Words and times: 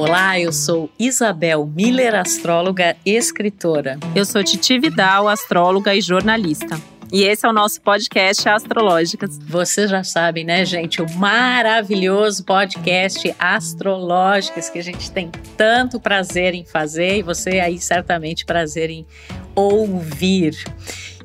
Olá, 0.00 0.40
eu 0.40 0.50
sou 0.50 0.90
Isabel 0.98 1.66
Miller, 1.66 2.14
astróloga 2.14 2.96
e 3.04 3.10
escritora. 3.10 3.98
Eu 4.16 4.24
sou 4.24 4.42
Titi 4.42 4.78
Vidal, 4.78 5.28
astróloga 5.28 5.94
e 5.94 6.00
jornalista. 6.00 6.80
E 7.12 7.22
esse 7.22 7.44
é 7.44 7.48
o 7.50 7.52
nosso 7.52 7.82
podcast 7.82 8.48
Astrológicas. 8.48 9.38
Vocês 9.38 9.90
já 9.90 10.02
sabem, 10.02 10.42
né, 10.42 10.64
gente? 10.64 11.02
O 11.02 11.10
maravilhoso 11.16 12.42
podcast 12.46 13.34
Astrológicas 13.38 14.70
que 14.70 14.78
a 14.78 14.82
gente 14.82 15.10
tem 15.10 15.30
tanto 15.54 16.00
prazer 16.00 16.54
em 16.54 16.64
fazer 16.64 17.18
e 17.18 17.22
você 17.22 17.60
aí 17.60 17.78
certamente 17.78 18.46
prazer 18.46 18.88
em 18.88 19.06
ouvir. 19.54 20.56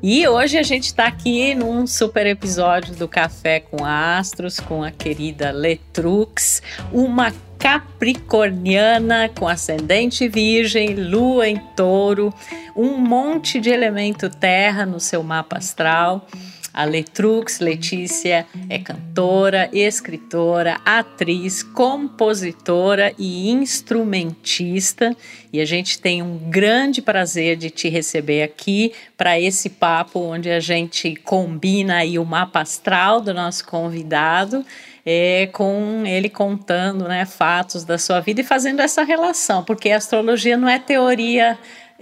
E 0.02 0.28
hoje 0.28 0.58
a 0.58 0.62
gente 0.62 0.84
está 0.84 1.06
aqui 1.06 1.54
num 1.54 1.86
super 1.86 2.26
episódio 2.26 2.94
do 2.94 3.08
Café 3.08 3.60
com 3.60 3.84
Astros 3.84 4.60
com 4.60 4.84
a 4.84 4.90
querida 4.90 5.50
Letrux, 5.50 6.62
uma 6.92 7.32
capricorniana 7.58 9.30
com 9.30 9.48
ascendente 9.48 10.28
virgem, 10.28 10.94
lua 10.94 11.48
em 11.48 11.56
touro, 11.74 12.32
um 12.76 12.98
monte 12.98 13.58
de 13.58 13.70
elemento 13.70 14.28
terra 14.28 14.84
no 14.84 15.00
seu 15.00 15.22
mapa 15.22 15.56
astral. 15.56 16.26
A 16.76 16.84
Letrux 16.84 17.58
Letícia 17.58 18.46
é 18.68 18.78
cantora, 18.78 19.70
escritora, 19.72 20.78
atriz, 20.84 21.62
compositora 21.62 23.14
e 23.18 23.50
instrumentista. 23.50 25.16
E 25.50 25.58
a 25.58 25.64
gente 25.64 25.98
tem 25.98 26.22
um 26.22 26.36
grande 26.36 27.00
prazer 27.00 27.56
de 27.56 27.70
te 27.70 27.88
receber 27.88 28.42
aqui 28.42 28.92
para 29.16 29.40
esse 29.40 29.70
papo 29.70 30.20
onde 30.20 30.50
a 30.50 30.60
gente 30.60 31.16
combina 31.16 31.96
aí 31.96 32.18
o 32.18 32.26
mapa 32.26 32.60
astral 32.60 33.22
do 33.22 33.32
nosso 33.32 33.66
convidado 33.66 34.62
é, 35.06 35.48
com 35.52 36.02
ele 36.04 36.28
contando 36.28 37.06
né, 37.06 37.24
fatos 37.24 37.84
da 37.84 37.96
sua 37.96 38.18
vida 38.18 38.40
e 38.40 38.44
fazendo 38.44 38.80
essa 38.80 39.04
relação, 39.04 39.62
porque 39.62 39.90
a 39.90 39.96
astrologia 39.98 40.56
não 40.56 40.68
é 40.68 40.80
teoria 40.80 41.56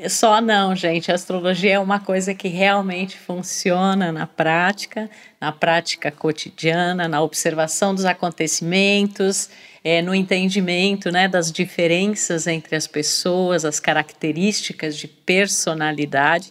só 0.09 0.41
não, 0.41 0.75
gente. 0.75 1.11
A 1.11 1.15
astrologia 1.15 1.75
é 1.75 1.79
uma 1.79 2.01
coisa 2.01 2.35
que 2.35 2.49
realmente 2.49 3.17
funciona 3.17 4.11
na 4.11 4.27
prática, 4.27 5.09
na 5.41 5.53
prática 5.53 6.11
cotidiana, 6.11 7.07
na 7.07 7.23
observação 7.23 7.95
dos 7.95 8.05
acontecimentos, 8.05 9.49
é, 9.85 10.03
no 10.03 10.15
entendimento 10.15 11.11
né, 11.11 11.29
das 11.29 11.53
diferenças 11.53 12.47
entre 12.47 12.75
as 12.75 12.87
pessoas, 12.87 13.65
as 13.65 13.79
características 13.79 14.97
de 14.97 15.07
personalidade. 15.07 16.51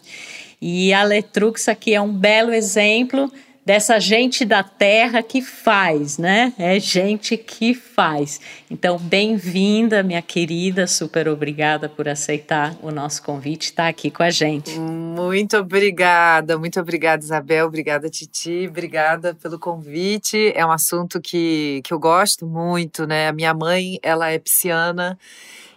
E 0.60 0.94
a 0.94 1.02
Letrux 1.02 1.68
aqui 1.68 1.94
é 1.94 2.00
um 2.00 2.12
belo 2.12 2.52
exemplo 2.52 3.30
dessa 3.64 3.98
gente 3.98 4.44
da 4.44 4.62
terra 4.62 5.22
que 5.22 5.40
faz, 5.40 6.18
né? 6.18 6.52
É 6.58 6.78
gente 6.78 7.36
que 7.36 7.72
faz. 7.72 8.40
Então, 8.70 8.98
bem-vinda, 8.98 10.02
minha 10.02 10.20
querida, 10.20 10.86
super 10.86 11.28
obrigada 11.28 11.88
por 11.88 12.08
aceitar 12.08 12.76
o 12.82 12.90
nosso 12.90 13.22
convite, 13.22 13.64
estar 13.66 13.84
tá 13.84 13.88
aqui 13.88 14.10
com 14.10 14.22
a 14.22 14.30
gente. 14.30 14.78
Muito 14.78 15.56
obrigada, 15.56 16.58
muito 16.58 16.78
obrigada, 16.78 17.24
Isabel, 17.24 17.66
obrigada, 17.66 18.10
Titi, 18.10 18.66
obrigada 18.68 19.34
pelo 19.34 19.58
convite. 19.58 20.52
É 20.54 20.64
um 20.66 20.70
assunto 20.70 21.20
que, 21.20 21.80
que 21.84 21.94
eu 21.94 21.98
gosto 21.98 22.46
muito, 22.46 23.06
né? 23.06 23.28
A 23.28 23.32
minha 23.32 23.54
mãe, 23.54 23.98
ela 24.02 24.30
é 24.30 24.38
pisciana, 24.38 25.18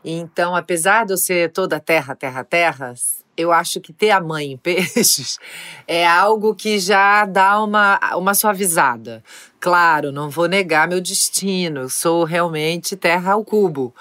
então, 0.03 0.55
apesar 0.55 1.05
de 1.05 1.13
eu 1.13 1.17
ser 1.17 1.51
toda 1.51 1.79
terra, 1.79 2.15
terra, 2.15 2.43
terra, 2.43 2.93
eu 3.37 3.51
acho 3.51 3.79
que 3.79 3.93
ter 3.93 4.09
a 4.09 4.19
mãe 4.19 4.53
em 4.53 4.57
peixes 4.57 5.37
é 5.87 6.05
algo 6.05 6.55
que 6.55 6.79
já 6.79 7.23
dá 7.25 7.61
uma, 7.63 7.99
uma 8.15 8.33
suavizada. 8.33 9.23
Claro, 9.59 10.11
não 10.11 10.29
vou 10.29 10.47
negar 10.47 10.87
meu 10.87 10.99
destino, 10.99 11.89
sou 11.89 12.23
realmente 12.23 12.95
terra 12.95 13.33
ao 13.33 13.45
cubo. 13.45 13.93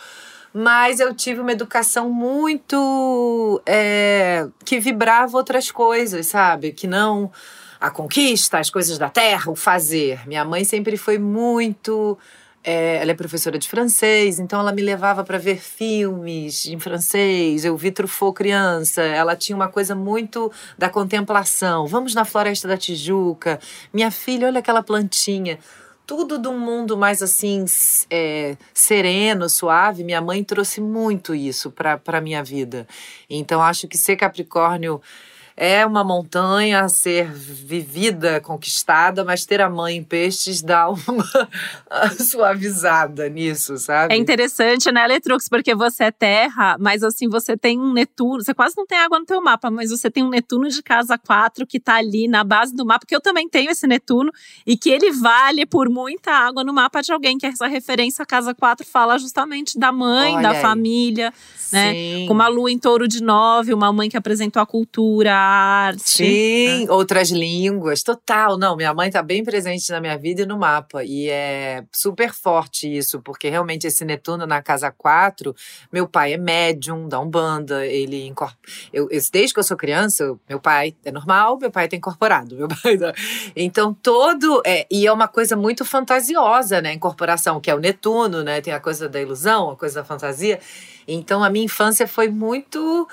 Mas 0.52 1.00
eu 1.00 1.14
tive 1.14 1.40
uma 1.40 1.52
educação 1.52 2.08
muito. 2.08 3.60
É, 3.66 4.48
que 4.64 4.80
vibrava 4.80 5.36
outras 5.36 5.70
coisas, 5.70 6.26
sabe? 6.26 6.72
Que 6.72 6.86
não 6.86 7.30
a 7.78 7.90
conquista, 7.90 8.58
as 8.58 8.70
coisas 8.70 8.96
da 8.96 9.10
terra, 9.10 9.50
o 9.50 9.54
fazer. 9.54 10.26
Minha 10.26 10.46
mãe 10.46 10.64
sempre 10.64 10.96
foi 10.96 11.18
muito 11.18 12.18
é, 12.68 12.96
ela 12.96 13.12
é 13.12 13.14
professora 13.14 13.56
de 13.56 13.68
francês, 13.68 14.40
então 14.40 14.58
ela 14.58 14.72
me 14.72 14.82
levava 14.82 15.22
para 15.22 15.38
ver 15.38 15.56
filmes 15.60 16.66
em 16.66 16.80
francês. 16.80 17.64
Eu 17.64 17.76
vi 17.76 17.92
Truffaut 17.92 18.36
criança. 18.36 19.02
Ela 19.02 19.36
tinha 19.36 19.54
uma 19.54 19.68
coisa 19.68 19.94
muito 19.94 20.50
da 20.76 20.90
contemplação. 20.90 21.86
Vamos 21.86 22.12
na 22.12 22.24
Floresta 22.24 22.66
da 22.66 22.76
Tijuca. 22.76 23.60
Minha 23.94 24.10
filha, 24.10 24.48
olha 24.48 24.58
aquela 24.58 24.82
plantinha. 24.82 25.60
Tudo 26.04 26.50
um 26.50 26.58
mundo 26.58 26.96
mais 26.96 27.22
assim, 27.22 27.64
é, 28.10 28.56
sereno, 28.74 29.48
suave. 29.48 30.02
Minha 30.02 30.20
mãe 30.20 30.42
trouxe 30.42 30.80
muito 30.80 31.36
isso 31.36 31.70
para 31.70 32.00
a 32.04 32.20
minha 32.20 32.42
vida. 32.42 32.84
Então 33.30 33.62
acho 33.62 33.86
que 33.86 33.96
ser 33.96 34.16
Capricórnio 34.16 35.00
é 35.56 35.86
uma 35.86 36.04
montanha 36.04 36.80
a 36.80 36.88
ser 36.88 37.32
vivida, 37.32 38.40
conquistada, 38.42 39.24
mas 39.24 39.46
ter 39.46 39.62
a 39.62 39.70
mãe 39.70 39.96
em 39.96 40.04
peixes 40.04 40.60
dá 40.60 40.86
uma 40.90 41.24
suavizada 42.20 43.26
nisso, 43.30 43.78
sabe? 43.78 44.12
É 44.12 44.16
interessante, 44.18 44.92
né, 44.92 45.06
Letrux, 45.06 45.48
porque 45.48 45.74
você 45.74 46.04
é 46.04 46.10
terra, 46.10 46.76
mas 46.78 47.02
assim, 47.02 47.26
você 47.28 47.56
tem 47.56 47.80
um 47.80 47.92
Netuno, 47.92 48.42
você 48.42 48.52
quase 48.52 48.74
não 48.76 48.86
tem 48.86 48.98
água 48.98 49.18
no 49.18 49.24
teu 49.24 49.40
mapa, 49.40 49.70
mas 49.70 49.90
você 49.90 50.10
tem 50.10 50.22
um 50.22 50.28
Netuno 50.28 50.68
de 50.68 50.82
casa 50.82 51.16
4 51.16 51.66
que 51.66 51.80
tá 51.80 51.94
ali 51.96 52.28
na 52.28 52.44
base 52.44 52.74
do 52.74 52.84
mapa, 52.84 53.06
que 53.06 53.16
eu 53.16 53.20
também 53.20 53.48
tenho 53.48 53.70
esse 53.70 53.86
Netuno, 53.86 54.30
e 54.66 54.76
que 54.76 54.90
ele 54.90 55.10
vale 55.12 55.64
por 55.64 55.88
muita 55.88 56.32
água 56.32 56.62
no 56.62 56.72
mapa 56.72 57.00
de 57.00 57.12
alguém, 57.12 57.38
que 57.38 57.46
essa 57.46 57.66
referência 57.66 58.26
casa 58.26 58.54
4 58.54 58.86
fala 58.86 59.18
justamente 59.18 59.78
da 59.78 59.90
mãe, 59.90 60.34
Olha 60.34 60.42
da 60.42 60.50
aí. 60.50 60.60
família, 60.60 61.32
né? 61.72 62.26
Com 62.26 62.34
uma 62.34 62.48
lua 62.48 62.70
em 62.70 62.78
touro 62.78 63.08
de 63.08 63.22
nove, 63.22 63.72
uma 63.72 63.90
mãe 63.90 64.10
que 64.10 64.16
apresentou 64.16 64.60
a 64.60 64.66
cultura, 64.66 65.45
arte. 65.46 66.08
Sim, 66.08 66.86
né? 66.86 66.92
outras 66.92 67.30
línguas, 67.30 68.02
total. 68.02 68.58
Não, 68.58 68.76
minha 68.76 68.92
mãe 68.92 69.10
tá 69.10 69.22
bem 69.22 69.44
presente 69.44 69.90
na 69.90 70.00
minha 70.00 70.16
vida 70.18 70.42
e 70.42 70.46
no 70.46 70.58
mapa. 70.58 71.04
E 71.04 71.28
é 71.28 71.84
super 71.92 72.32
forte 72.32 72.86
isso, 72.96 73.20
porque 73.20 73.48
realmente 73.48 73.86
esse 73.86 74.04
Netuno 74.04 74.46
na 74.46 74.62
casa 74.62 74.90
4, 74.90 75.54
meu 75.92 76.08
pai 76.08 76.34
é 76.34 76.36
médium 76.36 77.08
da 77.08 77.20
Umbanda, 77.20 77.86
ele 77.86 78.26
incorpora. 78.26 78.58
Eu, 78.92 79.08
desde 79.08 79.52
que 79.52 79.60
eu 79.60 79.64
sou 79.64 79.76
criança, 79.76 80.36
meu 80.48 80.60
pai 80.60 80.94
é 81.04 81.12
normal, 81.12 81.58
meu 81.58 81.70
pai 81.70 81.88
tá 81.88 81.96
incorporado. 81.96 82.56
Meu 82.56 82.68
pai 82.68 82.96
tá... 82.98 83.12
Então, 83.54 83.94
todo. 83.94 84.62
É, 84.64 84.86
e 84.90 85.06
é 85.06 85.12
uma 85.12 85.28
coisa 85.28 85.56
muito 85.56 85.84
fantasiosa, 85.84 86.80
né? 86.80 86.92
Incorporação, 86.92 87.60
que 87.60 87.70
é 87.70 87.74
o 87.74 87.78
Netuno, 87.78 88.42
né? 88.42 88.60
Tem 88.60 88.72
a 88.72 88.80
coisa 88.80 89.08
da 89.08 89.20
ilusão, 89.20 89.70
a 89.70 89.76
coisa 89.76 90.00
da 90.00 90.04
fantasia. 90.04 90.60
Então, 91.06 91.42
a 91.44 91.50
minha 91.50 91.64
infância 91.64 92.06
foi 92.08 92.28
muito 92.28 93.08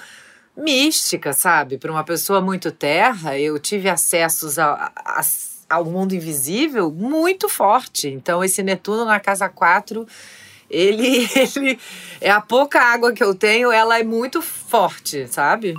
mística, 0.55 1.33
sabe? 1.33 1.77
Para 1.77 1.91
uma 1.91 2.03
pessoa 2.03 2.41
muito 2.41 2.71
terra, 2.71 3.37
eu 3.37 3.57
tive 3.59 3.89
acessos 3.89 4.59
a, 4.59 4.91
a, 4.95 5.21
ao 5.69 5.85
mundo 5.85 6.13
invisível 6.13 6.91
muito 6.91 7.49
forte. 7.49 8.07
Então, 8.07 8.43
esse 8.43 8.61
Netuno 8.61 9.05
na 9.05 9.19
casa 9.19 9.49
4, 9.49 10.07
ele, 10.69 11.27
ele 11.55 11.79
é 12.21 12.29
a 12.29 12.41
pouca 12.41 12.79
água 12.81 13.11
que 13.13 13.23
eu 13.23 13.33
tenho, 13.33 13.71
ela 13.71 13.99
é 13.99 14.03
muito 14.03 14.41
forte, 14.41 15.27
sabe? 15.27 15.73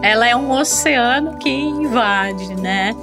Ela 0.00 0.28
é 0.28 0.36
um 0.36 0.50
oceano 0.50 1.36
que 1.38 1.50
invade, 1.50 2.54
né? 2.54 2.94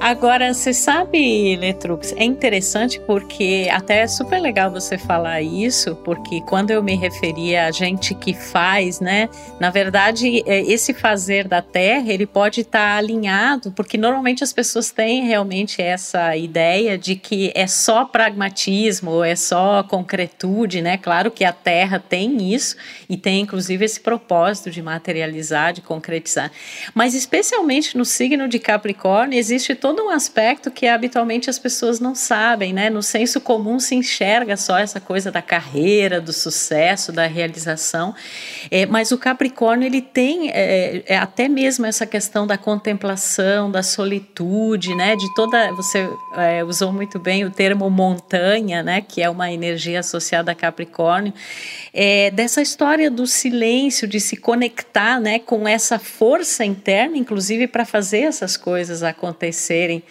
Agora, 0.00 0.54
você 0.54 0.72
sabe, 0.72 1.56
Letrux, 1.56 2.14
é 2.16 2.24
interessante 2.24 2.98
porque 3.00 3.68
até 3.70 4.00
é 4.00 4.06
super 4.06 4.40
legal 4.40 4.70
você 4.70 4.96
falar 4.96 5.42
isso, 5.42 5.94
porque 5.96 6.40
quando 6.48 6.70
eu 6.70 6.82
me 6.82 6.96
referia 6.96 7.66
a 7.66 7.70
gente 7.70 8.14
que 8.14 8.32
faz, 8.32 8.98
né, 8.98 9.28
na 9.60 9.68
verdade, 9.68 10.42
é, 10.46 10.62
esse 10.62 10.94
fazer 10.94 11.46
da 11.46 11.60
terra, 11.60 12.10
ele 12.10 12.24
pode 12.24 12.62
estar 12.62 12.92
tá 12.92 12.96
alinhado, 12.96 13.72
porque 13.72 13.98
normalmente 13.98 14.42
as 14.42 14.54
pessoas 14.54 14.90
têm 14.90 15.26
realmente 15.26 15.82
essa 15.82 16.34
ideia 16.34 16.96
de 16.96 17.14
que 17.14 17.52
é 17.54 17.66
só 17.66 18.06
pragmatismo, 18.06 19.22
é 19.22 19.36
só 19.36 19.82
concretude, 19.82 20.80
né? 20.80 20.96
Claro 20.96 21.30
que 21.30 21.44
a 21.44 21.52
terra 21.52 21.98
tem 21.98 22.54
isso 22.54 22.74
e 23.06 23.18
tem 23.18 23.42
inclusive 23.42 23.84
esse 23.84 24.00
propósito 24.00 24.70
de 24.70 24.80
materializar, 24.80 25.74
de 25.74 25.82
concretizar. 25.82 26.50
Mas 26.94 27.14
especialmente 27.14 27.98
no 27.98 28.06
signo 28.06 28.48
de 28.48 28.58
Capricórnio 28.58 29.38
existe 29.38 29.74
todo 29.74 29.89
todo 29.90 30.04
um 30.04 30.10
aspecto 30.10 30.70
que 30.70 30.86
habitualmente 30.86 31.50
as 31.50 31.58
pessoas 31.58 31.98
não 31.98 32.14
sabem, 32.14 32.72
né? 32.72 32.88
No 32.88 33.02
senso 33.02 33.40
comum 33.40 33.80
se 33.80 33.96
enxerga 33.96 34.56
só 34.56 34.78
essa 34.78 35.00
coisa 35.00 35.32
da 35.32 35.42
carreira, 35.42 36.20
do 36.20 36.32
sucesso, 36.32 37.10
da 37.10 37.26
realização, 37.26 38.14
é, 38.70 38.86
mas 38.86 39.10
o 39.10 39.18
Capricórnio 39.18 39.86
ele 39.86 40.00
tem 40.00 40.48
é, 40.50 41.02
é, 41.06 41.18
até 41.18 41.48
mesmo 41.48 41.86
essa 41.86 42.06
questão 42.06 42.46
da 42.46 42.56
contemplação, 42.56 43.68
da 43.68 43.82
solitude, 43.82 44.94
né? 44.94 45.16
De 45.16 45.34
toda, 45.34 45.72
você 45.72 46.08
é, 46.36 46.62
usou 46.62 46.92
muito 46.92 47.18
bem 47.18 47.44
o 47.44 47.50
termo 47.50 47.90
montanha, 47.90 48.84
né? 48.84 49.00
Que 49.00 49.20
é 49.20 49.28
uma 49.28 49.50
energia 49.50 49.98
associada 49.98 50.52
a 50.52 50.54
Capricórnio, 50.54 51.34
é, 51.92 52.30
dessa 52.30 52.62
história 52.62 53.10
do 53.10 53.26
silêncio, 53.26 54.06
de 54.06 54.20
se 54.20 54.36
conectar, 54.36 55.18
né? 55.18 55.40
Com 55.40 55.66
essa 55.66 55.98
força 55.98 56.64
interna, 56.64 57.16
inclusive 57.16 57.66
para 57.66 57.84
fazer 57.84 58.20
essas 58.20 58.56
coisas 58.56 59.02
acontecer 59.02 59.79
crescerem 59.80 60.02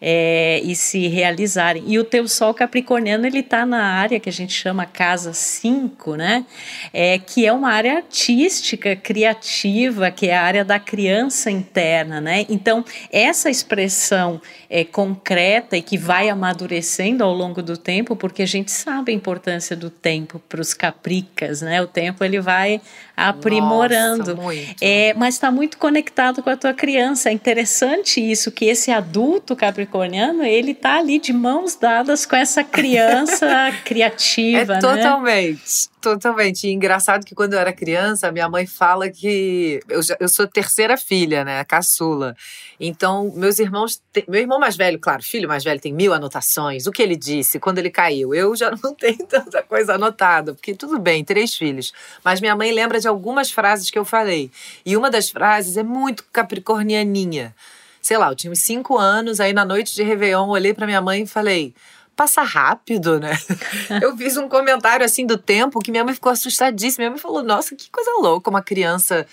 é, 0.00 0.60
e 0.62 0.76
se 0.76 1.08
realizarem. 1.08 1.84
E 1.86 1.98
o 1.98 2.04
teu 2.04 2.28
Sol 2.28 2.52
Capricorniano, 2.52 3.26
ele 3.26 3.38
está 3.38 3.64
na 3.64 3.82
área 3.82 4.20
que 4.20 4.28
a 4.28 4.32
gente 4.32 4.52
chama 4.52 4.84
Casa 4.84 5.32
5, 5.32 6.16
né? 6.16 6.44
É, 6.92 7.18
que 7.18 7.46
é 7.46 7.52
uma 7.52 7.70
área 7.70 7.96
artística, 7.96 8.94
criativa, 8.96 10.10
que 10.10 10.28
é 10.28 10.36
a 10.36 10.42
área 10.42 10.64
da 10.64 10.78
criança 10.78 11.50
interna, 11.50 12.20
né? 12.20 12.44
Então, 12.50 12.84
essa 13.10 13.48
expressão 13.48 14.42
é, 14.68 14.84
concreta 14.84 15.76
e 15.76 15.80
que 15.80 15.96
vai 15.96 16.28
amadurecendo 16.28 17.24
ao 17.24 17.32
longo 17.32 17.62
do 17.62 17.76
tempo, 17.76 18.14
porque 18.14 18.42
a 18.42 18.46
gente 18.46 18.70
sabe 18.70 19.10
a 19.10 19.14
importância 19.14 19.74
do 19.74 19.88
tempo 19.88 20.38
para 20.48 20.60
os 20.60 20.74
capricas, 20.74 21.62
né? 21.62 21.80
O 21.80 21.86
tempo 21.86 22.22
ele 22.22 22.40
vai 22.40 22.80
aprimorando. 23.16 24.34
Nossa, 24.34 24.74
é, 24.80 25.14
mas 25.14 25.34
está 25.34 25.50
muito 25.50 25.78
conectado 25.78 26.42
com 26.42 26.50
a 26.50 26.56
tua 26.56 26.74
criança. 26.74 27.28
É 27.28 27.32
interessante 27.32 28.20
isso, 28.20 28.50
que 28.50 28.64
esse 28.66 28.90
adulto 28.90 29.54
capricorniano, 29.54 30.42
ele 30.42 30.72
está 30.72 30.98
ali 30.98 31.18
de 31.18 31.32
mãos 31.32 31.76
dadas 31.76 32.26
com 32.26 32.36
essa 32.36 32.64
criança 32.64 33.72
criativa, 33.84 34.74
é, 34.74 34.76
né? 34.76 34.80
Totalmente. 34.80 35.93
Totalmente. 36.04 36.68
E 36.68 36.70
engraçado 36.70 37.24
que 37.24 37.34
quando 37.34 37.54
eu 37.54 37.58
era 37.58 37.72
criança, 37.72 38.30
minha 38.30 38.46
mãe 38.46 38.66
fala 38.66 39.08
que 39.08 39.80
eu, 39.88 40.00
eu 40.20 40.28
sou 40.28 40.46
terceira 40.46 40.98
filha, 40.98 41.42
né? 41.46 41.64
Caçula. 41.64 42.36
Então, 42.78 43.32
meus 43.34 43.58
irmãos. 43.58 44.02
Meu 44.28 44.42
irmão 44.42 44.58
mais 44.58 44.76
velho, 44.76 44.98
claro, 44.98 45.22
filho 45.22 45.48
mais 45.48 45.64
velho, 45.64 45.80
tem 45.80 45.94
mil 45.94 46.12
anotações. 46.12 46.86
O 46.86 46.90
que 46.90 47.02
ele 47.02 47.16
disse, 47.16 47.58
quando 47.58 47.78
ele 47.78 47.88
caiu. 47.88 48.34
Eu 48.34 48.54
já 48.54 48.70
não 48.84 48.94
tenho 48.94 49.24
tanta 49.26 49.62
coisa 49.62 49.94
anotada, 49.94 50.52
porque 50.52 50.74
tudo 50.74 50.98
bem, 50.98 51.24
três 51.24 51.54
filhos. 51.54 51.90
Mas 52.22 52.38
minha 52.38 52.54
mãe 52.54 52.70
lembra 52.70 53.00
de 53.00 53.08
algumas 53.08 53.50
frases 53.50 53.90
que 53.90 53.98
eu 53.98 54.04
falei. 54.04 54.50
E 54.84 54.98
uma 54.98 55.10
das 55.10 55.30
frases 55.30 55.78
é 55.78 55.82
muito 55.82 56.22
capricornianinha. 56.30 57.54
Sei 58.02 58.18
lá, 58.18 58.28
eu 58.28 58.36
tinha 58.36 58.52
uns 58.52 58.60
cinco 58.60 58.98
anos, 58.98 59.40
aí 59.40 59.54
na 59.54 59.64
noite 59.64 59.94
de 59.94 60.02
Réveillon, 60.02 60.50
olhei 60.50 60.74
para 60.74 60.84
minha 60.84 61.00
mãe 61.00 61.22
e 61.22 61.26
falei 61.26 61.72
passa 62.14 62.42
rápido, 62.42 63.18
né? 63.20 63.32
eu 64.02 64.16
fiz 64.16 64.36
um 64.36 64.48
comentário 64.48 65.04
assim 65.04 65.26
do 65.26 65.36
tempo 65.36 65.80
que 65.80 65.90
minha 65.90 66.04
mãe 66.04 66.14
ficou 66.14 66.32
assustadíssima. 66.32 67.02
Minha 67.02 67.10
mãe 67.10 67.18
falou: 67.18 67.42
Nossa, 67.42 67.74
que 67.74 67.90
coisa 67.90 68.10
louca 68.20 68.50
uma 68.50 68.62
criança 68.62 69.26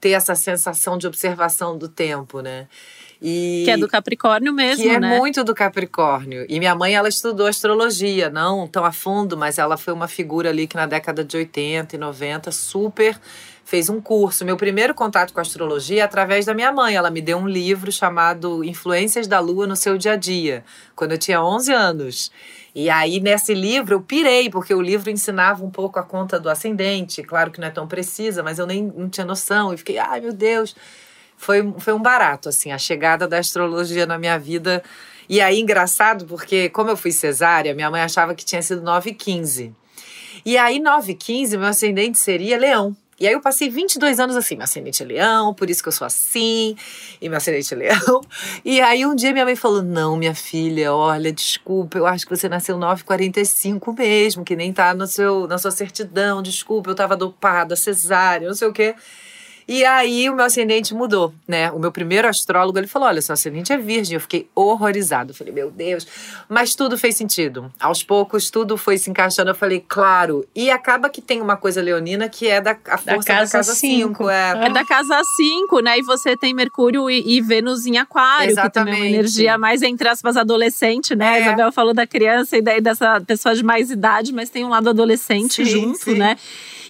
ter 0.00 0.10
essa 0.10 0.34
sensação 0.34 0.96
de 0.96 1.06
observação 1.06 1.76
do 1.76 1.88
tempo, 1.88 2.40
né? 2.40 2.66
E 3.20 3.62
que 3.64 3.70
é 3.72 3.76
do 3.76 3.88
Capricórnio 3.88 4.52
mesmo, 4.52 4.84
que 4.84 4.88
é 4.88 5.00
né? 5.00 5.18
muito 5.18 5.42
do 5.42 5.52
Capricórnio. 5.52 6.46
E 6.48 6.58
minha 6.60 6.74
mãe, 6.74 6.94
ela 6.94 7.08
estudou 7.08 7.48
astrologia, 7.48 8.30
não 8.30 8.68
tão 8.68 8.84
a 8.84 8.92
fundo, 8.92 9.36
mas 9.36 9.58
ela 9.58 9.76
foi 9.76 9.92
uma 9.92 10.06
figura 10.06 10.50
ali 10.50 10.68
que 10.68 10.76
na 10.76 10.86
década 10.86 11.24
de 11.24 11.36
80 11.36 11.96
e 11.96 11.98
90 11.98 12.52
super 12.52 13.18
fez 13.68 13.90
um 13.90 14.00
curso. 14.00 14.46
Meu 14.46 14.56
primeiro 14.56 14.94
contato 14.94 15.30
com 15.30 15.40
a 15.40 15.42
astrologia 15.42 16.00
é 16.00 16.02
através 16.02 16.46
da 16.46 16.54
minha 16.54 16.72
mãe. 16.72 16.96
Ela 16.96 17.10
me 17.10 17.20
deu 17.20 17.36
um 17.36 17.46
livro 17.46 17.92
chamado 17.92 18.64
Influências 18.64 19.26
da 19.26 19.40
Lua 19.40 19.66
no 19.66 19.76
Seu 19.76 19.98
Dia 19.98 20.12
a 20.12 20.16
Dia, 20.16 20.64
quando 20.96 21.12
eu 21.12 21.18
tinha 21.18 21.44
11 21.44 21.70
anos. 21.70 22.32
E 22.74 22.88
aí, 22.88 23.20
nesse 23.20 23.52
livro, 23.52 23.96
eu 23.96 24.00
pirei, 24.00 24.48
porque 24.48 24.72
o 24.72 24.80
livro 24.80 25.10
ensinava 25.10 25.62
um 25.62 25.70
pouco 25.70 25.98
a 25.98 26.02
conta 26.02 26.40
do 26.40 26.48
ascendente. 26.48 27.22
Claro 27.22 27.50
que 27.50 27.60
não 27.60 27.68
é 27.68 27.70
tão 27.70 27.86
precisa, 27.86 28.42
mas 28.42 28.58
eu 28.58 28.66
nem 28.66 28.84
não 28.84 29.06
tinha 29.06 29.26
noção. 29.26 29.74
E 29.74 29.76
fiquei, 29.76 29.98
ai 29.98 30.18
meu 30.22 30.32
Deus. 30.32 30.74
Foi, 31.36 31.74
foi 31.78 31.92
um 31.92 32.00
barato, 32.00 32.48
assim, 32.48 32.72
a 32.72 32.78
chegada 32.78 33.28
da 33.28 33.36
astrologia 33.36 34.06
na 34.06 34.16
minha 34.16 34.38
vida. 34.38 34.82
E 35.28 35.42
aí, 35.42 35.60
engraçado, 35.60 36.24
porque 36.24 36.70
como 36.70 36.88
eu 36.88 36.96
fui 36.96 37.12
cesárea, 37.12 37.74
minha 37.74 37.90
mãe 37.90 38.00
achava 38.00 38.34
que 38.34 38.46
tinha 38.46 38.62
sido 38.62 38.80
9 38.80 39.10
e 39.10 39.14
15. 39.14 39.74
E 40.42 40.56
aí, 40.56 40.80
9 40.80 41.12
e 41.12 41.14
15, 41.14 41.58
meu 41.58 41.66
ascendente 41.66 42.18
seria 42.18 42.56
leão. 42.56 42.96
E 43.20 43.26
aí 43.26 43.32
eu 43.32 43.40
passei 43.40 43.68
22 43.68 44.20
anos 44.20 44.36
assim, 44.36 44.54
meu 44.54 44.64
ascendente 44.64 45.02
é 45.02 45.06
leão, 45.06 45.52
por 45.52 45.68
isso 45.68 45.82
que 45.82 45.88
eu 45.88 45.92
sou 45.92 46.06
assim, 46.06 46.76
e 47.20 47.28
meu 47.28 47.36
ascendente 47.36 47.74
é 47.74 47.76
leão. 47.76 48.20
E 48.64 48.80
aí 48.80 49.04
um 49.04 49.14
dia 49.14 49.32
minha 49.32 49.44
mãe 49.44 49.56
falou: 49.56 49.82
Não, 49.82 50.16
minha 50.16 50.34
filha, 50.34 50.92
olha, 50.94 51.32
desculpa, 51.32 51.98
eu 51.98 52.06
acho 52.06 52.26
que 52.26 52.36
você 52.36 52.48
nasceu 52.48 52.76
945 52.78 53.92
mesmo, 53.92 54.44
que 54.44 54.54
nem 54.54 54.72
tá 54.72 54.94
no 54.94 55.06
seu, 55.06 55.46
na 55.48 55.58
sua 55.58 55.70
certidão, 55.70 56.42
desculpa, 56.42 56.90
eu 56.90 56.94
tava 56.94 57.16
dopada, 57.16 57.74
cesárea, 57.76 58.46
não 58.46 58.54
sei 58.54 58.68
o 58.68 58.72
quê. 58.72 58.94
E 59.68 59.84
aí 59.84 60.30
o 60.30 60.34
meu 60.34 60.46
ascendente 60.46 60.94
mudou, 60.94 61.34
né? 61.46 61.70
O 61.72 61.78
meu 61.78 61.92
primeiro 61.92 62.26
astrólogo, 62.26 62.78
ele 62.78 62.86
falou: 62.86 63.06
olha, 63.06 63.20
seu 63.20 63.34
ascendente 63.34 63.70
é 63.70 63.76
virgem. 63.76 64.14
Eu 64.14 64.20
fiquei 64.20 64.48
horrorizado. 64.54 65.32
Eu 65.32 65.34
falei, 65.34 65.52
meu 65.52 65.70
Deus. 65.70 66.06
Mas 66.48 66.74
tudo 66.74 66.96
fez 66.96 67.16
sentido. 67.16 67.70
Aos 67.78 68.02
poucos, 68.02 68.50
tudo 68.50 68.78
foi 68.78 68.96
se 68.96 69.10
encaixando. 69.10 69.50
Eu 69.50 69.54
falei, 69.54 69.84
claro. 69.86 70.48
E 70.54 70.70
acaba 70.70 71.10
que 71.10 71.20
tem 71.20 71.42
uma 71.42 71.54
coisa 71.54 71.82
leonina 71.82 72.30
que 72.30 72.48
é 72.48 72.62
da 72.62 72.78
a 72.86 72.96
força 72.96 73.34
da 73.34 73.46
casa 73.46 73.74
5. 73.74 74.30
É. 74.30 74.66
é 74.66 74.70
da 74.70 74.86
casa 74.86 75.20
5, 75.36 75.80
né? 75.80 75.98
E 75.98 76.02
você 76.02 76.34
tem 76.34 76.54
Mercúrio 76.54 77.10
e, 77.10 77.36
e 77.36 77.42
Vênus 77.42 77.84
em 77.84 77.98
Aquário, 77.98 78.52
Exatamente. 78.52 78.72
que 78.72 78.78
também 78.78 78.94
é 78.94 79.02
uma 79.02 79.06
energia 79.06 79.58
mais, 79.58 79.82
entre 79.82 80.08
aspas, 80.08 80.38
adolescente, 80.38 81.14
né? 81.14 81.26
É. 81.26 81.28
A 81.28 81.40
Isabel 81.40 81.72
falou 81.72 81.92
da 81.92 82.06
criança 82.06 82.56
e 82.56 82.62
daí 82.62 82.80
dessa 82.80 83.20
pessoa 83.20 83.54
de 83.54 83.62
mais 83.62 83.90
idade, 83.90 84.32
mas 84.32 84.48
tem 84.48 84.64
um 84.64 84.70
lado 84.70 84.88
adolescente 84.88 85.62
sim, 85.62 85.70
junto, 85.70 86.04
sim. 86.04 86.14
né? 86.14 86.38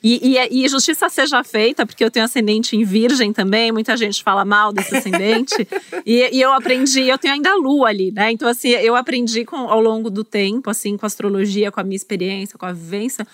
E, 0.03 0.37
e, 0.37 0.65
e, 0.65 0.69
justiça 0.69 1.09
seja 1.09 1.43
feita, 1.43 1.85
porque 1.85 2.05
eu 2.05 2.11
tenho 2.11 2.25
ascendente 2.25 2.77
em 2.77 2.85
virgem 2.85 3.33
também, 3.33 3.73
muita 3.73 3.97
gente 3.97 4.23
fala 4.23 4.45
mal 4.45 4.73
desse 4.73 4.97
ascendente. 4.97 5.67
e, 6.07 6.37
e, 6.37 6.41
eu 6.41 6.53
aprendi, 6.53 7.03
eu 7.09 7.19
tenho 7.19 7.35
ainda 7.35 7.51
a 7.51 7.57
lua 7.57 7.89
ali, 7.89 8.13
né? 8.13 8.31
Então, 8.31 8.49
assim, 8.49 8.69
eu 8.69 8.95
aprendi 8.95 9.45
com, 9.45 9.57
ao 9.57 9.81
longo 9.81 10.11
do 10.11 10.25
tempo, 10.25 10.71
assim, 10.71 10.97
com 10.97 11.07
a 11.07 11.09
astrologia, 11.09 11.71
com 11.71 11.81
a 11.81 11.85
minha 11.85 11.97
experiência, 11.97 12.59
com 12.59 12.67
a 12.67 12.73
vivência, 12.73 13.27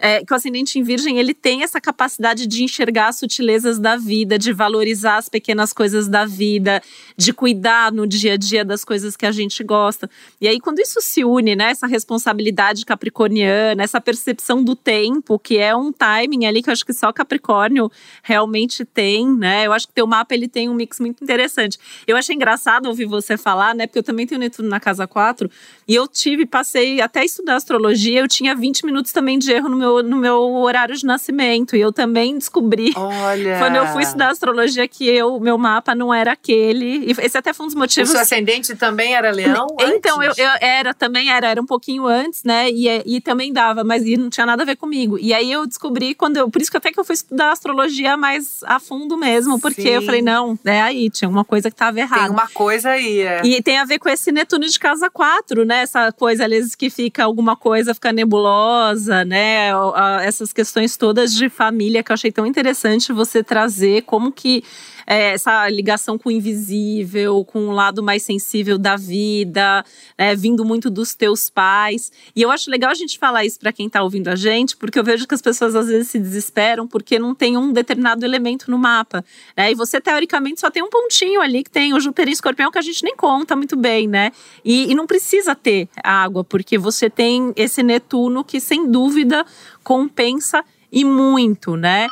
é, 0.00 0.24
que 0.24 0.32
o 0.32 0.36
ascendente 0.36 0.78
em 0.78 0.82
virgem 0.82 1.18
ele 1.18 1.34
tem 1.34 1.62
essa 1.62 1.80
capacidade 1.80 2.46
de 2.46 2.64
enxergar 2.64 3.08
as 3.08 3.18
sutilezas 3.18 3.78
da 3.78 3.96
vida, 3.96 4.38
de 4.38 4.52
valorizar 4.52 5.16
as 5.16 5.28
pequenas 5.28 5.72
coisas 5.72 6.08
da 6.08 6.24
vida, 6.24 6.82
de 7.16 7.32
cuidar 7.32 7.92
no 7.92 8.06
dia 8.06 8.32
a 8.32 8.36
dia 8.36 8.64
das 8.64 8.84
coisas 8.84 9.16
que 9.16 9.26
a 9.26 9.32
gente 9.32 9.62
gosta. 9.62 10.10
E 10.40 10.48
aí, 10.48 10.58
quando 10.58 10.80
isso 10.80 11.00
se 11.00 11.24
une, 11.24 11.54
né, 11.54 11.70
essa 11.70 11.86
responsabilidade 11.86 12.84
capricorniana, 12.84 13.82
essa 13.82 14.00
percepção 14.00 14.64
do 14.64 14.74
tempo, 14.74 15.38
que 15.38 15.58
é 15.58 15.76
um 15.76 15.92
timing 15.92 16.46
ali 16.46 16.62
que 16.62 16.70
eu 16.70 16.72
acho 16.72 16.84
que 16.84 16.92
só 16.92 17.12
Capricórnio 17.12 17.90
realmente 18.22 18.84
tem, 18.84 19.28
né? 19.36 19.66
Eu 19.66 19.72
acho 19.72 19.86
que 19.86 19.92
teu 19.92 20.06
mapa 20.06 20.34
ele 20.34 20.48
tem 20.48 20.68
um 20.68 20.74
mix 20.74 20.98
muito 20.98 21.22
interessante. 21.22 21.78
Eu 22.06 22.16
achei 22.16 22.34
engraçado 22.34 22.86
ouvir 22.86 23.04
você 23.04 23.36
falar, 23.36 23.74
né? 23.74 23.86
Porque 23.86 23.98
eu 23.98 24.02
também 24.02 24.26
tenho 24.26 24.40
Netuno 24.40 24.68
na 24.68 24.80
casa 24.80 25.06
4 25.06 25.50
e 25.86 25.94
eu 25.94 26.08
tive, 26.08 26.46
passei 26.46 27.00
até 27.00 27.24
estudar 27.24 27.56
astrologia, 27.56 28.20
eu 28.20 28.28
tinha 28.28 28.54
20 28.54 28.86
minutos 28.86 29.12
também 29.12 29.38
de 29.38 29.52
erro 29.52 29.68
no 29.68 29.76
meu 29.76 29.89
meu, 29.90 30.02
no 30.02 30.16
meu 30.16 30.54
horário 30.56 30.96
de 30.96 31.04
nascimento. 31.04 31.74
E 31.74 31.80
eu 31.80 31.92
também 31.92 32.36
descobri, 32.36 32.92
Olha. 32.96 33.58
quando 33.58 33.76
eu 33.76 33.86
fui 33.88 34.02
estudar 34.02 34.30
astrologia, 34.30 34.86
que 34.86 35.08
eu, 35.08 35.40
meu 35.40 35.58
mapa 35.58 35.94
não 35.94 36.12
era 36.12 36.32
aquele. 36.32 37.10
E 37.10 37.16
esse 37.18 37.36
até 37.36 37.52
foi 37.52 37.64
um 37.64 37.68
dos 37.68 37.74
motivos. 37.74 38.10
O 38.10 38.12
seu 38.12 38.20
ascendente 38.20 38.74
também 38.76 39.14
era 39.14 39.30
leão? 39.30 39.66
Então, 39.80 40.22
eu, 40.22 40.32
eu, 40.36 40.50
era, 40.60 40.94
também 40.94 41.30
era, 41.30 41.48
era 41.48 41.60
um 41.60 41.66
pouquinho 41.66 42.06
antes, 42.06 42.44
né? 42.44 42.70
E, 42.70 42.86
e 43.06 43.20
também 43.20 43.52
dava, 43.52 43.82
mas 43.82 44.04
e 44.04 44.16
não 44.16 44.30
tinha 44.30 44.46
nada 44.46 44.62
a 44.62 44.66
ver 44.66 44.76
comigo. 44.76 45.18
E 45.18 45.34
aí 45.34 45.50
eu 45.50 45.66
descobri 45.66 46.14
quando 46.14 46.36
eu. 46.36 46.50
Por 46.50 46.60
isso 46.60 46.70
que 46.70 46.76
até 46.76 46.92
que 46.92 47.00
eu 47.00 47.04
fui 47.04 47.14
estudar 47.14 47.52
astrologia 47.52 48.16
mais 48.16 48.62
a 48.64 48.78
fundo 48.78 49.16
mesmo, 49.16 49.58
porque 49.58 49.82
Sim. 49.82 49.88
eu 49.88 50.02
falei, 50.02 50.22
não, 50.22 50.58
é 50.64 50.80
aí, 50.80 51.10
tinha 51.10 51.28
uma 51.28 51.44
coisa 51.44 51.70
que 51.70 51.74
estava 51.74 51.98
errada. 51.98 52.22
Tem 52.22 52.30
uma 52.30 52.48
coisa 52.48 52.90
aí, 52.90 53.20
é. 53.20 53.40
E 53.44 53.62
tem 53.62 53.78
a 53.78 53.84
ver 53.84 53.98
com 53.98 54.08
esse 54.08 54.30
Netuno 54.32 54.66
de 54.66 54.78
casa 54.78 55.10
4, 55.10 55.64
né? 55.64 55.82
Essa 55.82 56.12
coisa, 56.12 56.44
às 56.44 56.50
vezes, 56.50 56.74
que 56.74 56.90
fica 56.90 57.24
alguma 57.24 57.56
coisa, 57.56 57.94
fica 57.94 58.12
nebulosa, 58.12 59.24
né? 59.24 59.74
Essas 60.22 60.52
questões 60.52 60.96
todas 60.96 61.34
de 61.34 61.48
família 61.48 62.02
que 62.02 62.12
eu 62.12 62.14
achei 62.14 62.32
tão 62.32 62.46
interessante 62.46 63.12
você 63.12 63.42
trazer, 63.42 64.02
como 64.02 64.32
que 64.32 64.62
é, 65.10 65.32
essa 65.32 65.68
ligação 65.68 66.16
com 66.16 66.28
o 66.28 66.32
invisível, 66.32 67.44
com 67.44 67.66
o 67.66 67.72
lado 67.72 68.00
mais 68.00 68.22
sensível 68.22 68.78
da 68.78 68.94
vida, 68.94 69.84
é, 70.16 70.36
vindo 70.36 70.64
muito 70.64 70.88
dos 70.88 71.16
teus 71.16 71.50
pais. 71.50 72.12
E 72.34 72.40
eu 72.40 72.48
acho 72.48 72.70
legal 72.70 72.92
a 72.92 72.94
gente 72.94 73.18
falar 73.18 73.44
isso 73.44 73.58
para 73.58 73.72
quem 73.72 73.88
está 73.88 74.04
ouvindo 74.04 74.28
a 74.28 74.36
gente, 74.36 74.76
porque 74.76 74.96
eu 74.96 75.02
vejo 75.02 75.26
que 75.26 75.34
as 75.34 75.42
pessoas 75.42 75.74
às 75.74 75.88
vezes 75.88 76.10
se 76.10 76.18
desesperam 76.20 76.86
porque 76.86 77.18
não 77.18 77.34
tem 77.34 77.56
um 77.56 77.72
determinado 77.72 78.24
elemento 78.24 78.70
no 78.70 78.78
mapa. 78.78 79.24
Né? 79.56 79.72
E 79.72 79.74
você, 79.74 80.00
teoricamente, 80.00 80.60
só 80.60 80.70
tem 80.70 80.80
um 80.80 80.88
pontinho 80.88 81.40
ali 81.40 81.64
que 81.64 81.70
tem 81.70 81.92
o 81.92 81.98
Júpiter 81.98 82.28
e 82.28 82.32
Escorpião 82.32 82.70
que 82.70 82.78
a 82.78 82.82
gente 82.82 83.02
nem 83.02 83.16
conta 83.16 83.56
muito 83.56 83.76
bem, 83.76 84.06
né? 84.06 84.30
E, 84.64 84.92
e 84.92 84.94
não 84.94 85.08
precisa 85.08 85.56
ter 85.56 85.88
água, 86.04 86.44
porque 86.44 86.78
você 86.78 87.10
tem 87.10 87.52
esse 87.56 87.82
Netuno 87.82 88.44
que, 88.44 88.60
sem 88.60 88.88
dúvida, 88.88 89.44
compensa 89.82 90.64
e 90.92 91.04
muito, 91.04 91.74
né? 91.74 92.06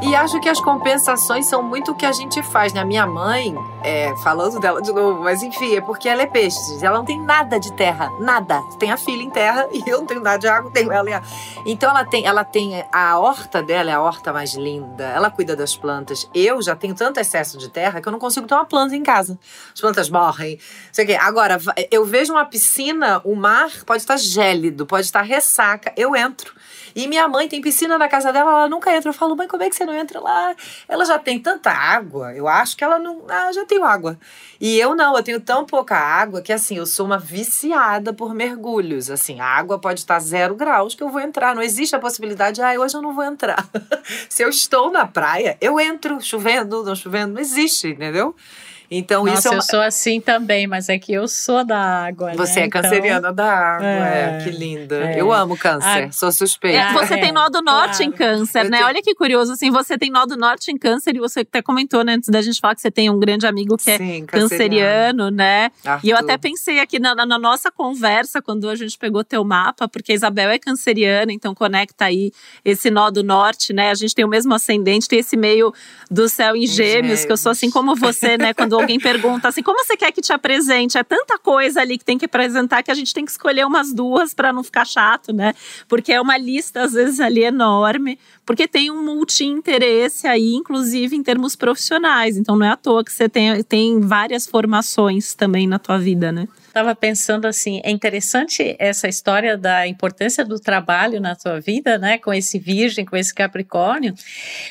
E 0.00 0.14
acho 0.14 0.38
que 0.40 0.48
as 0.48 0.60
compensações 0.60 1.46
são 1.46 1.60
muito 1.60 1.90
o 1.90 1.94
que 1.94 2.06
a 2.06 2.12
gente 2.12 2.40
faz. 2.40 2.72
Né? 2.72 2.80
A 2.80 2.84
minha 2.84 3.04
mãe, 3.04 3.52
é, 3.82 4.14
falando 4.22 4.60
dela 4.60 4.80
de 4.80 4.92
novo, 4.92 5.22
mas 5.22 5.42
enfim, 5.42 5.74
é 5.74 5.80
porque 5.80 6.08
ela 6.08 6.22
é 6.22 6.26
peixe. 6.26 6.56
Ela 6.80 6.98
não 6.98 7.04
tem 7.04 7.20
nada 7.20 7.58
de 7.58 7.72
terra, 7.72 8.08
nada. 8.20 8.62
Tem 8.78 8.92
a 8.92 8.96
filha 8.96 9.22
em 9.22 9.30
terra 9.30 9.68
e 9.74 9.82
eu 9.88 9.98
não 9.98 10.06
tenho 10.06 10.20
nada 10.20 10.38
de 10.38 10.46
água, 10.46 10.70
tenho 10.70 10.92
ela 10.92 11.10
em 11.10 11.14
água. 11.14 11.28
Então 11.66 11.90
ela 11.90 12.04
tem, 12.04 12.24
ela 12.24 12.44
tem 12.44 12.84
a 12.92 13.18
horta 13.18 13.60
dela 13.60 13.90
é 13.90 13.94
a 13.94 14.00
horta 14.00 14.32
mais 14.32 14.54
linda. 14.54 15.04
Ela 15.04 15.30
cuida 15.30 15.56
das 15.56 15.76
plantas. 15.76 16.30
Eu 16.32 16.62
já 16.62 16.76
tenho 16.76 16.94
tanto 16.94 17.18
excesso 17.18 17.58
de 17.58 17.68
terra 17.68 18.00
que 18.00 18.06
eu 18.06 18.12
não 18.12 18.20
consigo 18.20 18.46
ter 18.46 18.54
uma 18.54 18.64
planta 18.64 18.94
em 18.94 19.02
casa. 19.02 19.36
As 19.74 19.80
plantas 19.80 20.08
morrem. 20.08 20.60
Sei 20.92 21.04
o. 21.04 21.20
Agora, 21.20 21.58
eu 21.90 22.04
vejo 22.04 22.32
uma 22.32 22.44
piscina, 22.44 23.20
o 23.24 23.34
mar 23.34 23.70
pode 23.84 24.02
estar 24.02 24.16
gélido, 24.16 24.86
pode 24.86 25.06
estar 25.06 25.22
ressaca. 25.22 25.92
Eu 25.96 26.14
entro. 26.14 26.54
E 26.94 27.06
minha 27.06 27.28
mãe 27.28 27.48
tem 27.48 27.60
piscina 27.60 27.98
na 27.98 28.08
casa 28.08 28.32
dela, 28.32 28.50
ela 28.50 28.68
nunca 28.68 28.94
entra. 28.94 29.10
Eu 29.10 29.14
falo, 29.14 29.36
mãe, 29.36 29.48
como 29.48 29.62
é 29.62 29.68
que 29.68 29.76
você 29.76 29.84
não 29.84 29.94
entra 29.94 30.20
lá? 30.20 30.54
Ela 30.88 31.04
já 31.04 31.18
tem 31.18 31.38
tanta 31.38 31.70
água, 31.70 32.34
eu 32.34 32.46
acho 32.48 32.76
que 32.76 32.84
ela 32.84 32.98
não. 32.98 33.24
Ah, 33.28 33.52
já 33.52 33.64
tenho 33.64 33.84
água. 33.84 34.18
E 34.60 34.78
eu 34.78 34.94
não, 34.94 35.16
eu 35.16 35.22
tenho 35.22 35.40
tão 35.40 35.64
pouca 35.64 35.96
água 35.96 36.42
que 36.42 36.52
assim, 36.52 36.76
eu 36.76 36.86
sou 36.86 37.06
uma 37.06 37.18
viciada 37.18 38.12
por 38.12 38.34
mergulhos. 38.34 39.10
Assim, 39.10 39.40
a 39.40 39.46
água 39.46 39.78
pode 39.78 40.00
estar 40.00 40.18
zero 40.18 40.54
graus 40.54 40.94
que 40.94 41.02
eu 41.02 41.08
vou 41.08 41.20
entrar. 41.20 41.54
Não 41.54 41.62
existe 41.62 41.94
a 41.94 41.98
possibilidade, 41.98 42.60
ah, 42.60 42.78
hoje 42.78 42.96
eu 42.96 43.02
não 43.02 43.14
vou 43.14 43.24
entrar. 43.24 43.68
Se 44.28 44.42
eu 44.42 44.48
estou 44.48 44.90
na 44.90 45.06
praia, 45.06 45.56
eu 45.60 45.78
entro, 45.78 46.20
chovendo, 46.20 46.82
não 46.82 46.94
chovendo, 46.94 47.34
não 47.34 47.40
existe, 47.40 47.88
entendeu? 47.88 48.34
Então 48.90 49.24
Nossa, 49.24 49.38
isso 49.38 49.48
é 49.48 49.50
uma... 49.50 49.56
eu 49.58 49.62
sou 49.62 49.80
assim 49.80 50.20
também, 50.20 50.66
mas 50.66 50.88
é 50.88 50.98
que 50.98 51.12
eu 51.12 51.28
sou 51.28 51.64
da 51.64 52.06
água. 52.06 52.32
Você 52.34 52.60
né? 52.60 52.66
é 52.66 52.68
canceriana 52.70 53.18
então... 53.18 53.34
da 53.34 53.52
água, 53.52 53.86
é, 53.86 54.38
é 54.40 54.44
que 54.44 54.50
linda. 54.50 54.96
É. 55.12 55.20
Eu 55.20 55.32
amo 55.32 55.56
câncer, 55.58 56.06
ah, 56.08 56.12
sou 56.12 56.32
suspeita. 56.32 56.78
É, 56.78 56.92
você 56.92 57.18
tem 57.18 57.30
nó 57.30 57.48
do 57.48 57.60
norte 57.60 57.98
claro. 57.98 58.04
em 58.04 58.12
câncer, 58.12 58.64
eu 58.64 58.70
né? 58.70 58.78
Tenho... 58.78 58.88
Olha 58.88 59.02
que 59.02 59.14
curioso, 59.14 59.52
assim, 59.52 59.70
você 59.70 59.98
tem 59.98 60.10
nó 60.10 60.24
do 60.24 60.36
norte 60.36 60.70
em 60.70 60.78
câncer 60.78 61.14
e 61.16 61.18
você 61.18 61.40
até 61.40 61.60
comentou, 61.60 62.02
né, 62.02 62.14
antes 62.14 62.30
da 62.30 62.40
gente 62.40 62.60
falar 62.60 62.74
que 62.74 62.80
você 62.80 62.90
tem 62.90 63.10
um 63.10 63.18
grande 63.18 63.46
amigo 63.46 63.76
que 63.76 63.90
é 63.90 63.98
Sim, 63.98 64.22
é 64.22 64.26
canceriano, 64.26 64.48
canceriano 64.48 65.30
né? 65.30 65.70
Arthur. 65.84 66.06
E 66.06 66.10
eu 66.10 66.16
até 66.16 66.38
pensei 66.38 66.80
aqui 66.80 66.98
na, 66.98 67.14
na, 67.14 67.38
nossa 67.38 67.70
conversa, 67.70 68.40
quando 68.40 68.68
a 68.68 68.74
gente 68.74 68.96
pegou 68.96 69.22
teu 69.22 69.44
mapa, 69.44 69.86
porque 69.86 70.12
a 70.12 70.14
Isabel 70.14 70.50
é 70.50 70.58
canceriana, 70.58 71.32
então 71.32 71.54
conecta 71.54 72.06
aí 72.06 72.32
esse 72.64 72.90
nó 72.90 73.10
do 73.10 73.22
norte, 73.22 73.72
né? 73.72 73.90
A 73.90 73.94
gente 73.94 74.14
tem 74.14 74.24
o 74.24 74.28
mesmo 74.28 74.54
ascendente, 74.54 75.08
tem 75.08 75.18
esse 75.18 75.36
meio 75.36 75.72
do 76.10 76.28
céu 76.28 76.56
em 76.56 76.66
gêmeos, 76.66 76.76
gêmeos. 76.76 77.24
que 77.24 77.32
eu 77.32 77.36
sou 77.36 77.52
assim 77.52 77.70
como 77.70 77.94
você, 77.94 78.38
né? 78.38 78.54
Quando 78.54 78.77
alguém 78.78 78.98
pergunta 78.98 79.48
assim, 79.48 79.62
como 79.62 79.84
você 79.84 79.96
quer 79.96 80.12
que 80.12 80.20
te 80.20 80.32
apresente? 80.32 80.98
É 80.98 81.02
tanta 81.02 81.38
coisa 81.38 81.80
ali 81.80 81.98
que 81.98 82.04
tem 82.04 82.18
que 82.18 82.24
apresentar 82.24 82.82
que 82.82 82.90
a 82.90 82.94
gente 82.94 83.12
tem 83.12 83.24
que 83.24 83.30
escolher 83.30 83.66
umas 83.66 83.92
duas 83.92 84.34
para 84.34 84.52
não 84.52 84.62
ficar 84.62 84.84
chato, 84.84 85.32
né? 85.32 85.54
Porque 85.86 86.12
é 86.12 86.20
uma 86.20 86.36
lista, 86.36 86.82
às 86.82 86.92
vezes, 86.92 87.20
ali 87.20 87.44
enorme, 87.44 88.18
porque 88.44 88.66
tem 88.68 88.90
um 88.90 89.02
multi-interesse 89.02 90.26
aí, 90.26 90.54
inclusive 90.54 91.16
em 91.16 91.22
termos 91.22 91.54
profissionais. 91.56 92.36
Então 92.36 92.56
não 92.56 92.66
é 92.66 92.70
à 92.70 92.76
toa 92.76 93.04
que 93.04 93.12
você 93.12 93.28
tem, 93.28 93.62
tem 93.62 94.00
várias 94.00 94.46
formações 94.46 95.34
também 95.34 95.66
na 95.66 95.78
tua 95.78 95.98
vida, 95.98 96.32
né? 96.32 96.48
Estava 96.78 96.94
pensando 96.94 97.46
assim, 97.46 97.80
é 97.82 97.90
interessante 97.90 98.76
essa 98.78 99.08
história 99.08 99.58
da 99.58 99.86
importância 99.86 100.44
do 100.44 100.60
trabalho 100.60 101.20
na 101.20 101.34
tua 101.34 101.60
vida, 101.60 101.98
né, 101.98 102.18
com 102.18 102.32
esse 102.32 102.56
virgem, 102.58 103.04
com 103.04 103.16
esse 103.16 103.34
capricórnio, 103.34 104.14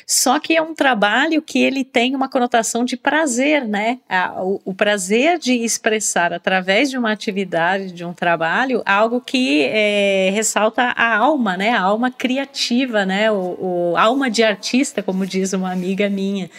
só 0.05 0.39
que 0.39 0.55
é 0.55 0.61
um 0.61 0.73
trabalho 0.73 1.41
que 1.41 1.59
ele 1.59 1.83
tem 1.83 2.15
uma 2.15 2.29
conotação 2.29 2.85
de 2.85 2.95
prazer, 2.95 3.67
né, 3.67 3.99
o, 4.37 4.61
o 4.63 4.73
prazer 4.73 5.37
de 5.37 5.53
expressar 5.53 6.31
através 6.31 6.89
de 6.89 6.97
uma 6.97 7.11
atividade, 7.11 7.91
de 7.91 8.05
um 8.05 8.13
trabalho, 8.13 8.81
algo 8.85 9.19
que 9.19 9.63
é, 9.65 10.31
ressalta 10.33 10.83
a 10.83 11.17
alma, 11.17 11.57
né, 11.57 11.71
a 11.71 11.81
alma 11.81 12.09
criativa, 12.09 13.05
né, 13.05 13.29
o, 13.29 13.91
o 13.91 13.97
alma 13.97 14.31
de 14.31 14.43
artista, 14.43 15.03
como 15.03 15.25
diz 15.25 15.51
uma 15.51 15.73
amiga 15.73 16.09
minha 16.09 16.49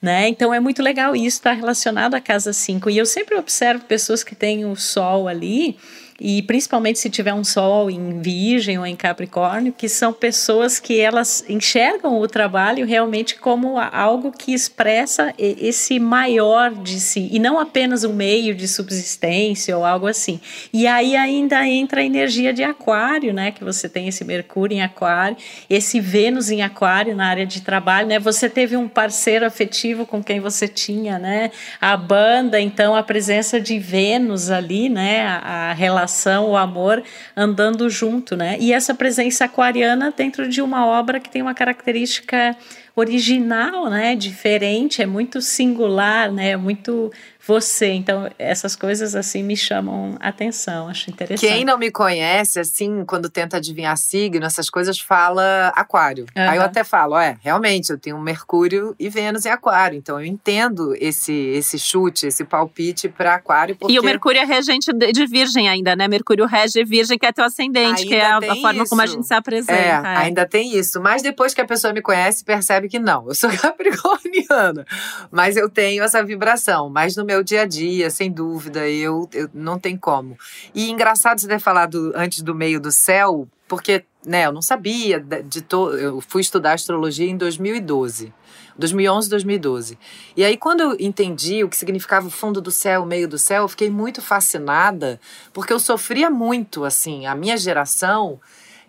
né? 0.00 0.28
Então 0.28 0.54
é 0.54 0.60
muito 0.60 0.82
legal 0.82 1.14
isso 1.14 1.38
estar 1.38 1.50
tá 1.50 1.56
relacionado 1.56 2.14
à 2.14 2.20
casa 2.20 2.52
5. 2.52 2.90
E 2.90 2.98
eu 2.98 3.06
sempre 3.06 3.36
observo 3.36 3.84
pessoas 3.84 4.22
que 4.22 4.34
têm 4.34 4.64
o 4.64 4.76
sol 4.76 5.28
ali 5.28 5.76
e 6.20 6.42
principalmente 6.42 6.98
se 6.98 7.08
tiver 7.08 7.32
um 7.32 7.44
sol 7.44 7.88
em 7.88 8.20
Virgem 8.20 8.76
ou 8.76 8.84
em 8.84 8.96
Capricórnio, 8.96 9.72
que 9.72 9.88
são 9.88 10.12
pessoas 10.12 10.80
que 10.80 11.00
elas 11.00 11.44
enxergam 11.48 12.20
o 12.20 12.26
trabalho 12.26 12.84
realmente 12.84 13.36
como 13.36 13.78
algo 13.78 14.32
que 14.32 14.52
expressa 14.52 15.32
esse 15.38 16.00
maior 16.00 16.74
de 16.74 16.98
si 16.98 17.28
e 17.30 17.38
não 17.38 17.58
apenas 17.60 18.02
um 18.02 18.12
meio 18.12 18.52
de 18.52 18.66
subsistência 18.66 19.78
ou 19.78 19.84
algo 19.84 20.08
assim. 20.08 20.40
E 20.72 20.88
aí 20.88 21.14
ainda 21.14 21.64
entra 21.64 22.00
a 22.00 22.04
energia 22.04 22.52
de 22.52 22.64
Aquário, 22.64 23.32
né? 23.32 23.52
Que 23.52 23.62
você 23.62 23.88
tem 23.88 24.08
esse 24.08 24.24
Mercúrio 24.24 24.76
em 24.76 24.82
Aquário, 24.82 25.36
esse 25.70 26.00
Vênus 26.00 26.50
em 26.50 26.62
Aquário 26.62 27.14
na 27.14 27.28
área 27.28 27.46
de 27.46 27.60
trabalho, 27.60 28.08
né? 28.08 28.18
Você 28.18 28.48
teve 28.48 28.76
um 28.76 28.88
parceiro 28.88 29.46
afetivo 29.46 30.04
com 30.04 30.22
quem 30.22 30.40
você 30.40 30.66
tinha, 30.66 31.16
né? 31.16 31.52
A 31.80 31.96
banda, 31.96 32.60
então 32.60 32.96
a 32.96 33.04
presença 33.04 33.60
de 33.60 33.78
Vênus 33.78 34.50
ali, 34.50 34.88
né? 34.88 35.24
A, 35.24 35.70
a 35.70 35.72
relação 35.72 36.07
relação, 36.08 36.50
o 36.50 36.56
amor 36.56 37.02
andando 37.36 37.88
junto, 37.90 38.34
né? 38.34 38.56
E 38.58 38.72
essa 38.72 38.94
presença 38.94 39.44
aquariana 39.44 40.12
dentro 40.16 40.48
de 40.48 40.62
uma 40.62 40.86
obra 40.86 41.20
que 41.20 41.28
tem 41.28 41.42
uma 41.42 41.54
característica 41.54 42.56
original, 42.96 43.90
né? 43.90 44.16
Diferente, 44.16 45.02
é 45.02 45.06
muito 45.06 45.42
singular, 45.42 46.32
né? 46.32 46.50
É 46.50 46.56
muito 46.56 47.12
você. 47.48 47.86
Então, 47.86 48.30
essas 48.38 48.76
coisas 48.76 49.14
assim 49.14 49.42
me 49.42 49.56
chamam 49.56 50.16
atenção, 50.20 50.86
acho 50.86 51.08
interessante. 51.08 51.50
Quem 51.50 51.64
não 51.64 51.78
me 51.78 51.90
conhece, 51.90 52.60
assim, 52.60 53.06
quando 53.06 53.30
tenta 53.30 53.56
adivinhar 53.56 53.96
signo, 53.96 54.44
essas 54.44 54.68
coisas 54.68 55.00
fala 55.00 55.72
aquário. 55.74 56.26
Uhum. 56.36 56.50
Aí 56.50 56.58
eu 56.58 56.62
até 56.62 56.84
falo, 56.84 57.16
é, 57.16 57.38
realmente, 57.40 57.88
eu 57.88 57.98
tenho 57.98 58.20
Mercúrio 58.20 58.94
e 58.98 59.08
Vênus 59.08 59.46
em 59.46 59.48
aquário. 59.48 59.96
Então 59.96 60.20
eu 60.20 60.26
entendo 60.26 60.94
esse, 61.00 61.32
esse 61.32 61.78
chute, 61.78 62.26
esse 62.26 62.44
palpite 62.44 63.08
para 63.08 63.36
aquário. 63.36 63.74
Porque... 63.74 63.94
E 63.94 63.98
o 63.98 64.02
Mercúrio 64.02 64.42
é 64.42 64.44
regente 64.44 64.92
de 64.92 65.26
virgem 65.26 65.70
ainda, 65.70 65.96
né? 65.96 66.06
Mercúrio 66.06 66.44
rege 66.44 66.84
virgem, 66.84 67.18
que 67.18 67.24
é 67.24 67.32
teu 67.32 67.44
ascendente, 67.46 68.02
ainda 68.02 68.06
que 68.06 68.14
é 68.14 68.26
a, 68.26 68.36
a 68.36 68.56
forma 68.56 68.86
como 68.86 69.00
a 69.00 69.06
gente 69.06 69.26
se 69.26 69.32
apresenta. 69.32 69.72
É, 69.72 69.88
é, 69.88 70.16
ainda 70.18 70.46
tem 70.46 70.76
isso. 70.76 71.00
Mas 71.00 71.22
depois 71.22 71.54
que 71.54 71.62
a 71.62 71.64
pessoa 71.64 71.94
me 71.94 72.02
conhece, 72.02 72.44
percebe 72.44 72.90
que 72.90 72.98
não. 72.98 73.26
Eu 73.26 73.34
sou 73.34 73.48
capricorniana. 73.56 74.84
Mas 75.30 75.56
eu 75.56 75.70
tenho 75.70 76.04
essa 76.04 76.22
vibração. 76.22 76.90
Mas 76.90 77.16
no 77.16 77.24
meu 77.24 77.37
meu 77.38 77.44
dia 77.44 77.62
a 77.62 77.66
dia, 77.66 78.10
sem 78.10 78.30
dúvida. 78.30 78.88
Eu, 78.88 79.28
eu 79.32 79.48
não 79.54 79.78
tem 79.78 79.96
como. 79.96 80.36
E 80.74 80.90
engraçado 80.90 81.40
você 81.40 81.46
ter 81.46 81.60
falado 81.60 82.12
antes 82.14 82.42
do 82.42 82.54
meio 82.54 82.80
do 82.80 82.90
céu, 82.90 83.48
porque 83.68 84.04
né, 84.26 84.46
eu 84.46 84.52
não 84.52 84.60
sabia 84.60 85.20
de 85.20 85.62
to... 85.62 85.90
eu 85.90 86.20
fui 86.20 86.40
estudar 86.40 86.72
astrologia 86.72 87.28
em 87.28 87.36
2012. 87.36 88.32
2011, 88.76 89.28
2012. 89.30 89.98
E 90.36 90.44
aí, 90.44 90.56
quando 90.56 90.80
eu 90.80 90.96
entendi 90.98 91.64
o 91.64 91.68
que 91.68 91.76
significava 91.76 92.26
o 92.26 92.30
fundo 92.30 92.60
do 92.60 92.70
céu, 92.70 93.02
o 93.02 93.06
meio 93.06 93.28
do 93.28 93.38
céu, 93.38 93.62
eu 93.62 93.68
fiquei 93.68 93.90
muito 93.90 94.22
fascinada, 94.22 95.20
porque 95.52 95.72
eu 95.72 95.80
sofria 95.80 96.30
muito, 96.30 96.84
assim, 96.84 97.26
a 97.26 97.34
minha 97.34 97.56
geração 97.56 98.40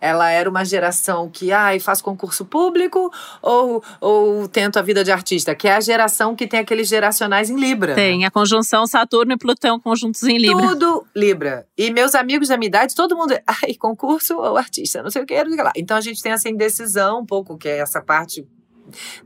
ela 0.01 0.29
era 0.29 0.49
uma 0.49 0.63
geração 0.63 1.29
que, 1.29 1.51
ai, 1.51 1.77
ah, 1.77 1.79
faz 1.79 2.01
concurso 2.01 2.45
público 2.45 3.11
ou, 3.41 3.83
ou 3.99 4.47
tento 4.47 4.77
a 4.77 4.81
vida 4.81 5.03
de 5.03 5.11
artista, 5.11 5.53
que 5.55 5.67
é 5.67 5.75
a 5.75 5.79
geração 5.79 6.35
que 6.35 6.47
tem 6.47 6.59
aqueles 6.59 6.87
geracionais 6.87 7.49
em 7.49 7.59
Libra. 7.59 7.95
Tem, 7.95 8.25
a 8.25 8.31
conjunção 8.31 8.85
Saturno 8.87 9.33
e 9.33 9.37
Plutão 9.37 9.79
conjuntos 9.79 10.23
em 10.23 10.37
Libra. 10.37 10.67
Tudo 10.69 11.05
Libra. 11.15 11.67
E 11.77 11.91
meus 11.91 12.15
amigos 12.15 12.49
da 12.49 12.57
minha 12.57 12.67
idade, 12.67 12.95
todo 12.95 13.15
mundo, 13.15 13.37
ai, 13.45 13.73
concurso 13.75 14.37
ou 14.37 14.57
artista, 14.57 15.01
não 15.03 15.09
sei 15.09 15.23
o 15.23 15.25
que, 15.25 15.35
não 15.35 15.45
sei 15.45 15.53
o 15.53 15.57
que 15.57 15.63
lá. 15.63 15.71
Então 15.75 15.97
a 15.97 16.01
gente 16.01 16.21
tem 16.21 16.31
essa 16.31 16.49
indecisão 16.49 17.21
um 17.21 17.25
pouco, 17.25 17.57
que 17.57 17.67
é 17.67 17.79
essa 17.79 18.01
parte 18.01 18.47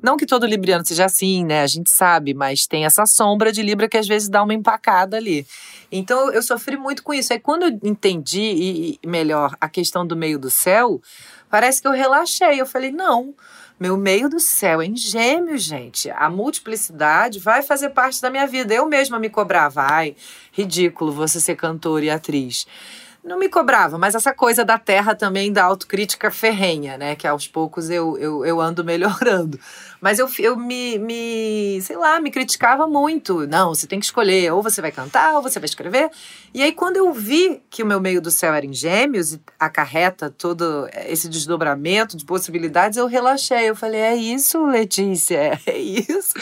não 0.02 0.18
que 0.18 0.26
todo 0.26 0.46
libriano 0.46 0.86
seja 0.86 1.06
assim, 1.06 1.46
né? 1.46 1.62
A 1.62 1.68
gente 1.68 1.90
sabe, 1.90 2.34
mas 2.34 2.66
tem 2.66 2.86
essa 2.86 3.06
sombra 3.06 3.52
de 3.52 3.62
Libra 3.62 3.88
que 3.88 3.98
às 3.98 4.08
vezes 4.08 4.30
dá 4.30 4.44
uma 4.44 4.54
empacada 4.54 5.18
ali. 5.18 5.46
Então 5.92 6.32
eu 6.32 6.42
sofri 6.42 6.78
muito 6.78 7.04
com 7.04 7.14
isso. 7.14 7.34
Aí 7.34 7.40
quando 7.40 7.64
eu 7.64 7.80
entendi 7.84 9.00
e 9.04 9.08
melhor 9.08 9.56
a 9.60 9.70
questão 9.70 10.06
do 10.06 10.16
meio 10.16 10.40
do 10.40 10.50
céu, 10.50 11.02
parece 11.50 11.82
que 11.82 11.88
eu 11.88 11.92
relaxei. 11.92 12.60
Eu 12.60 12.66
falei, 12.66 12.92
não. 12.92 13.34
Meu 13.80 13.98
meio 13.98 14.30
do 14.30 14.40
céu 14.40 14.82
é 14.82 14.86
em 14.86 14.96
gêmeos, 14.96 15.64
gente. 15.64 16.10
A 16.12 16.30
multiplicidade 16.30 17.40
vai 17.40 17.62
fazer 17.62 17.90
parte 17.90 18.22
da 18.22 18.30
minha 18.30 18.48
vida. 18.48 18.74
Eu 18.74 18.86
mesma 18.86 19.20
me 19.20 19.30
cobrava. 19.30 19.82
Ai, 19.82 20.16
ridículo 20.52 21.12
você 21.12 21.42
ser 21.42 21.56
cantora 21.56 22.06
e 22.06 22.10
atriz 22.10 22.66
não 23.24 23.40
me 23.40 23.48
cobrava, 23.48 23.98
mas 23.98 24.16
essa 24.16 24.34
coisa 24.34 24.66
da 24.66 24.78
terra 24.78 25.16
também 25.16 25.52
da 25.52 25.64
autocrítica 25.64 26.30
ferrenha, 26.30 26.98
né? 26.98 27.16
Que 27.16 27.26
aos 27.26 27.48
poucos 27.48 27.90
eu, 27.90 28.18
eu, 28.18 28.46
eu 28.46 28.60
ando 28.60 28.84
melhorando. 28.86 29.58
Mas 30.02 30.20
eu, 30.20 30.30
eu 30.40 30.58
me, 30.58 31.00
me, 31.00 31.80
sei 31.82 31.96
lá, 31.96 32.20
me 32.20 32.30
criticava 32.30 32.86
muito. 32.86 33.48
Não, 33.48 33.74
você 33.74 33.88
tem 33.88 34.00
que 34.00 34.06
escolher, 34.06 34.52
ou 34.52 34.62
você 34.62 34.82
vai 34.82 34.92
cantar, 34.92 35.36
ou 35.36 35.42
você 35.42 35.58
vai 35.58 35.66
escrever. 35.66 36.10
E 36.54 36.62
aí, 36.62 36.74
quando 36.74 36.98
eu 36.98 37.14
vi 37.14 37.62
que 37.70 37.82
o 37.82 37.86
meu 37.86 38.02
meio 38.02 38.22
do 38.22 38.30
céu 38.30 38.54
era 38.54 38.66
em 38.66 38.74
gêmeos 38.74 39.34
e 39.34 39.42
acarreta 39.58 40.30
todo 40.30 40.90
esse 41.08 41.30
desdobramento 41.30 42.18
de 42.18 42.26
possibilidades, 42.26 42.98
eu 42.98 43.08
relaxei. 43.08 43.70
Eu 43.70 43.76
falei, 43.76 44.02
é 44.02 44.16
isso, 44.16 44.66
Letícia, 44.66 45.58
é 45.66 45.78
isso. 45.78 46.34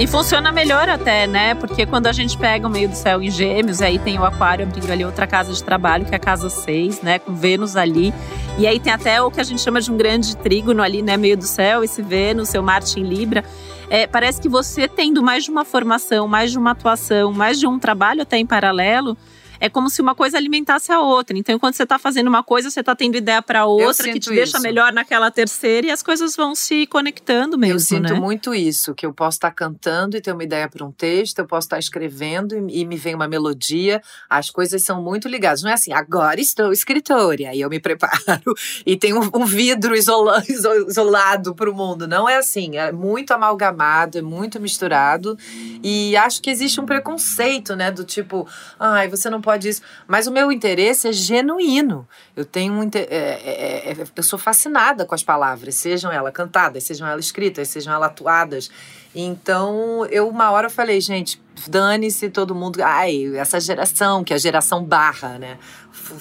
E 0.00 0.06
funciona 0.06 0.50
melhor 0.50 0.88
até, 0.88 1.26
né? 1.26 1.54
Porque 1.54 1.84
quando 1.84 2.06
a 2.06 2.12
gente 2.12 2.34
pega 2.38 2.66
o 2.66 2.70
meio 2.70 2.88
do 2.88 2.94
céu 2.94 3.22
em 3.22 3.30
gêmeos, 3.30 3.82
aí 3.82 3.98
tem 3.98 4.18
o 4.18 4.24
aquário 4.24 4.64
abrindo 4.64 4.90
ali 4.90 5.04
outra 5.04 5.26
casa 5.26 5.52
de 5.52 5.62
trabalho, 5.62 6.06
que 6.06 6.14
é 6.14 6.16
a 6.16 6.18
casa 6.18 6.48
6, 6.48 7.02
né? 7.02 7.18
Com 7.18 7.34
Vênus 7.34 7.76
ali. 7.76 8.10
E 8.56 8.66
aí 8.66 8.80
tem 8.80 8.90
até 8.90 9.20
o 9.20 9.30
que 9.30 9.38
a 9.38 9.44
gente 9.44 9.60
chama 9.60 9.78
de 9.78 9.92
um 9.92 9.98
grande 9.98 10.34
trígono 10.38 10.82
ali, 10.82 11.02
né? 11.02 11.18
Meio 11.18 11.36
do 11.36 11.44
céu, 11.44 11.84
esse 11.84 12.00
Vênus, 12.00 12.48
seu 12.48 12.62
Marte 12.62 12.98
em 12.98 13.02
Libra. 13.02 13.44
É, 13.90 14.06
parece 14.06 14.40
que 14.40 14.48
você 14.48 14.88
tendo 14.88 15.22
mais 15.22 15.44
de 15.44 15.50
uma 15.50 15.66
formação, 15.66 16.26
mais 16.26 16.50
de 16.50 16.56
uma 16.56 16.70
atuação, 16.70 17.30
mais 17.30 17.60
de 17.60 17.66
um 17.66 17.78
trabalho 17.78 18.22
até 18.22 18.38
em 18.38 18.46
paralelo, 18.46 19.18
é 19.60 19.68
como 19.68 19.90
se 19.90 20.00
uma 20.00 20.14
coisa 20.14 20.38
alimentasse 20.38 20.90
a 20.90 21.00
outra. 21.00 21.36
Então, 21.36 21.58
quando 21.58 21.74
você 21.74 21.82
está 21.82 21.98
fazendo 21.98 22.28
uma 22.28 22.42
coisa, 22.42 22.70
você 22.70 22.80
está 22.80 22.96
tendo 22.96 23.16
ideia 23.16 23.42
para 23.42 23.66
outra 23.66 24.04
que 24.10 24.18
te 24.18 24.24
isso. 24.24 24.30
deixa 24.32 24.58
melhor 24.58 24.92
naquela 24.92 25.30
terceira 25.30 25.88
e 25.88 25.90
as 25.90 26.02
coisas 26.02 26.34
vão 26.34 26.54
se 26.54 26.86
conectando 26.86 27.58
mesmo. 27.58 27.74
Eu 27.74 27.78
sinto 27.78 28.14
né? 28.14 28.18
muito 28.18 28.54
isso, 28.54 28.94
que 28.94 29.04
eu 29.04 29.12
posso 29.12 29.36
estar 29.36 29.50
tá 29.50 29.54
cantando 29.54 30.16
e 30.16 30.20
ter 30.20 30.32
uma 30.32 30.42
ideia 30.42 30.68
para 30.68 30.84
um 30.84 30.90
texto, 30.90 31.40
eu 31.40 31.46
posso 31.46 31.66
estar 31.66 31.76
tá 31.76 31.80
escrevendo 31.80 32.56
e, 32.56 32.80
e 32.80 32.84
me 32.86 32.96
vem 32.96 33.14
uma 33.14 33.28
melodia. 33.28 34.00
As 34.28 34.48
coisas 34.48 34.82
são 34.82 35.02
muito 35.02 35.28
ligadas. 35.28 35.62
Não 35.62 35.70
é 35.70 35.74
assim, 35.74 35.92
agora 35.92 36.40
estou 36.40 36.72
escritora, 36.72 37.42
e 37.42 37.46
aí 37.46 37.60
eu 37.60 37.68
me 37.68 37.78
preparo 37.78 38.54
e 38.86 38.96
tenho 38.96 39.20
um, 39.20 39.42
um 39.42 39.44
vidro 39.44 39.94
isolado, 39.94 40.46
isolado 40.88 41.54
para 41.54 41.70
o 41.70 41.74
mundo. 41.74 42.08
Não 42.08 42.26
é 42.26 42.38
assim, 42.38 42.78
é 42.78 42.90
muito 42.90 43.32
amalgamado, 43.32 44.16
é 44.16 44.22
muito 44.22 44.58
misturado. 44.58 45.36
E 45.82 46.16
acho 46.16 46.40
que 46.40 46.48
existe 46.48 46.80
um 46.80 46.86
preconceito, 46.86 47.76
né? 47.76 47.90
Do 47.90 48.04
tipo, 48.04 48.48
ai, 48.78 49.06
você 49.08 49.28
não 49.28 49.40
pode 49.40 49.49
isso. 49.58 49.82
Mas 50.06 50.26
o 50.26 50.32
meu 50.32 50.50
interesse 50.50 51.08
é 51.08 51.12
genuíno. 51.12 52.06
Eu 52.36 52.44
tenho 52.44 52.72
um. 52.74 52.82
É, 52.94 52.98
é, 52.98 53.92
é, 53.92 54.06
eu 54.14 54.22
sou 54.22 54.38
fascinada 54.38 55.04
com 55.04 55.14
as 55.14 55.22
palavras, 55.22 55.74
sejam 55.74 56.10
elas 56.10 56.32
cantadas, 56.32 56.84
sejam 56.84 57.06
elas 57.06 57.26
escritas, 57.26 57.68
sejam 57.68 57.92
elas 57.92 58.10
atuadas. 58.10 58.70
Então, 59.14 60.06
eu 60.06 60.28
uma 60.28 60.50
hora 60.50 60.70
falei, 60.70 61.00
gente, 61.00 61.40
dane-se 61.68 62.30
todo 62.30 62.54
mundo. 62.54 62.80
Ai, 62.82 63.36
essa 63.36 63.60
geração, 63.60 64.22
que 64.22 64.32
é 64.32 64.36
a 64.36 64.38
geração 64.38 64.84
barra, 64.84 65.38
né? 65.38 65.58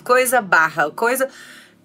Coisa 0.04 0.42
barra, 0.42 0.90
coisa. 0.92 1.30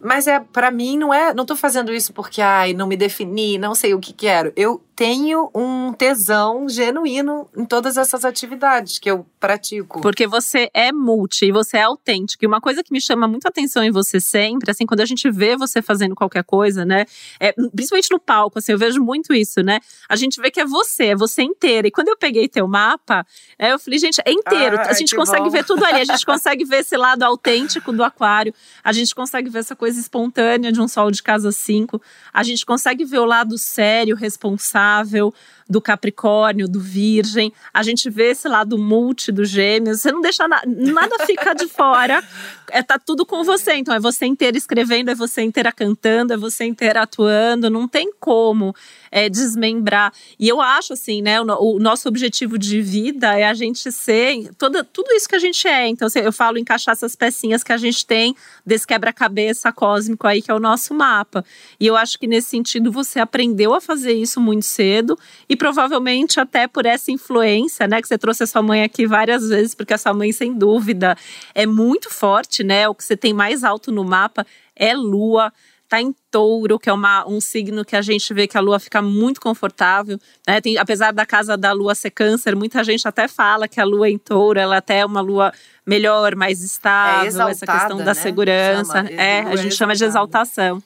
Mas 0.00 0.26
é 0.26 0.38
para 0.38 0.70
mim 0.70 0.98
não 0.98 1.14
é, 1.14 1.32
não 1.32 1.46
tô 1.46 1.56
fazendo 1.56 1.90
isso 1.90 2.12
porque 2.12 2.42
ai, 2.42 2.74
não 2.74 2.86
me 2.86 2.94
defini, 2.94 3.56
não 3.56 3.74
sei 3.74 3.94
o 3.94 3.98
que 4.00 4.12
quero. 4.12 4.52
Eu 4.54 4.84
tenho 4.96 5.50
um 5.52 5.92
tesão 5.92 6.68
genuíno 6.68 7.48
em 7.56 7.64
todas 7.64 7.96
essas 7.96 8.24
atividades 8.24 8.98
que 8.98 9.10
eu 9.10 9.26
pratico. 9.40 10.00
Porque 10.00 10.26
você 10.26 10.70
é 10.72 10.92
multi 10.92 11.46
e 11.46 11.52
você 11.52 11.78
é 11.78 11.82
autêntico. 11.82 12.44
E 12.44 12.46
uma 12.46 12.60
coisa 12.60 12.82
que 12.82 12.92
me 12.92 13.00
chama 13.00 13.26
muito 13.26 13.46
atenção 13.46 13.82
em 13.82 13.90
você 13.90 14.20
sempre, 14.20 14.70
assim, 14.70 14.86
quando 14.86 15.00
a 15.00 15.04
gente 15.04 15.28
vê 15.30 15.56
você 15.56 15.82
fazendo 15.82 16.14
qualquer 16.14 16.44
coisa, 16.44 16.84
né? 16.84 17.06
É, 17.40 17.52
principalmente 17.52 18.08
no 18.12 18.20
palco, 18.20 18.58
assim, 18.58 18.72
eu 18.72 18.78
vejo 18.78 19.02
muito 19.02 19.34
isso, 19.34 19.62
né? 19.62 19.80
A 20.08 20.14
gente 20.14 20.40
vê 20.40 20.50
que 20.50 20.60
é 20.60 20.64
você, 20.64 21.06
é 21.06 21.16
você 21.16 21.42
inteira. 21.42 21.88
E 21.88 21.90
quando 21.90 22.08
eu 22.08 22.16
peguei 22.16 22.48
teu 22.48 22.68
mapa, 22.68 23.26
é, 23.58 23.72
eu 23.72 23.78
falei, 23.78 23.98
gente, 23.98 24.20
é 24.24 24.30
inteiro. 24.30 24.78
a 24.78 24.92
gente 24.92 25.14
consegue 25.16 25.44
bom. 25.44 25.50
ver 25.50 25.64
tudo 25.64 25.84
ali. 25.84 26.00
A 26.00 26.04
gente 26.04 26.24
consegue 26.26 26.64
ver 26.64 26.80
esse 26.80 26.96
lado 26.96 27.24
autêntico 27.24 27.92
do 27.92 28.04
aquário. 28.04 28.54
A 28.82 28.92
gente 28.92 29.12
consegue 29.12 29.50
ver 29.50 29.58
essa 29.58 29.74
coisa 29.74 29.98
espontânea 29.98 30.70
de 30.70 30.80
um 30.80 30.86
sol 30.86 31.10
de 31.10 31.22
casa 31.22 31.50
5. 31.50 32.00
A 32.32 32.44
gente 32.44 32.64
consegue 32.64 33.04
ver 33.04 33.18
o 33.18 33.24
lado 33.24 33.58
sério, 33.58 34.14
responsável 34.14 34.83
saudável, 34.84 35.32
do 35.68 35.80
Capricórnio, 35.80 36.68
do 36.68 36.80
Virgem. 36.80 37.52
A 37.73 37.83
gente 37.83 38.11
vê 38.11 38.30
esse 38.30 38.49
lado 38.49 38.78
multi 38.78 39.33
do 39.33 39.44
Gêmeos. 39.44 40.00
Você 40.00 40.12
não 40.12 40.21
deixa 40.21 40.47
na, 40.47 40.62
nada 40.66 41.25
ficar 41.26 41.54
de 41.54 41.66
fora. 41.66 42.23
É 42.71 42.83
tá 42.83 42.99
tudo 42.99 43.25
com 43.25 43.42
você. 43.44 43.75
Então 43.75 43.94
é 43.94 44.00
você 44.00 44.26
inteira 44.26 44.56
escrevendo, 44.56 45.11
é 45.11 45.14
você 45.14 45.42
inteira 45.42 45.73
cantando, 45.73 46.33
é 46.33 46.37
você 46.37 46.64
inteira 46.64 47.02
atuando. 47.02 47.71
Não 47.71 47.88
tem 47.88 48.11
como 48.21 48.75
é, 49.11 49.28
desmembrar. 49.28 50.12
E 50.38 50.49
eu 50.49 50.61
acho 50.61 50.92
assim, 50.92 51.23
né? 51.23 51.40
O, 51.40 51.76
o, 51.76 51.78
nosso 51.78 52.09
objetivo 52.09 52.59
de 52.59 52.83
vida 52.83 53.38
é 53.38 53.44
a 53.44 53.54
gente 53.54 53.90
ser 53.92 54.50
toda, 54.59 54.83
tudo 54.83 55.12
isso 55.12 55.28
que 55.28 55.37
a 55.37 55.38
gente 55.38 55.66
é. 55.68 55.87
Então 55.87 56.09
eu 56.16 56.33
falo 56.33 56.59
encaixar 56.59 56.92
essas 56.92 57.14
pecinhas 57.14 57.62
que 57.62 57.73
a 57.73 57.76
gente 57.76 58.04
tem 58.04 58.35
desse 58.66 58.87
quebra-cabeça 58.87 59.73
cósmico 59.73 60.26
aí 60.26 60.42
que 60.42 60.50
é 60.50 60.54
o 60.54 60.59
nosso 60.59 60.92
mapa. 60.92 61.44
E 61.78 61.87
eu 61.87 61.97
acho 61.97 62.18
que 62.18 62.26
nesse 62.26 62.49
sentido 62.49 62.90
você 62.90 63.21
aprendeu 63.21 63.73
a 63.73 63.80
fazer 63.80 64.12
isso 64.12 64.40
muito 64.40 64.66
cedo 64.66 65.16
e 65.49 65.53
provavelmente 65.56 66.40
até 66.40 66.66
por 66.66 66.87
essa 66.87 67.11
influência, 67.11 67.87
né, 67.87 68.00
que 68.00 68.08
você 68.08 68.18
trouxe 68.18 68.42
a 68.44 68.46
sua 68.46 68.62
mãe 68.62 68.82
aqui 68.82 69.06
várias 69.06 69.49
vezes, 69.49 69.75
porque 69.75 69.94
a 69.94 69.99
sua 69.99 70.14
mãe 70.14 70.32
sem 70.32 70.52
dúvida 70.52 71.16
é 71.54 71.66
muito 71.66 72.11
forte, 72.11 72.62
né? 72.62 72.88
O 72.88 72.94
que 72.94 73.04
você 73.04 73.16
tem 73.16 73.32
mais 73.32 73.64
alto 73.64 73.90
no 73.92 74.04
mapa 74.04 74.46
é 74.76 74.94
lua 74.94 75.52
tá 75.88 76.00
em 76.00 76.14
touro, 76.30 76.78
que 76.78 76.88
é 76.88 76.92
uma, 76.92 77.26
um 77.28 77.40
signo 77.40 77.84
que 77.84 77.94
a 77.94 78.02
gente 78.02 78.32
vê 78.32 78.46
que 78.46 78.56
a 78.56 78.61
lua 78.61 78.80
fica 78.80 79.00
muito 79.00 79.40
confortável. 79.40 80.18
Né? 80.46 80.61
Tem, 80.61 80.76
apesar 80.78 81.12
da 81.12 81.25
casa 81.25 81.56
da 81.56 81.73
lua 81.73 81.94
ser 81.94 82.11
câncer, 82.11 82.56
muita 82.56 82.82
gente 82.82 83.06
até 83.06 83.28
fala 83.28 83.68
que 83.68 83.80
a 83.80 83.84
lua 83.84 84.08
em 84.08 84.18
touro, 84.18 84.58
ela 84.58 84.78
até 84.78 85.00
é 85.00 85.06
uma 85.06 85.20
lua 85.20 85.52
melhor, 85.87 86.34
mais 86.34 86.62
estável, 86.62 87.25
é 87.25 87.26
exaltada, 87.26 87.52
essa 87.52 87.66
questão 87.66 87.99
da 87.99 88.04
né? 88.06 88.14
segurança. 88.14 88.92
Chama, 88.92 89.11
é, 89.11 89.40
a 89.40 89.56
gente 89.56 89.75
chama 89.75 89.94
de 89.94 90.04
exaltação. 90.04 90.82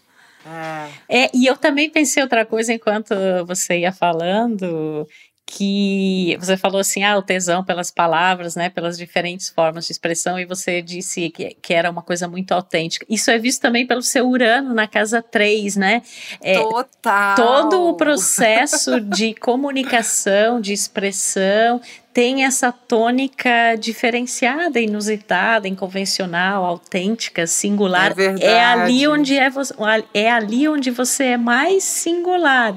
É. 1.08 1.24
é, 1.24 1.30
e 1.34 1.46
eu 1.46 1.56
também 1.56 1.90
pensei 1.90 2.22
outra 2.22 2.46
coisa 2.46 2.72
enquanto 2.72 3.14
você 3.46 3.80
ia 3.80 3.92
falando, 3.92 5.06
que 5.50 6.36
você 6.38 6.58
falou 6.58 6.78
assim, 6.78 7.02
ah, 7.02 7.16
o 7.16 7.22
tesão 7.22 7.64
pelas 7.64 7.90
palavras, 7.90 8.54
né, 8.54 8.68
pelas 8.68 8.98
diferentes 8.98 9.48
formas 9.48 9.86
de 9.86 9.92
expressão, 9.92 10.38
e 10.38 10.44
você 10.44 10.82
disse 10.82 11.30
que, 11.30 11.56
que 11.60 11.72
era 11.72 11.90
uma 11.90 12.02
coisa 12.02 12.28
muito 12.28 12.52
autêntica. 12.52 13.06
Isso 13.08 13.30
é 13.30 13.38
visto 13.38 13.62
também 13.62 13.86
pelo 13.86 14.02
seu 14.02 14.28
Urano 14.28 14.74
na 14.74 14.86
casa 14.86 15.22
3, 15.22 15.76
né? 15.76 16.02
É, 16.42 16.60
Total! 16.60 17.34
Todo 17.34 17.88
o 17.88 17.94
processo 17.94 19.00
de 19.00 19.34
comunicação, 19.34 20.60
de 20.60 20.74
expressão, 20.74 21.80
tem 22.18 22.44
essa 22.44 22.72
tônica 22.72 23.76
diferenciada, 23.78 24.80
inusitada, 24.80 25.68
inconvencional, 25.68 26.64
autêntica, 26.64 27.46
singular. 27.46 28.10
É, 28.10 28.14
verdade. 28.14 28.44
é 28.44 28.64
ali 28.64 29.06
onde 29.06 29.38
é, 29.38 29.48
é 30.12 30.28
ali 30.28 30.68
onde 30.68 30.90
você 30.90 31.24
é 31.26 31.36
mais 31.36 31.84
singular. 31.84 32.76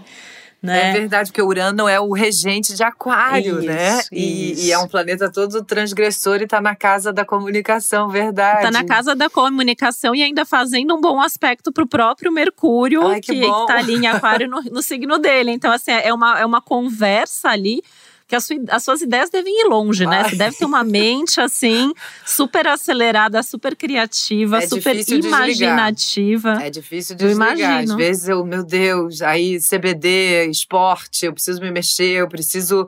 Né? 0.62 0.92
É 0.92 0.94
verdade, 0.94 1.32
porque 1.32 1.42
Urano 1.42 1.88
é 1.88 2.00
o 2.00 2.14
regente 2.14 2.76
de 2.76 2.84
Aquário, 2.84 3.58
isso, 3.58 3.68
né? 3.68 4.02
E, 4.12 4.68
e, 4.68 4.72
é 4.72 4.78
um 4.78 4.88
planeta 4.88 5.28
todo 5.32 5.64
transgressor 5.64 6.40
e 6.40 6.44
está 6.44 6.62
na 6.62 6.76
casa 6.76 7.12
da 7.12 7.26
comunicação, 7.26 8.10
verdade. 8.10 8.68
Está 8.68 8.70
na 8.70 8.86
casa 8.86 9.16
da 9.16 9.28
comunicação 9.28 10.14
e 10.14 10.22
ainda 10.22 10.46
fazendo 10.46 10.96
um 10.96 11.02
bom 11.02 11.20
aspecto 11.20 11.72
para 11.72 11.84
o 11.84 11.88
próprio 11.88 12.32
Mercúrio, 12.32 13.08
Ai, 13.08 13.20
que 13.20 13.34
está 13.34 13.80
ali 13.80 13.96
em 13.96 14.06
Aquário 14.06 14.48
no, 14.48 14.62
no 14.62 14.84
signo 14.84 15.18
dele. 15.18 15.50
Então, 15.50 15.72
assim, 15.72 15.90
é 15.90 16.14
uma, 16.14 16.40
é 16.40 16.46
uma 16.46 16.62
conversa 16.62 17.50
ali 17.50 17.82
que 18.32 18.36
as, 18.38 18.48
as 18.70 18.84
suas 18.86 19.02
ideias 19.02 19.30
devem 19.30 19.66
ir 19.66 19.68
longe, 19.68 20.06
né? 20.06 20.24
Você 20.24 20.38
deve 20.38 20.56
ter 20.56 20.64
uma 20.64 20.86
mente 20.86 21.42
assim, 21.42 21.92
super 22.26 22.66
acelerada, 22.66 23.44
super 23.44 23.76
criativa, 23.76 24.60
é 24.60 24.68
super 24.68 24.96
imaginativa. 25.10 26.58
É 26.64 26.70
difícil 26.70 27.14
de 27.18 27.28
desligar. 27.28 27.84
Às 27.84 27.94
vezes 27.94 28.30
eu, 28.30 28.46
meu 28.46 28.64
Deus, 28.64 29.22
aí 29.22 29.60
CBD, 29.60 30.46
esporte, 30.50 31.26
eu 31.26 31.34
preciso 31.34 31.60
me 31.60 31.72
mexer, 31.72 32.22
eu 32.22 32.30
preciso 32.30 32.88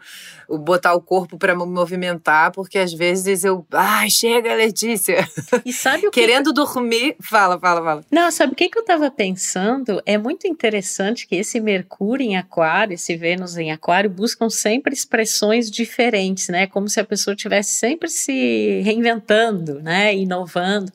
botar 0.58 0.94
o 0.94 1.02
corpo 1.02 1.38
para 1.38 1.56
me 1.56 1.66
movimentar, 1.66 2.52
porque 2.52 2.78
às 2.78 2.94
vezes 2.94 3.44
eu, 3.44 3.66
ai, 3.72 4.10
chega, 4.10 4.54
Letícia. 4.54 5.28
E 5.66 5.72
sabe 5.72 6.08
o 6.08 6.12
que 6.12 6.20
Querendo 6.20 6.54
dormir, 6.54 7.16
fala, 7.22 7.60
fala, 7.60 7.84
fala. 7.84 8.06
Não, 8.12 8.32
sabe 8.32 8.54
o 8.54 8.56
que 8.56 8.70
que 8.70 8.80
eu 8.80 8.86
tava 8.86 9.12
pensando? 9.12 10.02
É 10.06 10.18
muito 10.18 10.48
interessante 10.48 11.28
que 11.28 11.36
esse 11.36 11.60
Mercúrio 11.60 12.26
em 12.26 12.38
Aquário, 12.38 12.94
esse 12.94 13.16
Vênus 13.16 13.58
em 13.58 13.72
Aquário 13.72 14.10
buscam 14.10 14.50
sempre 14.50 14.94
expressões 14.94 15.70
diferentes, 15.70 16.50
né? 16.50 16.68
Como 16.68 16.88
se 16.88 17.00
a 17.00 17.06
pessoa 17.06 17.34
estivesse 17.34 17.74
sempre 17.74 18.10
se 18.10 18.82
reinventando, 18.84 19.82
né, 19.82 20.16
inovando. 20.16 20.92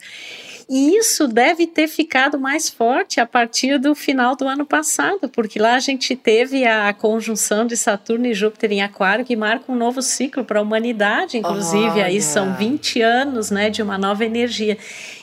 E 0.68 0.98
isso 0.98 1.26
deve 1.26 1.66
ter 1.66 1.88
ficado 1.88 2.38
mais 2.38 2.68
forte 2.68 3.20
a 3.20 3.26
partir 3.26 3.78
do 3.78 3.94
final 3.94 4.36
do 4.36 4.46
ano 4.46 4.66
passado, 4.66 5.26
porque 5.26 5.58
lá 5.58 5.76
a 5.76 5.80
gente 5.80 6.14
teve 6.14 6.66
a 6.66 6.92
conjunção 6.92 7.66
de 7.66 7.74
Saturno 7.74 8.26
e 8.26 8.34
Júpiter 8.34 8.72
em 8.72 8.82
Aquário, 8.82 9.24
que 9.24 9.34
marca 9.34 9.72
um 9.72 9.74
novo 9.74 10.02
ciclo 10.02 10.44
para 10.44 10.58
a 10.58 10.62
humanidade, 10.62 11.38
inclusive. 11.38 12.02
Aí 12.02 12.20
são 12.20 12.54
20 12.54 13.00
anos 13.00 13.50
né, 13.50 13.70
de 13.70 13.82
uma 13.82 13.96
nova 13.96 14.26
energia. 14.26 14.76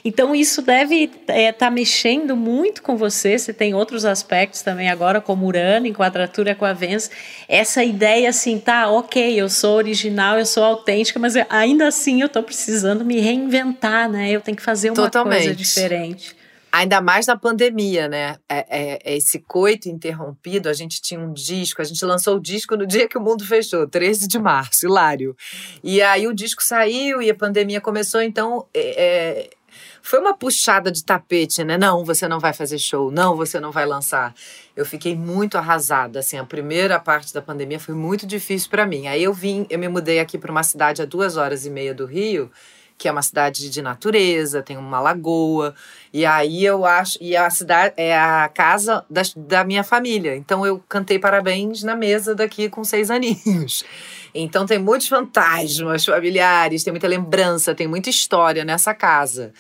Então, 0.03 0.36
isso 0.36 0.63
deve 0.63 1.03
estar 1.03 1.34
é, 1.34 1.51
tá 1.51 1.69
mexendo 1.69 2.36
muito 2.36 2.81
com 2.81 2.97
você. 2.97 3.38
Você 3.38 3.53
tem 3.53 3.75
outros 3.75 4.03
aspectos 4.03 4.63
também 4.63 4.89
agora, 4.89 5.21
como 5.21 5.45
Urano, 5.45 5.86
em 5.86 5.93
quadratura 5.93 6.55
com 6.55 6.65
a 6.65 6.73
Vênus. 6.73 7.10
Essa 7.47 7.84
ideia 7.84 8.29
assim, 8.29 8.58
tá, 8.58 8.89
ok, 8.89 9.39
eu 9.39 9.49
sou 9.49 9.77
original, 9.77 10.39
eu 10.39 10.45
sou 10.45 10.63
autêntica, 10.63 11.19
mas 11.19 11.36
ainda 11.49 11.88
assim 11.88 12.21
eu 12.21 12.27
estou 12.27 12.41
precisando 12.41 13.05
me 13.05 13.19
reinventar, 13.19 14.10
né? 14.10 14.31
Eu 14.31 14.41
tenho 14.41 14.58
que 14.58 14.63
fazer 14.63 14.89
uma 14.89 14.95
Totalmente. 14.95 15.34
coisa 15.34 15.35
coisa 15.38 15.56
diferente. 15.56 16.36
Ainda 16.71 17.00
mais 17.00 17.26
na 17.26 17.38
pandemia, 17.38 18.10
né? 18.10 18.36
É, 18.50 18.58
é, 18.58 19.00
é, 19.06 19.15
esse 19.15 19.39
coito 19.39 19.88
interrompido. 19.88 20.67
A 20.67 20.74
gente 20.74 21.02
tinha 21.02 21.17
um 21.17 21.32
disco, 21.32 21.82
a 21.82 21.86
gente 21.86 22.04
lançou 22.04 22.36
o 22.36 22.39
disco 22.39 22.76
no 22.76 22.86
dia 22.86 23.08
que 23.08 23.17
o 23.17 23.21
mundo 23.21 23.45
fechou, 23.45 23.88
13 23.88 24.28
de 24.28 24.38
março, 24.38 24.86
hilário. 24.86 25.38
E 25.82 26.02
aí 26.02 26.28
o 26.28 26.34
disco 26.34 26.62
saiu 26.62 27.21
e 27.21 27.30
a 27.30 27.36
pandemia 27.36 27.80
começou, 27.80 28.21
então 28.21 28.67
é, 28.74 29.04
é, 29.04 29.50
foi 30.02 30.19
uma 30.19 30.36
puxada 30.36 30.91
de 30.91 31.04
tapete, 31.04 31.63
né? 31.63 31.78
Não, 31.78 32.04
você 32.04 32.28
não 32.28 32.41
vai 32.41 32.54
fazer 32.54 32.78
show, 32.78 33.10
não, 33.10 33.38
você 33.38 33.58
não 33.58 33.71
vai 33.71 33.86
lançar. 33.86 34.36
Eu 34.76 34.86
fiquei 34.86 35.15
muito 35.15 35.58
arrasada, 35.58 36.19
assim, 36.19 36.38
a 36.38 36.43
primeira 36.43 37.00
parte 37.00 37.34
da 37.34 37.41
pandemia 37.41 37.80
foi 37.80 37.95
muito 37.95 38.28
difícil 38.28 38.69
para 38.69 38.86
mim. 38.86 39.08
Aí 39.08 39.24
eu 39.24 39.34
vim, 39.34 39.65
eu 39.69 39.80
me 39.80 39.88
mudei 39.88 40.19
aqui 40.19 40.38
para 40.38 40.52
uma 40.52 40.63
cidade 40.63 41.02
a 41.02 41.06
duas 41.06 41.38
horas 41.38 41.65
e 41.65 41.69
meia 41.69 41.93
do 41.93 42.06
Rio 42.06 42.52
que 42.97 43.08
é 43.08 43.12
uma 43.12 43.21
cidade 43.21 43.69
de 43.69 43.81
natureza, 43.81 44.63
tem 44.63 44.77
uma 44.77 44.99
lagoa. 44.99 45.75
E 46.13 46.25
aí 46.25 46.63
eu 46.63 46.86
acho. 46.86 47.17
E 47.21 47.36
a 47.36 47.49
cidade 47.49 47.93
é 47.97 48.17
a 48.17 48.49
casa 48.53 49.05
da, 49.10 49.21
da 49.36 49.63
minha 49.63 49.84
família. 49.84 50.36
Então 50.36 50.65
eu 50.65 50.81
cantei 50.88 51.19
parabéns 51.19 51.84
na 51.84 51.95
mesa 51.95 52.34
daqui 52.34 52.69
com 52.69 52.84
seis 52.84 53.10
aninhos. 53.12 53.84
Então 54.34 54.65
tem 54.65 54.79
muitos 54.79 55.08
fantasmas 55.08 56.05
familiares, 56.05 56.84
tem 56.84 56.91
muita 56.91 57.08
lembrança, 57.08 57.75
tem 57.75 57.88
muita 57.88 58.10
história 58.10 58.63
nessa 58.63 58.93
casa. 58.93 59.53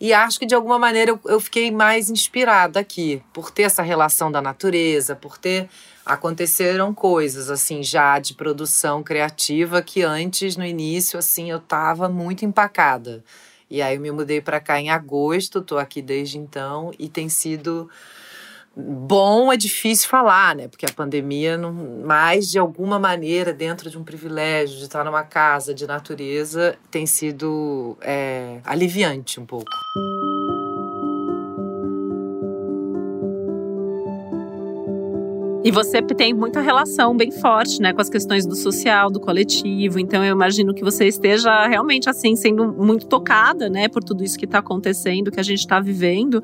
E 0.00 0.12
acho 0.12 0.38
que 0.38 0.46
de 0.46 0.54
alguma 0.54 0.78
maneira 0.78 1.12
eu, 1.12 1.20
eu 1.26 1.38
fiquei 1.38 1.70
mais 1.70 2.10
inspirada 2.10 2.80
aqui, 2.80 3.22
por 3.32 3.50
ter 3.50 3.62
essa 3.62 3.82
relação 3.82 4.32
da 4.32 4.42
natureza, 4.42 5.14
por 5.14 5.38
ter 5.38 5.68
aconteceram 6.04 6.92
coisas 6.94 7.50
assim 7.50 7.82
já 7.82 8.18
de 8.18 8.34
produção 8.34 9.02
criativa 9.02 9.82
que 9.82 10.02
antes 10.02 10.56
no 10.56 10.64
início 10.64 11.18
assim 11.18 11.50
eu 11.50 11.60
tava 11.60 12.08
muito 12.08 12.44
empacada. 12.44 13.22
E 13.70 13.80
aí 13.80 13.96
eu 13.96 14.00
me 14.00 14.10
mudei 14.10 14.40
para 14.40 14.60
cá 14.60 14.78
em 14.78 14.90
agosto, 14.90 15.62
tô 15.62 15.78
aqui 15.78 16.02
desde 16.02 16.38
então 16.38 16.90
e 16.98 17.08
tem 17.08 17.28
sido 17.28 17.88
bom 18.76 19.52
é 19.52 19.56
difícil 19.56 20.08
falar, 20.08 20.54
né? 20.54 20.68
Porque 20.68 20.86
a 20.86 20.92
pandemia, 20.92 21.56
não, 21.56 21.72
mais 21.72 22.50
de 22.50 22.58
alguma 22.58 22.98
maneira, 22.98 23.52
dentro 23.52 23.90
de 23.90 23.98
um 23.98 24.04
privilégio 24.04 24.78
de 24.78 24.84
estar 24.84 25.04
numa 25.04 25.22
casa 25.22 25.74
de 25.74 25.86
natureza, 25.86 26.76
tem 26.90 27.06
sido 27.06 27.96
é, 28.00 28.60
aliviante 28.64 29.38
um 29.38 29.46
pouco. 29.46 29.70
E 35.64 35.70
você 35.70 36.02
tem 36.02 36.34
muita 36.34 36.60
relação 36.60 37.16
bem 37.16 37.30
forte, 37.30 37.80
né, 37.80 37.92
com 37.92 38.00
as 38.00 38.10
questões 38.10 38.44
do 38.44 38.56
social, 38.56 39.08
do 39.08 39.20
coletivo. 39.20 40.00
Então 40.00 40.24
eu 40.24 40.32
imagino 40.32 40.74
que 40.74 40.82
você 40.82 41.06
esteja 41.06 41.68
realmente 41.68 42.10
assim 42.10 42.34
sendo 42.34 42.72
muito 42.72 43.06
tocada, 43.06 43.68
né, 43.68 43.88
por 43.88 44.02
tudo 44.02 44.24
isso 44.24 44.36
que 44.36 44.44
está 44.44 44.58
acontecendo, 44.58 45.30
que 45.30 45.38
a 45.38 45.42
gente 45.42 45.60
está 45.60 45.78
vivendo. 45.78 46.42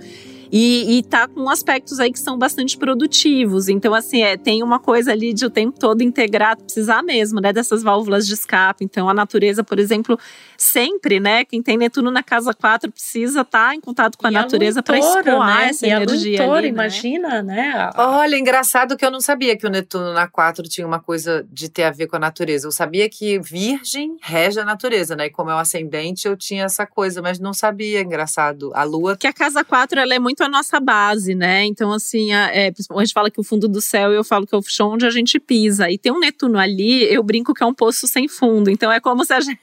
E, 0.51 0.99
e 0.99 1.03
tá 1.03 1.29
com 1.29 1.51
aspectos 1.51 2.01
aí 2.01 2.11
que 2.11 2.19
são 2.19 2.39
bastante 2.39 2.79
produtivos. 2.79 3.69
Então, 3.69 3.93
assim, 3.93 4.23
é, 4.23 4.37
tem 4.37 4.63
uma 4.63 4.79
coisa 4.79 5.13
ali 5.13 5.35
de 5.35 5.45
o 5.45 5.51
tempo 5.51 5.79
todo 5.79 6.01
integrar, 6.01 6.57
precisar 6.57 7.03
mesmo, 7.03 7.41
né, 7.41 7.53
dessas 7.53 7.83
válvulas 7.83 8.27
de 8.27 8.35
escape. 8.35 8.85
Então, 8.85 9.09
a 9.09 9.15
natureza, 9.15 9.63
por 9.63 9.79
exemplo, 9.79 10.19
sempre, 10.59 11.21
né, 11.21 11.45
quem 11.45 11.63
tem 11.63 11.77
Netuno 11.77 12.11
na 12.11 12.23
casa 12.23 12.53
4 12.53 12.91
precisa 12.91 13.43
estar 13.43 13.69
tá 13.69 13.75
em 13.75 13.81
contato 13.81 14.19
com 14.19 14.27
a 14.27 14.31
e 14.31 14.35
natureza 14.35 14.83
para 14.83 14.99
escoar 14.99 15.59
né? 15.59 15.69
essa 15.69 15.87
e 15.87 15.91
energia. 15.91 16.43
A 16.43 16.53
ali, 16.53 16.63
né? 16.63 16.69
imagina, 16.69 17.43
né? 17.43 17.91
Olha, 17.97 18.37
engraçado 18.37 18.97
que 18.97 19.05
eu 19.05 19.11
não 19.11 19.21
sabia 19.21 19.57
que 19.57 19.67
o 19.67 19.71
Netuno 19.71 20.13
na 20.13 20.27
4 20.27 20.65
tinha 20.65 20.87
uma 20.87 20.99
coisa 20.99 21.47
de 21.51 21.69
ter 21.69 21.85
a 21.85 21.91
ver 21.91 22.09
com 22.09 22.17
a 22.17 22.19
natureza. 22.19 22.67
Eu 22.67 22.73
sabia 22.73 23.09
que 23.09 23.39
Virgem 23.39 24.17
rege 24.21 24.59
a 24.59 24.65
natureza, 24.65 25.15
né? 25.15 25.27
E 25.27 25.31
como 25.31 25.51
é 25.51 25.55
o 25.55 25.59
ascendente, 25.59 26.27
eu 26.27 26.37
tinha 26.37 26.65
essa 26.65 26.85
coisa, 26.85 27.23
mas 27.23 27.39
não 27.39 27.55
sabia, 27.55 28.01
engraçado. 28.01 28.73
A 28.75 28.83
Lua. 28.83 29.17
Que 29.17 29.29
a 29.29 29.33
casa 29.33 29.63
4 29.63 30.01
ela 30.01 30.15
é 30.15 30.19
muito 30.19 30.43
a 30.43 30.49
nossa 30.49 30.81
base, 30.81 31.35
né? 31.35 31.65
Então, 31.65 31.93
assim, 31.93 32.33
a, 32.33 32.53
é, 32.53 32.73
a 32.91 33.01
gente 33.01 33.13
fala 33.13 33.31
que 33.31 33.41
o 33.41 33.45
fundo 33.45 33.69
do 33.69 33.81
céu, 33.81 34.13
eu 34.13 34.25
falo 34.25 34.47
que 34.47 34.55
é 34.55 34.59
o 34.59 34.63
chão 34.63 34.91
onde 34.91 35.07
a 35.07 35.11
gente 35.11 35.39
pisa. 35.39 35.89
E 35.89 35.97
tem 35.97 36.11
um 36.11 36.19
Netuno 36.19 36.59
ali, 36.59 37.05
eu 37.05 37.23
brinco 37.23 37.55
que 37.55 37.63
é 37.63 37.67
um 37.67 37.75
poço 37.75 38.09
sem 38.09 38.27
fundo. 38.27 38.71
Então, 38.71 38.91
é 38.91 38.99
como 38.99 39.25
se 39.25 39.33
a 39.33 39.41
gente. 39.41 39.61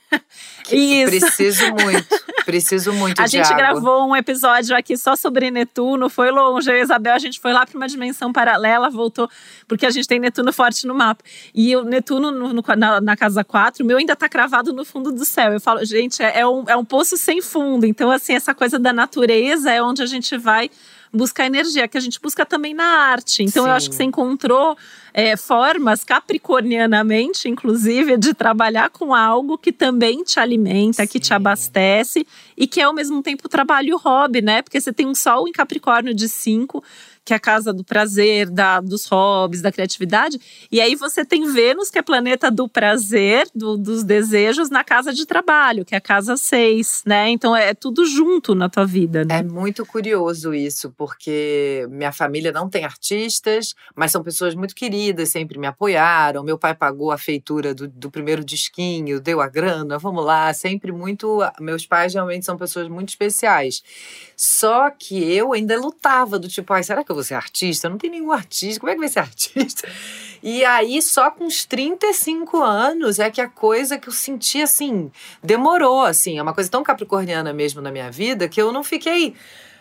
Isso. 0.85 1.25
Preciso 1.25 1.65
muito, 1.71 2.21
preciso 2.45 2.93
muito. 2.93 3.21
A 3.21 3.27
gente 3.27 3.45
água. 3.45 3.57
gravou 3.57 4.07
um 4.07 4.15
episódio 4.15 4.75
aqui 4.75 4.95
só 4.97 5.15
sobre 5.15 5.49
Netuno, 5.49 6.09
foi 6.09 6.31
longe. 6.31 6.69
Eu 6.69 6.75
e 6.75 6.79
a 6.79 6.83
Isabel, 6.83 7.13
a 7.13 7.19
gente 7.19 7.39
foi 7.39 7.51
lá 7.51 7.65
para 7.65 7.77
uma 7.77 7.87
dimensão 7.87 8.31
paralela, 8.31 8.89
voltou, 8.89 9.29
porque 9.67 9.85
a 9.85 9.89
gente 9.89 10.07
tem 10.07 10.19
Netuno 10.19 10.53
forte 10.53 10.85
no 10.85 10.93
mapa. 10.93 11.23
E 11.53 11.75
o 11.75 11.83
Netuno 11.83 12.31
no, 12.31 12.53
no, 12.53 12.63
na, 12.77 13.01
na, 13.01 13.17
casa 13.17 13.43
4, 13.43 13.83
o 13.83 13.87
meu 13.87 13.97
ainda 13.97 14.15
tá 14.15 14.29
cravado 14.29 14.73
no 14.73 14.85
fundo 14.85 15.11
do 15.11 15.25
céu. 15.25 15.53
Eu 15.53 15.59
falo, 15.59 15.83
gente, 15.83 16.21
é, 16.21 16.39
é, 16.39 16.47
um, 16.47 16.63
é 16.67 16.75
um 16.75 16.85
poço 16.85 17.17
sem 17.17 17.41
fundo. 17.41 17.85
Então, 17.85 18.11
assim, 18.11 18.33
essa 18.33 18.53
coisa 18.53 18.77
da 18.77 18.93
natureza 18.93 19.71
é 19.71 19.81
onde 19.81 20.01
a 20.01 20.05
gente 20.05 20.37
vai 20.37 20.69
buscar 21.13 21.45
energia, 21.45 21.87
que 21.87 21.97
a 21.97 22.01
gente 22.01 22.19
busca 22.19 22.45
também 22.45 22.73
na 22.73 22.85
arte. 22.85 23.43
Então, 23.43 23.63
Sim. 23.63 23.69
eu 23.69 23.75
acho 23.75 23.89
que 23.89 23.95
você 23.95 24.03
encontrou 24.03 24.77
é, 25.13 25.37
formas, 25.37 26.03
capricornianamente, 26.03 27.47
inclusive, 27.47 28.17
de 28.17 28.33
trabalhar 28.33 28.89
com 28.89 29.13
algo 29.13 29.57
que 29.57 29.71
também 29.71 30.23
te 30.23 30.39
alimenta, 30.39 31.03
Sim. 31.03 31.07
que 31.07 31.19
te 31.19 31.33
abastece 31.33 32.27
e 32.57 32.67
que 32.67 32.81
é 32.81 32.83
ao 32.83 32.93
mesmo 32.93 33.21
tempo 33.23 33.47
trabalho 33.47 33.97
hobby, 33.97 34.41
né? 34.41 34.61
Porque 34.61 34.79
você 34.79 34.91
tem 34.91 35.07
um 35.07 35.15
sol 35.15 35.47
em 35.47 35.51
Capricórnio 35.51 36.13
de 36.13 36.27
5 36.27 36.83
que 37.25 37.33
é 37.33 37.35
a 37.35 37.39
casa 37.39 37.73
do 37.73 37.83
prazer, 37.83 38.51
da, 38.51 38.79
dos 38.79 39.07
hobbies, 39.07 39.61
da 39.61 39.71
criatividade. 39.71 40.39
E 40.71 40.79
aí 40.79 40.95
você 40.95 41.25
tem 41.25 41.51
Vênus, 41.51 41.89
que 41.89 41.97
é 41.97 42.03
planeta 42.03 42.51
do 42.51 42.69
prazer, 42.69 43.47
do, 43.53 43.75
dos 43.75 44.03
desejos, 44.03 44.69
na 44.69 44.83
casa 44.83 45.11
de 45.11 45.25
trabalho, 45.25 45.83
que 45.83 45.95
é 45.95 45.97
a 45.97 46.01
casa 46.01 46.37
6, 46.37 47.01
né? 47.07 47.29
Então 47.29 47.55
é 47.55 47.73
tudo 47.73 48.05
junto 48.05 48.53
na 48.53 48.69
tua 48.69 48.85
vida, 48.85 49.25
né? 49.25 49.39
É 49.39 49.43
muito 49.43 49.83
curioso 49.87 50.53
isso, 50.53 50.93
porque 50.95 51.87
minha 51.89 52.11
família 52.11 52.51
não 52.51 52.69
tem 52.69 52.85
artistas, 52.85 53.73
mas 53.95 54.11
são 54.11 54.21
pessoas 54.21 54.53
muito 54.53 54.75
queridas, 54.75 55.29
sempre 55.29 55.57
me 55.57 55.65
apoiaram. 55.65 56.43
Meu 56.43 56.59
pai 56.59 56.75
pagou 56.75 57.11
a 57.11 57.17
feitura 57.17 57.73
do, 57.73 57.87
do 57.87 58.11
primeiro 58.11 58.43
disquinho, 58.43 59.19
deu 59.19 59.41
a 59.41 59.47
grana, 59.47 59.97
vamos 59.97 60.23
lá, 60.23 60.53
sempre 60.53 60.91
muito. 60.91 61.39
Meus 61.59 61.87
pais 61.87 62.13
realmente 62.13 62.45
são 62.45 62.55
pessoas 62.55 62.87
muito 62.87 63.09
especiais. 63.09 63.81
Só 64.37 64.91
que 64.91 65.23
eu 65.33 65.53
ainda 65.53 65.79
lutava 65.79 66.37
do 66.37 66.47
tipo, 66.47 66.71
ai, 66.71 66.83
será 66.83 67.03
que 67.03 67.11
eu 67.11 67.14
vou 67.15 67.23
ser 67.23 67.33
artista? 67.33 67.89
Não 67.89 67.97
tem 67.97 68.09
nenhum 68.09 68.31
artista, 68.31 68.79
como 68.79 68.91
é 68.91 68.93
que 68.93 68.99
vai 68.99 69.09
ser 69.09 69.19
artista? 69.19 69.87
E 70.43 70.63
aí, 70.63 71.01
só 71.01 71.31
com 71.31 71.45
uns 71.45 71.65
35 71.65 72.61
anos 72.61 73.17
é 73.17 73.31
que 73.31 73.41
a 73.41 73.49
coisa 73.49 73.97
que 73.97 74.07
eu 74.07 74.13
senti 74.13 74.61
assim, 74.61 75.11
demorou, 75.43 76.03
assim, 76.03 76.37
é 76.37 76.41
uma 76.41 76.53
coisa 76.53 76.69
tão 76.69 76.83
capricorniana 76.83 77.51
mesmo 77.51 77.81
na 77.81 77.91
minha 77.91 78.11
vida 78.11 78.47
que 78.47 78.61
eu 78.61 78.71
não 78.71 78.83
fiquei. 78.83 79.33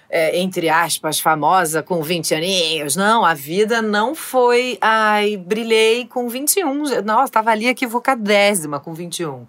É, 0.09 0.39
entre 0.39 0.69
aspas, 0.69 1.19
famosa 1.19 1.83
com 1.83 2.01
20 2.03 2.35
aninhos. 2.35 2.95
Não, 2.95 3.25
a 3.25 3.35
vida 3.35 3.83
não 3.83 4.15
foi. 4.15 4.79
Ai, 4.81 5.37
brilhei 5.37 6.07
com 6.07 6.29
21. 6.29 7.03
Nossa, 7.03 7.25
estava 7.25 7.51
ali 7.51 7.67
equivocadésima 7.67 8.79
com 8.79 8.95
21. 8.95 9.47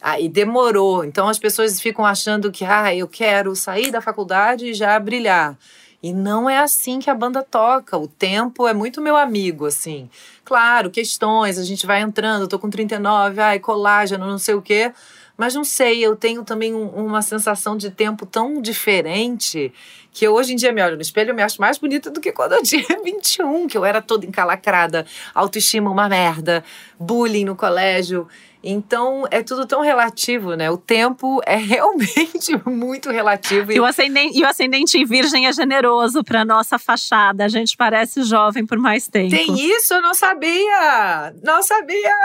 Ah, 0.00 0.20
e 0.20 0.28
demorou. 0.28 1.04
Então 1.04 1.28
as 1.28 1.38
pessoas 1.38 1.80
ficam 1.80 2.04
achando 2.04 2.50
que 2.50 2.64
ah, 2.64 2.94
eu 2.94 3.08
quero 3.08 3.54
sair 3.56 3.90
da 3.90 4.00
faculdade 4.00 4.66
e 4.66 4.74
já 4.74 4.98
brilhar. 4.98 5.58
E 6.06 6.12
não 6.12 6.48
é 6.48 6.58
assim 6.58 7.00
que 7.00 7.10
a 7.10 7.14
banda 7.14 7.42
toca. 7.42 7.98
O 7.98 8.06
tempo 8.06 8.68
é 8.68 8.72
muito 8.72 9.02
meu 9.02 9.16
amigo, 9.16 9.66
assim. 9.66 10.08
Claro, 10.44 10.88
questões, 10.88 11.58
a 11.58 11.64
gente 11.64 11.84
vai 11.84 12.00
entrando, 12.00 12.42
eu 12.42 12.48
tô 12.48 12.60
com 12.60 12.70
39, 12.70 13.40
ai, 13.40 13.58
colágeno, 13.58 14.24
não 14.24 14.38
sei 14.38 14.54
o 14.54 14.62
quê. 14.62 14.92
Mas 15.36 15.52
não 15.52 15.64
sei, 15.64 15.98
eu 16.06 16.14
tenho 16.14 16.44
também 16.44 16.72
um, 16.72 16.86
uma 16.90 17.22
sensação 17.22 17.76
de 17.76 17.90
tempo 17.90 18.24
tão 18.24 18.62
diferente 18.62 19.72
que 20.16 20.26
eu 20.26 20.32
hoje 20.32 20.54
em 20.54 20.56
dia 20.56 20.72
me 20.72 20.82
olho 20.82 20.96
no 20.96 21.02
espelho 21.02 21.28
e 21.28 21.32
me 21.34 21.42
acho 21.42 21.60
mais 21.60 21.76
bonita 21.76 22.10
do 22.10 22.22
que 22.22 22.32
quando 22.32 22.54
eu 22.54 22.62
tinha 22.62 22.86
21, 23.04 23.66
que 23.66 23.76
eu 23.76 23.84
era 23.84 24.00
toda 24.00 24.24
encalacrada, 24.24 25.04
autoestima 25.34 25.90
uma 25.90 26.08
merda, 26.08 26.64
bullying 26.98 27.44
no 27.44 27.54
colégio. 27.54 28.26
Então 28.68 29.24
é 29.30 29.42
tudo 29.42 29.64
tão 29.64 29.80
relativo, 29.80 30.54
né? 30.54 30.68
O 30.70 30.76
tempo 30.76 31.40
é 31.46 31.54
realmente 31.60 32.58
muito 32.66 33.10
relativo. 33.10 33.70
E 33.70 33.78
o 33.78 33.84
ascendente, 33.84 34.36
e 34.36 34.42
o 34.42 34.46
ascendente 34.46 34.98
em 34.98 35.04
virgem 35.04 35.46
é 35.46 35.52
generoso 35.52 36.24
para 36.24 36.44
nossa 36.44 36.78
fachada. 36.78 37.44
A 37.44 37.48
gente 37.48 37.76
parece 37.76 38.24
jovem 38.24 38.66
por 38.66 38.78
mais 38.78 39.06
tempo. 39.06 39.30
Tem 39.30 39.54
isso? 39.70 39.94
Eu 39.94 40.02
não 40.02 40.14
sabia! 40.14 41.32
Não 41.44 41.62
sabia! 41.62 42.16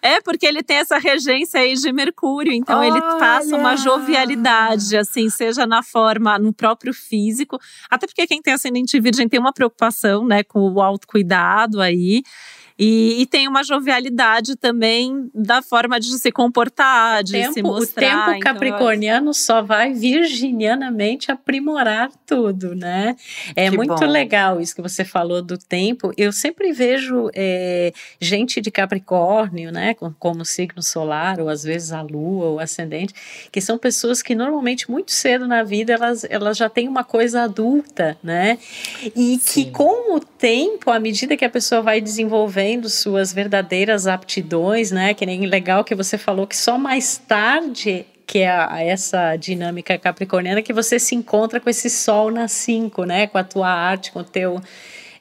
é 0.00 0.20
porque 0.20 0.46
ele 0.46 0.62
tem 0.62 0.76
essa 0.76 0.98
regência 0.98 1.60
aí 1.60 1.74
de 1.74 1.92
Mercúrio, 1.92 2.52
então 2.52 2.78
Olha. 2.78 2.88
ele 2.88 3.00
passa 3.18 3.56
uma 3.56 3.76
jovialidade, 3.76 4.96
assim, 4.96 5.28
seja 5.28 5.66
na 5.66 5.82
forma, 5.82 6.38
no 6.38 6.52
próprio 6.52 6.94
físico. 7.06 7.58
Até 7.90 8.06
porque 8.06 8.26
quem 8.26 8.42
tem 8.42 8.54
ascendente 8.54 9.00
virgem 9.00 9.28
tem 9.28 9.40
uma 9.40 9.52
preocupação, 9.52 10.26
né, 10.26 10.42
com 10.42 10.60
o 10.60 10.80
autocuidado 10.80 11.80
aí. 11.80 12.22
E, 12.78 13.22
e, 13.22 13.26
tem 13.26 13.48
uma 13.48 13.64
jovialidade 13.64 14.54
também 14.54 15.30
da 15.34 15.62
forma 15.62 15.98
de 15.98 16.18
se 16.18 16.30
comportar, 16.30 17.24
de 17.24 17.32
tempo, 17.32 17.54
se 17.54 17.62
mostrar. 17.62 18.02
O 18.02 18.10
tempo 18.10 18.30
então, 18.36 18.40
capricorniano 18.40 19.32
só 19.32 19.62
vai 19.62 19.94
virginianamente 19.94 21.32
aprimorar 21.32 22.10
tudo, 22.26 22.74
né? 22.74 23.16
É 23.54 23.70
que 23.70 23.76
muito 23.76 23.94
bom. 23.94 24.06
legal 24.06 24.60
isso 24.60 24.74
que 24.74 24.82
você 24.82 25.06
falou 25.06 25.40
do 25.40 25.56
tempo. 25.56 26.12
Eu 26.18 26.30
sempre 26.32 26.72
vejo 26.72 27.30
é, 27.34 27.94
gente 28.20 28.60
de 28.60 28.70
Capricórnio, 28.70 29.72
né, 29.72 29.94
como 30.18 30.44
signo 30.44 30.82
solar, 30.82 31.40
ou 31.40 31.48
às 31.48 31.62
vezes 31.62 31.92
a 31.92 32.02
lua, 32.02 32.46
ou 32.46 32.60
ascendente, 32.60 33.14
que 33.50 33.60
são 33.60 33.78
pessoas 33.78 34.20
que 34.20 34.34
normalmente 34.34 34.90
muito 34.90 35.12
cedo 35.12 35.46
na 35.46 35.62
vida 35.62 35.94
elas, 35.94 36.26
elas 36.28 36.58
já 36.58 36.68
têm 36.68 36.88
uma 36.88 37.04
coisa 37.04 37.44
adulta, 37.44 38.18
né? 38.22 38.58
E 39.14 39.38
Sim. 39.38 39.64
que 39.64 39.70
com 39.70 40.14
o 40.14 40.20
tempo, 40.20 40.90
à 40.90 41.00
medida 41.00 41.36
que 41.36 41.44
a 41.44 41.50
pessoa 41.50 41.80
vai 41.80 42.00
desenvolvendo, 42.00 42.65
desenvolvendo 42.66 42.88
suas 42.88 43.32
verdadeiras 43.32 44.06
aptidões, 44.06 44.90
né? 44.90 45.14
Que 45.14 45.24
nem 45.24 45.46
legal 45.46 45.84
que 45.84 45.94
você 45.94 46.18
falou 46.18 46.46
que 46.46 46.56
só 46.56 46.76
mais 46.76 47.16
tarde 47.16 48.04
que 48.26 48.40
é 48.40 48.88
essa 48.88 49.36
dinâmica 49.36 49.96
capricorniana 49.96 50.60
que 50.60 50.72
você 50.72 50.98
se 50.98 51.14
encontra 51.14 51.60
com 51.60 51.70
esse 51.70 51.88
sol 51.88 52.28
na 52.28 52.48
5, 52.48 53.04
né? 53.04 53.28
Com 53.28 53.38
a 53.38 53.44
tua 53.44 53.68
arte, 53.68 54.10
com 54.10 54.18
o 54.18 54.24
teu 54.24 54.60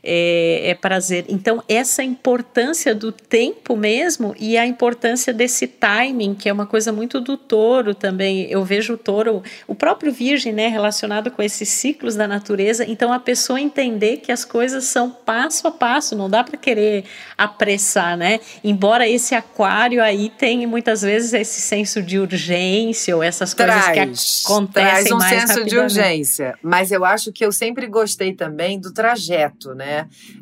é, 0.06 0.70
é, 0.70 0.76
prazer. 0.76 1.26
Então, 1.28 1.64
essa 1.68 2.04
importância 2.04 2.94
do 2.94 3.12
tempo 3.12 3.76
mesmo 3.76 4.36
e 4.40 4.56
a 4.58 4.66
importância 4.66 5.34
desse 5.34 5.68
timing, 5.68 6.36
que 6.36 6.48
é 6.48 6.54
uma 6.54 6.68
coisa 6.68 6.92
muito 6.92 7.20
do 7.20 7.36
touro 7.36 7.96
também. 7.96 8.48
Eu 8.50 8.64
vejo 8.64 8.94
o 8.94 8.98
touro, 8.98 9.42
o 9.68 9.74
próprio 9.74 10.12
virgem, 10.12 10.54
né, 10.54 10.68
relacionado 10.68 11.32
com 11.32 11.42
esses 11.42 11.68
ciclos 11.70 12.16
da 12.16 12.28
natureza. 12.28 12.86
Então, 12.88 13.12
a 13.12 13.20
pessoa 13.20 13.60
entender 13.60 14.18
que 14.18 14.32
as 14.32 14.46
coisas 14.46 14.84
são 14.84 15.10
passo 15.10 15.68
a 15.68 15.72
passo, 15.72 16.16
não 16.16 16.30
dá 16.30 16.44
para 16.44 16.58
querer 16.58 17.04
apressar, 17.36 18.16
né? 18.16 18.40
Embora 18.64 19.08
esse 19.08 19.34
aquário 19.34 20.04
aí 20.04 20.30
tenha 20.30 20.68
muitas 20.68 21.02
vezes 21.02 21.34
esse 21.34 21.62
senso 21.62 22.02
de 22.02 22.20
urgência 22.20 23.16
ou 23.16 23.24
essas 23.24 23.54
traz, 23.54 23.86
coisas 23.86 24.44
que 24.44 24.52
acontecem 24.52 24.84
traz 24.84 25.12
um 25.12 25.18
mais 25.18 25.42
senso 25.42 25.66
de 25.66 25.78
urgência. 25.78 26.58
Mas 26.62 26.92
eu 26.92 27.04
acho 27.04 27.32
que 27.32 27.44
eu 27.44 27.52
sempre 27.52 27.88
gostei 27.88 28.34
também 28.34 28.80
do 28.80 28.94
trajeto, 28.94 29.74
né? 29.74 29.95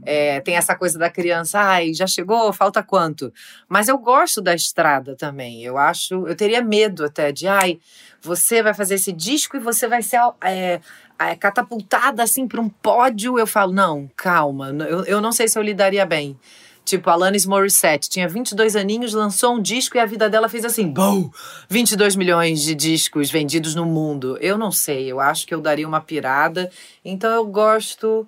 É, 0.06 0.40
tem 0.42 0.56
essa 0.56 0.76
coisa 0.76 0.98
da 0.98 1.10
criança, 1.10 1.60
ai, 1.60 1.94
já 1.94 2.08
chegou, 2.08 2.52
falta 2.54 2.82
quanto? 2.82 3.34
Mas 3.68 3.88
eu 3.88 3.98
gosto 3.98 4.42
da 4.42 4.54
estrada 4.56 5.16
também. 5.16 5.64
Eu 5.64 5.78
acho, 5.78 6.28
eu 6.28 6.36
teria 6.36 6.62
medo 6.62 7.06
até 7.06 7.32
de, 7.32 7.48
ai, 7.48 7.80
você 8.22 8.64
vai 8.64 8.74
fazer 8.74 8.96
esse 8.96 9.12
disco 9.12 9.58
e 9.58 9.60
você 9.60 9.88
vai 9.88 10.02
ser 10.02 10.20
é, 10.42 10.80
é, 11.20 11.36
catapultada 11.36 12.24
assim 12.24 12.48
para 12.48 12.62
um 12.62 12.70
pódio. 12.70 13.38
Eu 13.38 13.46
falo, 13.48 13.74
não, 13.74 14.10
calma, 14.16 14.70
eu, 14.70 15.04
eu 15.06 15.22
não 15.22 15.32
sei 15.32 15.48
se 15.48 15.58
eu 15.58 15.64
lidaria 15.64 16.06
bem. 16.06 16.38
Tipo, 16.86 17.10
Alanis 17.10 17.46
Morissette 17.46 18.10
tinha 18.10 18.28
22 18.28 18.76
aninhos, 18.76 19.14
lançou 19.14 19.56
um 19.56 19.62
disco 19.62 19.96
e 19.96 20.00
a 20.00 20.06
vida 20.06 20.30
dela 20.30 20.50
fez 20.50 20.66
assim, 20.66 20.88
bom, 20.90 21.32
22 21.70 22.16
milhões 22.18 22.62
de 22.62 22.76
discos 22.76 23.32
vendidos 23.32 23.74
no 23.74 23.86
mundo. 23.86 24.38
Eu 24.42 24.58
não 24.58 24.70
sei, 24.70 25.10
eu 25.10 25.20
acho 25.20 25.48
que 25.48 25.54
eu 25.54 25.62
daria 25.62 25.88
uma 25.88 26.02
pirada. 26.02 26.70
Então 27.04 27.32
eu 27.32 27.46
gosto 27.46 28.28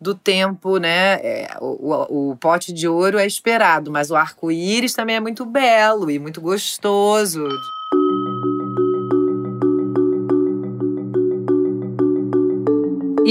do 0.00 0.14
tempo, 0.14 0.78
né? 0.78 1.14
É, 1.14 1.56
o, 1.60 2.30
o, 2.30 2.36
pote 2.36 2.72
de 2.72 2.86
ouro 2.86 3.18
é 3.18 3.26
esperado, 3.26 3.90
mas 3.90 4.10
o 4.10 4.16
arco-íris 4.16 4.94
também 4.94 5.16
é 5.16 5.20
muito 5.20 5.44
belo 5.44 6.10
e 6.10 6.18
muito 6.18 6.40
gostoso. 6.40 7.48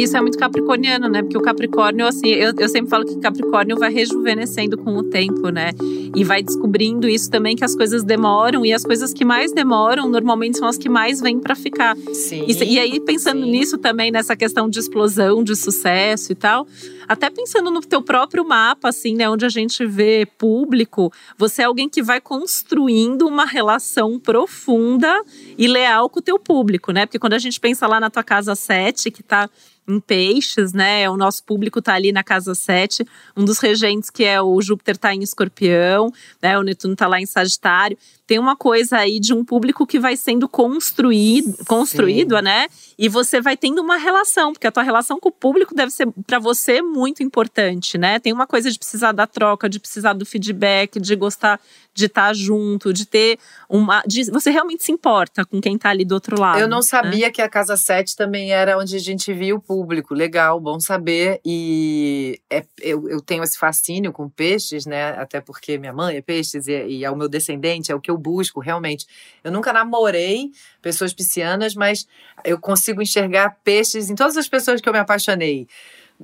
Isso 0.04 0.16
é 0.16 0.22
muito 0.22 0.38
capricorniano, 0.38 1.08
né? 1.08 1.22
Porque 1.22 1.38
o 1.38 1.42
Capricórnio, 1.42 2.06
assim, 2.06 2.28
eu, 2.28 2.54
eu 2.58 2.70
sempre 2.70 2.90
falo 2.90 3.06
que 3.06 3.18
Capricórnio 3.20 3.78
vai 3.78 3.92
rejuvenescendo 3.92 4.78
com 4.78 4.96
o 4.96 5.04
tempo, 5.04 5.50
né? 5.50 5.72
E 6.16 6.24
vai 6.24 6.42
descobrindo 6.44 7.08
isso 7.08 7.30
também 7.30 7.56
que 7.56 7.64
as 7.64 7.76
coisas 7.76 8.04
demoram 8.04 8.66
e 8.66 8.74
as 8.74 8.84
coisas 8.84 9.14
que 9.14 9.26
mais 9.26 9.52
demoram 9.52 10.10
normalmente 10.10 10.58
são 10.58 10.68
as 10.68 10.78
que 10.78 10.90
mais 10.90 11.20
vêm 11.20 11.40
para 11.40 11.56
ficar. 11.56 11.96
Sim. 12.14 12.46
E, 12.48 12.74
e 12.74 12.80
aí, 12.80 13.00
pensando 13.00 13.44
sim. 13.44 13.52
nisso 13.52 13.78
também, 13.78 14.12
nessa 14.12 14.36
questão 14.36 14.70
de 14.70 14.80
explosão, 14.80 15.44
de 15.44 15.56
sucesso 15.56 16.32
e 16.32 16.36
tal, 16.36 16.68
até 17.08 17.30
pensando 17.30 17.72
no 17.72 17.82
teu 17.82 18.02
próprio 18.02 18.46
mapa, 18.46 18.90
assim, 18.90 19.16
né? 19.16 19.30
Onde 19.30 19.46
a 19.46 19.50
gente 19.50 19.86
vê 19.86 20.26
público, 20.38 21.12
você 21.38 21.62
é 21.62 21.66
alguém 21.66 21.90
que 21.90 22.04
vai 22.04 22.20
construindo 22.20 23.28
uma 23.28 23.46
relação 23.46 24.20
profunda 24.20 25.24
e 25.58 25.68
leal 25.68 26.10
com 26.10 26.20
o 26.20 26.22
teu 26.22 26.38
público, 26.38 26.92
né? 26.92 27.06
Porque 27.06 27.20
quando 27.20 27.34
a 27.34 27.40
gente 27.40 27.60
pensa 27.60 27.88
lá 27.88 28.00
na 28.00 28.10
tua 28.10 28.24
casa 28.24 28.56
7, 28.56 29.10
que 29.12 29.24
tá 29.24 29.50
em 29.88 30.00
peixes, 30.00 30.74
né? 30.74 31.10
O 31.10 31.16
nosso 31.16 31.44
público 31.44 31.80
está 31.80 31.94
ali 31.94 32.12
na 32.12 32.24
casa 32.24 32.54
7. 32.54 33.06
Um 33.36 33.46
dos 33.46 33.60
regentes, 33.60 34.10
que 34.10 34.26
é 34.26 34.42
o 34.42 34.62
Júpiter, 34.62 34.96
está 34.96 35.16
em 35.16 35.24
escorpião, 35.24 36.12
né? 36.42 36.60
O 36.60 36.62
Netuno 36.62 36.94
está 36.94 37.08
lá 37.08 37.22
em 37.22 37.26
Sagitário 37.26 37.98
tem 38.28 38.38
uma 38.38 38.58
coisa 38.58 38.98
aí 38.98 39.20
de 39.22 39.34
um 39.34 39.44
público 39.44 39.88
que 39.88 39.98
vai 39.98 40.18
sendo 40.18 40.50
construído, 40.50 41.66
construído, 41.66 42.40
né? 42.42 42.68
E 42.98 43.08
você 43.08 43.40
vai 43.40 43.56
tendo 43.56 43.82
uma 43.82 43.96
relação, 43.96 44.52
porque 44.52 44.68
a 44.68 44.72
tua 44.72 44.84
relação 44.84 45.18
com 45.18 45.30
o 45.30 45.32
público 45.32 45.74
deve 45.74 45.92
ser 45.92 46.08
para 46.28 46.38
você 46.38 46.82
muito 46.82 47.24
importante, 47.24 47.98
né? 47.98 48.20
Tem 48.20 48.34
uma 48.34 48.46
coisa 48.46 48.70
de 48.70 48.78
precisar 48.78 49.14
da 49.14 49.26
troca, 49.26 49.70
de 49.70 49.80
precisar 49.80 50.12
do 50.12 50.26
feedback, 50.26 51.00
de 51.00 51.16
gostar 51.16 51.60
de 51.98 52.06
estar 52.06 52.34
junto, 52.36 52.94
de 52.94 53.08
ter 53.08 53.40
uma. 53.68 54.04
De, 54.06 54.30
você 54.30 54.52
realmente 54.52 54.84
se 54.84 54.92
importa 54.92 55.44
com 55.44 55.60
quem 55.60 55.76
está 55.76 55.90
ali 55.90 56.06
do 56.06 56.14
outro 56.14 56.40
lado. 56.40 56.60
Eu 56.60 56.68
não 56.68 56.78
né? 56.78 56.84
sabia 56.84 57.26
né? 57.26 57.32
que 57.32 57.42
a 57.42 57.50
Casa 57.50 57.76
7 57.76 58.16
também 58.16 58.52
era 58.52 58.78
onde 58.78 58.96
a 58.96 59.00
gente 59.00 59.34
via 59.34 59.56
o 59.56 59.60
público. 59.60 60.14
Legal, 60.14 60.60
bom 60.60 60.80
saber. 60.80 61.42
E 61.44 62.40
é, 62.52 62.64
eu, 62.80 63.10
eu 63.10 63.20
tenho 63.20 63.44
esse 63.44 63.58
fascínio 63.58 64.14
com 64.14 64.30
peixes, 64.30 64.86
né? 64.86 65.10
Até 65.20 65.42
porque 65.42 65.80
minha 65.80 65.92
mãe 65.92 66.18
é 66.18 66.22
peixes 66.22 66.68
e, 66.68 66.86
e 66.86 67.04
é 67.04 67.10
o 67.10 67.16
meu 67.16 67.28
descendente, 67.28 67.92
é 67.92 67.96
o 67.96 68.00
que 68.00 68.12
eu 68.12 68.18
busco 68.18 68.60
realmente. 68.60 69.08
Eu 69.44 69.52
nunca 69.52 69.74
namorei 69.74 70.52
pessoas 70.84 71.14
piscianas, 71.14 71.74
mas 71.74 72.08
eu 72.46 72.60
consigo 72.60 73.02
enxergar 73.02 73.58
peixes 73.64 74.12
em 74.12 74.16
todas 74.16 74.38
as 74.38 74.48
pessoas 74.48 74.80
que 74.80 74.88
eu 74.88 74.94
me 74.94 75.00
apaixonei. 75.00 75.68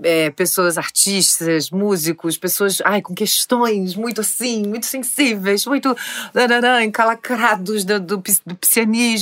É, 0.01 0.31
pessoas 0.31 0.77
artistas, 0.77 1.69
músicos, 1.69 2.35
pessoas 2.35 2.81
ai, 2.83 2.99
com 2.99 3.13
questões 3.13 3.93
muito 3.93 4.21
assim, 4.21 4.63
muito 4.65 4.87
sensíveis, 4.87 5.67
muito 5.67 5.95
encalacrados 6.83 7.85
do, 7.85 7.99
do, 7.99 8.17
do 8.17 8.57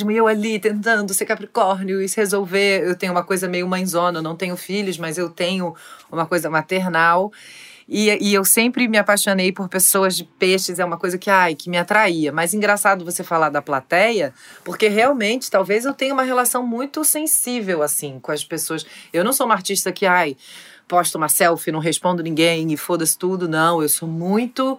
e 0.10 0.15
eu 0.15 0.27
ali 0.27 0.60
tentando 0.60 1.13
ser 1.13 1.25
capricórnio 1.25 2.01
e 2.01 2.07
se 2.07 2.15
resolver. 2.17 2.84
Eu 2.84 2.95
tenho 2.95 3.12
uma 3.12 3.23
coisa 3.23 3.49
meio 3.49 3.67
mãezona, 3.67 4.19
eu 4.19 4.23
não 4.23 4.36
tenho 4.36 4.55
filhos, 4.55 4.97
mas 4.97 5.17
eu 5.17 5.29
tenho 5.29 5.75
uma 6.10 6.25
coisa 6.25 6.49
maternal. 6.49 7.31
E, 7.87 8.09
e 8.21 8.33
eu 8.33 8.45
sempre 8.45 8.87
me 8.87 8.97
apaixonei 8.97 9.51
por 9.51 9.67
pessoas 9.67 10.15
de 10.15 10.23
peixes, 10.23 10.79
é 10.79 10.85
uma 10.85 10.97
coisa 10.97 11.17
que, 11.17 11.29
ai, 11.29 11.55
que 11.55 11.69
me 11.69 11.77
atraía. 11.77 12.31
Mas 12.31 12.53
engraçado 12.53 13.05
você 13.05 13.23
falar 13.23 13.49
da 13.49 13.61
plateia, 13.61 14.33
porque 14.63 14.87
realmente 14.87 15.49
talvez 15.49 15.85
eu 15.85 15.93
tenha 15.93 16.13
uma 16.13 16.23
relação 16.23 16.65
muito 16.65 17.03
sensível, 17.03 17.81
assim, 17.81 18.19
com 18.19 18.31
as 18.31 18.43
pessoas. 18.43 18.85
Eu 19.11 19.23
não 19.23 19.33
sou 19.33 19.45
uma 19.45 19.55
artista 19.55 19.91
que, 19.91 20.05
ai, 20.05 20.35
posto 20.87 21.15
uma 21.17 21.29
selfie, 21.29 21.71
não 21.71 21.79
respondo 21.79 22.21
ninguém 22.23 22.71
e 22.71 22.77
foda-se 22.77 23.17
tudo. 23.17 23.47
Não, 23.47 23.81
eu 23.81 23.89
sou 23.89 24.07
muito 24.07 24.77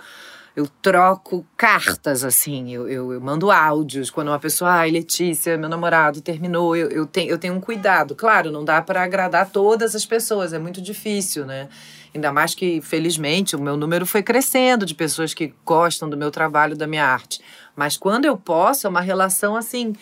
eu 0.54 0.68
troco 0.82 1.46
cartas, 1.56 2.24
assim, 2.24 2.74
eu, 2.74 2.86
eu, 2.86 3.12
eu, 3.12 3.20
mando 3.20 3.50
áudios. 3.50 4.10
Quando 4.10 4.28
uma 4.28 4.38
pessoa, 4.38 4.70
ai, 4.70 4.90
Letícia, 4.90 5.56
meu 5.56 5.68
namorado 5.68 6.20
terminou, 6.20 6.76
eu, 6.76 6.90
eu, 6.90 7.06
tenho, 7.06 7.30
eu 7.30 7.38
tenho 7.38 7.54
um 7.54 7.60
cuidado. 7.60 8.14
Claro, 8.14 8.50
não 8.50 8.64
dá 8.64 8.82
para 8.82 9.02
agradar 9.02 9.48
todas 9.50 9.94
as 9.94 10.04
pessoas, 10.04 10.52
é 10.52 10.58
muito 10.58 10.82
difícil, 10.82 11.46
né? 11.46 11.68
Ainda 12.14 12.30
mais 12.30 12.54
que, 12.54 12.80
felizmente, 12.82 13.56
o 13.56 13.60
meu 13.60 13.76
número 13.76 14.04
foi 14.04 14.22
crescendo 14.22 14.84
de 14.84 14.94
pessoas 14.94 15.32
que 15.32 15.54
gostam 15.64 16.08
do 16.10 16.16
meu 16.16 16.30
trabalho, 16.30 16.76
da 16.76 16.86
minha 16.86 17.06
arte. 17.06 17.40
Mas 17.74 17.96
quando 17.96 18.26
eu 18.26 18.36
posso, 18.36 18.86
é 18.86 18.90
uma 18.90 19.00
relação 19.00 19.56
assim 19.56 19.94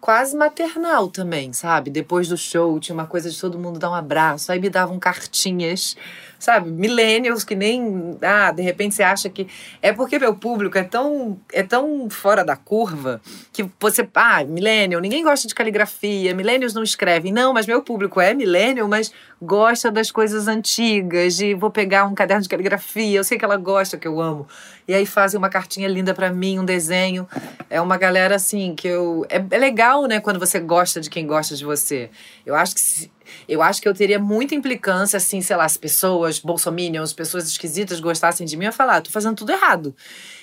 quase 0.00 0.36
maternal 0.36 1.06
também, 1.06 1.52
sabe? 1.52 1.88
Depois 1.88 2.26
do 2.26 2.36
show, 2.36 2.80
tinha 2.80 2.92
uma 2.92 3.06
coisa 3.06 3.30
de 3.30 3.40
todo 3.40 3.56
mundo 3.56 3.78
dar 3.78 3.88
um 3.88 3.94
abraço, 3.94 4.50
aí 4.50 4.58
me 4.58 4.68
davam 4.68 4.98
cartinhas 4.98 5.96
sabe, 6.42 6.70
millennials 6.70 7.44
que 7.44 7.54
nem, 7.54 8.18
ah, 8.20 8.50
de 8.50 8.62
repente 8.62 8.96
você 8.96 9.02
acha 9.04 9.30
que 9.30 9.46
é 9.80 9.92
porque 9.92 10.18
meu 10.18 10.34
público 10.34 10.76
é 10.76 10.82
tão 10.82 11.38
é 11.52 11.62
tão 11.62 12.10
fora 12.10 12.44
da 12.44 12.56
curva 12.56 13.20
que 13.52 13.64
você, 13.78 14.08
ah, 14.14 14.42
millennial, 14.44 15.00
ninguém 15.00 15.22
gosta 15.22 15.46
de 15.46 15.54
caligrafia, 15.54 16.34
millennials 16.34 16.74
não 16.74 16.82
escrevem. 16.82 17.32
Não, 17.32 17.52
mas 17.52 17.64
meu 17.64 17.80
público 17.80 18.20
é 18.20 18.34
millennial, 18.34 18.88
mas 18.88 19.12
gosta 19.40 19.88
das 19.88 20.10
coisas 20.10 20.48
antigas, 20.48 21.36
de 21.36 21.54
vou 21.54 21.70
pegar 21.70 22.06
um 22.06 22.14
caderno 22.14 22.42
de 22.42 22.48
caligrafia, 22.48 23.18
eu 23.18 23.24
sei 23.24 23.38
que 23.38 23.44
ela 23.44 23.56
gosta, 23.56 23.96
que 23.96 24.08
eu 24.08 24.20
amo. 24.20 24.48
E 24.88 24.94
aí 24.94 25.06
fazem 25.06 25.38
uma 25.38 25.48
cartinha 25.48 25.86
linda 25.86 26.12
para 26.12 26.32
mim, 26.32 26.58
um 26.58 26.64
desenho. 26.64 27.28
É 27.70 27.80
uma 27.80 27.96
galera 27.96 28.34
assim 28.34 28.74
que 28.74 28.88
eu 28.88 29.24
é, 29.28 29.44
é 29.48 29.58
legal, 29.58 30.06
né, 30.06 30.18
quando 30.18 30.40
você 30.40 30.58
gosta 30.58 31.00
de 31.00 31.08
quem 31.08 31.24
gosta 31.24 31.54
de 31.54 31.64
você. 31.64 32.10
Eu 32.44 32.56
acho 32.56 32.74
que 32.74 33.10
eu 33.48 33.62
acho 33.62 33.80
que 33.80 33.88
eu 33.88 33.94
teria 33.94 34.18
muita 34.18 34.54
implicância, 34.54 35.16
assim, 35.16 35.40
sei 35.40 35.56
lá, 35.56 35.64
as 35.64 35.76
pessoas, 35.76 36.38
bolsominions, 36.38 37.12
pessoas 37.12 37.46
esquisitas 37.46 38.00
gostassem 38.00 38.46
de 38.46 38.56
mim, 38.56 38.64
eu 38.64 38.68
ia 38.68 38.72
falar, 38.72 38.96
ah, 38.96 39.00
tô 39.00 39.10
fazendo 39.10 39.36
tudo 39.36 39.52
errado. 39.52 39.94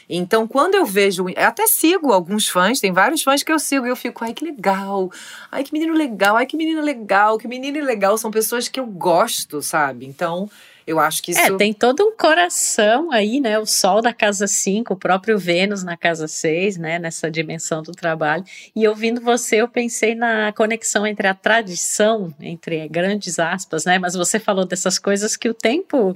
Então, 0.10 0.48
quando 0.48 0.74
eu 0.74 0.86
vejo. 0.86 1.30
Eu 1.30 1.46
até 1.46 1.68
sigo 1.68 2.12
alguns 2.12 2.50
fãs, 2.50 2.80
tem 2.80 2.92
vários 2.92 3.22
fãs 3.22 3.44
que 3.44 3.52
eu 3.52 3.60
sigo 3.60 3.86
e 3.86 3.90
eu 3.90 3.96
fico, 3.96 4.24
ai, 4.24 4.34
que 4.34 4.44
legal. 4.44 5.12
Ai, 5.52 5.64
que 5.64 5.72
menino 5.72 5.94
legal. 5.94 6.36
Ai, 6.36 6.48
que 6.48 6.58
menina 6.58 6.82
legal. 6.82 7.38
Que 7.38 7.48
menina 7.48 7.80
legal. 7.84 8.18
São 8.18 8.32
pessoas 8.32 8.68
que 8.68 8.80
eu 8.80 8.88
gosto, 8.88 9.62
sabe? 9.62 10.08
Então, 10.08 10.50
eu 10.90 11.00
acho 11.00 11.22
que 11.22 11.30
é, 11.30 11.34
isso. 11.34 11.54
É, 11.54 11.58
tem 11.58 11.72
todo 11.72 12.04
um 12.04 12.18
coração 12.18 13.12
aí, 13.12 13.40
né? 13.40 13.60
O 13.60 13.66
Sol 13.66 14.02
da 14.02 14.12
casa 14.12 14.48
5, 14.48 14.96
o 14.96 14.98
próprio 14.98 15.38
Vênus 15.38 15.84
na 15.84 15.96
casa 15.96 16.28
6, 16.28 16.78
né? 16.78 16.98
Nessa 16.98 17.30
dimensão 17.30 17.84
do 17.84 17.92
trabalho. 17.92 18.44
E 18.76 18.88
ouvindo 18.88 19.22
você, 19.22 19.58
eu 19.58 19.68
pensei 19.68 20.16
na 20.16 20.52
conexão 20.52 21.06
entre 21.06 21.28
a 21.28 21.36
tradição, 21.36 22.34
entre 22.42 22.88
grandes 22.88 23.38
aspas, 23.38 23.86
né? 23.86 24.00
Mas 24.00 24.16
você 24.16 24.40
falou 24.40 24.66
dessas 24.66 24.98
coisas 24.98 25.38
que 25.38 25.48
o 25.48 25.54
tempo, 25.54 26.16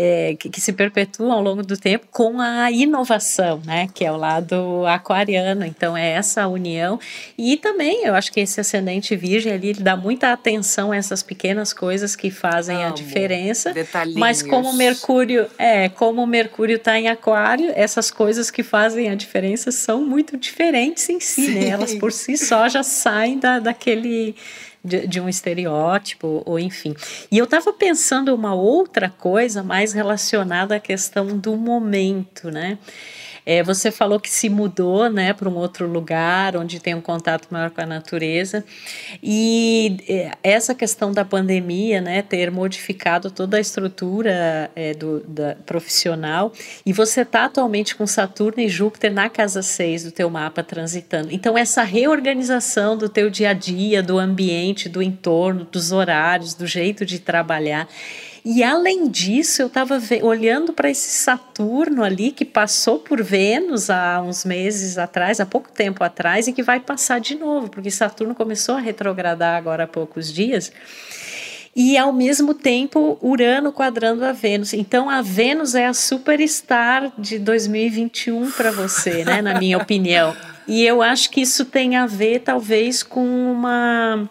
é, 0.00 0.36
que, 0.38 0.48
que 0.48 0.60
se 0.60 0.72
perpetuam 0.72 1.32
ao 1.32 1.42
longo 1.42 1.60
do 1.64 1.76
tempo, 1.76 2.06
com 2.12 2.40
a 2.40 2.70
inovação, 2.70 3.60
né? 3.66 3.88
Que 3.92 4.04
é 4.04 4.12
o 4.12 4.16
lado 4.16 4.86
aquariano. 4.86 5.66
Então, 5.66 5.96
é 5.96 6.10
essa 6.10 6.46
união. 6.46 7.00
E 7.36 7.56
também, 7.56 8.04
eu 8.04 8.14
acho 8.14 8.30
que 8.30 8.38
esse 8.38 8.60
ascendente 8.60 9.16
virgem 9.16 9.52
ali, 9.52 9.70
ele 9.70 9.82
dá 9.82 9.96
muita 9.96 10.32
atenção 10.32 10.92
a 10.92 10.96
essas 10.96 11.20
pequenas 11.20 11.72
coisas 11.72 12.14
que 12.14 12.30
fazem 12.30 12.76
Amo. 12.76 12.86
a 12.86 12.90
diferença. 12.90 13.72
Detalhe 13.72 14.14
mas 14.14 14.40
como 14.40 14.72
Mercúrio, 14.72 15.48
é, 15.58 15.88
como 15.88 16.24
Mercúrio 16.28 16.76
está 16.76 16.96
em 16.96 17.08
Aquário, 17.08 17.72
essas 17.74 18.08
coisas 18.08 18.52
que 18.52 18.62
fazem 18.62 19.10
a 19.10 19.16
diferença 19.16 19.72
são 19.72 20.04
muito 20.04 20.36
diferentes 20.36 21.08
em 21.08 21.18
si, 21.18 21.50
né? 21.50 21.70
Elas 21.70 21.92
por 21.96 22.12
si 22.12 22.36
só 22.36 22.68
já 22.68 22.84
saem 22.84 23.40
da, 23.40 23.58
daquele 23.58 24.36
de, 24.88 25.06
de 25.06 25.20
um 25.20 25.28
estereótipo, 25.28 26.42
ou 26.44 26.58
enfim. 26.58 26.94
E 27.30 27.38
eu 27.38 27.44
estava 27.44 27.72
pensando 27.72 28.34
uma 28.34 28.54
outra 28.54 29.08
coisa 29.08 29.62
mais 29.62 29.92
relacionada 29.92 30.74
à 30.74 30.80
questão 30.80 31.38
do 31.38 31.56
momento, 31.56 32.50
né? 32.50 32.78
É, 33.50 33.62
você 33.62 33.90
falou 33.90 34.20
que 34.20 34.28
se 34.28 34.50
mudou 34.50 35.08
né, 35.08 35.32
para 35.32 35.48
um 35.48 35.56
outro 35.56 35.86
lugar, 35.88 36.54
onde 36.54 36.78
tem 36.78 36.94
um 36.94 37.00
contato 37.00 37.48
maior 37.50 37.70
com 37.70 37.80
a 37.80 37.86
natureza. 37.86 38.62
E 39.22 39.96
é, 40.06 40.32
essa 40.42 40.74
questão 40.74 41.12
da 41.12 41.24
pandemia, 41.24 41.98
né, 41.98 42.20
ter 42.20 42.50
modificado 42.50 43.30
toda 43.30 43.56
a 43.56 43.60
estrutura 43.60 44.70
é, 44.76 44.92
do, 44.92 45.20
da, 45.20 45.54
profissional, 45.64 46.52
e 46.84 46.92
você 46.92 47.22
está 47.22 47.46
atualmente 47.46 47.96
com 47.96 48.06
Saturno 48.06 48.60
e 48.60 48.68
Júpiter 48.68 49.10
na 49.10 49.30
casa 49.30 49.62
6 49.62 50.04
do 50.04 50.12
teu 50.12 50.28
mapa 50.28 50.62
transitando. 50.62 51.28
Então, 51.32 51.56
essa 51.56 51.82
reorganização 51.82 52.98
do 52.98 53.08
teu 53.08 53.30
dia 53.30 53.48
a 53.48 53.54
dia, 53.54 54.02
do 54.02 54.18
ambiente, 54.18 54.90
do 54.90 55.00
entorno, 55.00 55.66
dos 55.72 55.90
horários, 55.90 56.52
do 56.52 56.66
jeito 56.66 57.02
de 57.06 57.18
trabalhar 57.18 57.88
e 58.50 58.64
além 58.64 59.08
disso, 59.08 59.60
eu 59.60 59.66
estava 59.66 60.00
olhando 60.22 60.72
para 60.72 60.88
esse 60.88 61.10
Saturno 61.10 62.02
ali 62.02 62.30
que 62.30 62.46
passou 62.46 62.98
por 62.98 63.22
Vênus 63.22 63.90
há 63.90 64.22
uns 64.22 64.42
meses 64.42 64.96
atrás, 64.96 65.38
há 65.38 65.44
pouco 65.44 65.70
tempo 65.70 66.02
atrás, 66.02 66.48
e 66.48 66.54
que 66.54 66.62
vai 66.62 66.80
passar 66.80 67.20
de 67.20 67.34
novo, 67.34 67.68
porque 67.68 67.90
Saturno 67.90 68.34
começou 68.34 68.76
a 68.76 68.80
retrogradar 68.80 69.54
agora 69.54 69.84
há 69.84 69.86
poucos 69.86 70.32
dias. 70.32 70.72
E 71.76 71.98
ao 71.98 72.10
mesmo 72.10 72.54
tempo, 72.54 73.18
Urano 73.20 73.70
quadrando 73.70 74.24
a 74.24 74.32
Vênus. 74.32 74.72
Então, 74.72 75.10
a 75.10 75.20
Vênus 75.20 75.74
é 75.74 75.84
a 75.84 75.92
superstar 75.92 77.12
de 77.18 77.38
2021 77.38 78.50
para 78.52 78.70
você, 78.70 79.26
né? 79.26 79.42
Na 79.42 79.58
minha 79.60 79.76
opinião. 79.76 80.34
E 80.66 80.86
eu 80.86 81.02
acho 81.02 81.28
que 81.28 81.42
isso 81.42 81.66
tem 81.66 81.96
a 81.96 82.06
ver, 82.06 82.38
talvez, 82.40 83.02
com 83.02 83.26
uma 83.52 84.26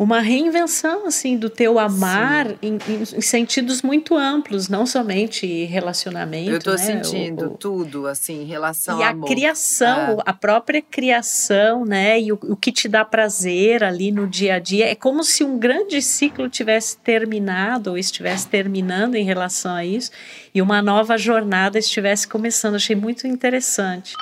uma 0.00 0.20
reinvenção 0.20 1.06
assim 1.06 1.36
do 1.36 1.50
teu 1.50 1.78
amar 1.78 2.54
em, 2.62 2.78
em, 2.88 3.20
sentidos 3.20 3.82
muito 3.82 4.16
amplos, 4.16 4.66
não 4.66 4.86
somente 4.86 5.66
relacionamento. 5.66 6.50
Eu 6.50 6.56
estou 6.56 6.72
né? 6.72 6.78
sentindo 6.78 7.48
o, 7.48 7.50
tudo 7.50 8.06
assim 8.06 8.40
em 8.40 8.46
relação 8.46 8.98
e 8.98 9.02
ao 9.02 9.10
amor. 9.10 9.26
a 9.26 9.28
criação, 9.28 10.12
é. 10.12 10.22
a 10.24 10.32
própria 10.32 10.80
criação, 10.80 11.84
né? 11.84 12.18
E 12.18 12.32
o, 12.32 12.38
o 12.44 12.56
que 12.56 12.72
te 12.72 12.88
dá 12.88 13.04
prazer 13.04 13.84
ali 13.84 14.10
no 14.10 14.26
dia 14.26 14.54
a 14.54 14.58
dia 14.58 14.90
é 14.90 14.94
como 14.94 15.22
se 15.22 15.44
um 15.44 15.58
grande 15.58 16.00
ciclo 16.00 16.48
tivesse 16.48 16.96
terminado 16.96 17.90
ou 17.90 17.98
estivesse 17.98 18.48
terminando 18.48 19.16
em 19.16 19.24
relação 19.24 19.74
a 19.74 19.84
isso 19.84 20.10
e 20.54 20.62
uma 20.62 20.80
nova 20.80 21.18
jornada 21.18 21.78
estivesse 21.78 22.26
começando. 22.26 22.76
Achei 22.76 22.96
muito 22.96 23.26
interessante. 23.26 24.14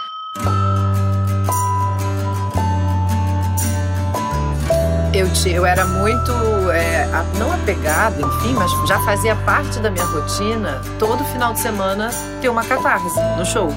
Eu, 5.19 5.27
eu 5.53 5.67
era 5.67 5.85
muito, 5.85 6.31
é, 6.71 7.05
não 7.41 7.53
apegada, 7.53 8.23
enfim, 8.23 8.55
mas 8.55 8.71
já 8.87 9.03
fazia 9.03 9.35
parte 9.35 9.81
da 9.81 9.91
minha 9.91 10.05
rotina 10.05 10.81
todo 10.97 11.25
final 11.25 11.53
de 11.53 11.59
semana 11.59 12.11
ter 12.41 12.49
uma 12.49 12.65
catarse 12.65 13.19
no 13.37 13.45
show. 13.45 13.69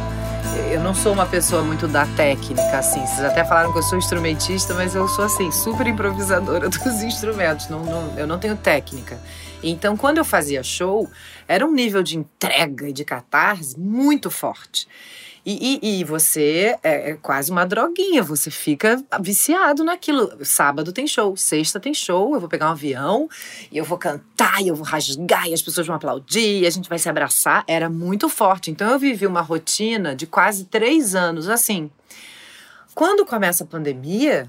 Eu 0.72 0.80
não 0.82 0.94
sou 0.94 1.12
uma 1.12 1.26
pessoa 1.26 1.64
muito 1.64 1.88
da 1.88 2.06
técnica, 2.16 2.78
assim. 2.78 3.04
Vocês 3.08 3.26
até 3.26 3.44
falaram 3.44 3.72
que 3.74 3.80
eu 3.80 3.82
sou 3.82 3.98
instrumentista, 3.98 4.76
mas 4.76 4.94
eu 4.94 5.08
sou, 5.08 5.26
assim, 5.26 5.52
super 5.52 5.88
improvisadora 5.88 6.70
dos 6.70 7.02
instrumentos. 7.02 7.70
Não, 7.70 7.84
não, 7.84 8.20
eu 8.20 8.28
não 8.28 8.38
tenho 8.38 8.56
técnica. 8.56 9.20
Então, 9.64 9.98
quando 9.98 10.20
eu 10.20 10.26
fazia 10.26 10.62
show, 10.62 11.10
era 11.48 11.66
um 11.66 11.74
nível 11.74 12.04
de 12.04 12.20
entrega 12.20 12.88
e 12.88 12.94
de 12.94 13.04
catarse 13.04 13.80
muito 13.80 14.30
forte. 14.30 14.88
E, 15.44 15.80
e, 15.82 16.02
e, 16.02 16.04
você 16.04 16.78
é, 16.84 17.12
é 17.12 17.14
quase 17.16 17.50
uma 17.50 17.66
droguinha, 17.66 18.22
você 18.22 18.52
fica 18.52 19.04
viciado 19.20 19.84
naquilo. 19.84 20.32
Sábado 20.46 20.94
tem 20.94 21.08
show, 21.08 21.36
sexta 21.36 21.80
tem 21.80 21.96
show, 21.96 22.36
eu 22.36 22.40
vou 22.40 22.48
pegar 22.48 22.68
um 22.68 22.74
avião 22.74 23.28
e 23.72 23.78
eu 23.78 23.84
vou 23.84 23.98
cantar 23.98 24.62
e 24.62 24.68
eu 24.68 24.76
vou 24.76 24.86
rasgar 24.86 25.48
e 25.48 25.54
as 25.54 25.62
pessoas 25.62 25.88
vão 25.88 25.96
aplaudir 25.96 26.62
e 26.62 26.68
a 26.68 26.70
gente 26.70 26.88
vai 26.88 27.00
se 27.00 27.10
abraçar. 27.10 27.64
Era 27.68 27.90
muito 27.90 28.30
forte. 28.30 28.70
Então 28.70 28.92
eu 28.92 29.00
vivi 29.00 29.26
uma 29.26 29.42
rotina 29.42 30.16
de 30.16 30.28
quase 30.28 30.66
três 30.66 31.16
anos 31.16 31.50
assim. 31.50 31.90
Quando 32.94 33.26
começa 33.26 33.64
a 33.64 33.68
pandemia, 33.68 34.48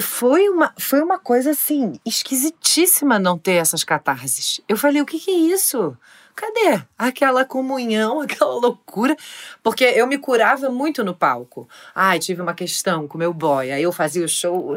foi 0.00 0.48
uma, 0.48 0.72
foi 0.78 1.00
uma 1.00 1.18
coisa 1.18 1.50
assim, 1.50 2.00
esquisitíssima 2.04 3.18
não 3.18 3.38
ter 3.38 3.52
essas 3.52 3.84
catarses. 3.84 4.60
Eu 4.68 4.76
falei, 4.76 5.00
o 5.00 5.06
que, 5.06 5.18
que 5.18 5.30
é 5.30 5.34
isso? 5.34 5.96
Cadê 6.38 6.82
aquela 6.96 7.44
comunhão, 7.44 8.20
aquela 8.22 8.54
loucura? 8.54 9.16
Porque 9.62 9.84
eu 9.84 10.06
me 10.06 10.16
curava 10.16 10.70
muito 10.70 11.02
no 11.02 11.14
palco. 11.14 11.68
Ai, 11.94 12.18
tive 12.18 12.40
uma 12.40 12.54
questão 12.54 13.08
com 13.08 13.18
meu 13.18 13.34
boy, 13.34 13.70
aí 13.70 13.82
eu 13.82 13.92
fazia 13.92 14.24
o 14.24 14.28
show. 14.28 14.76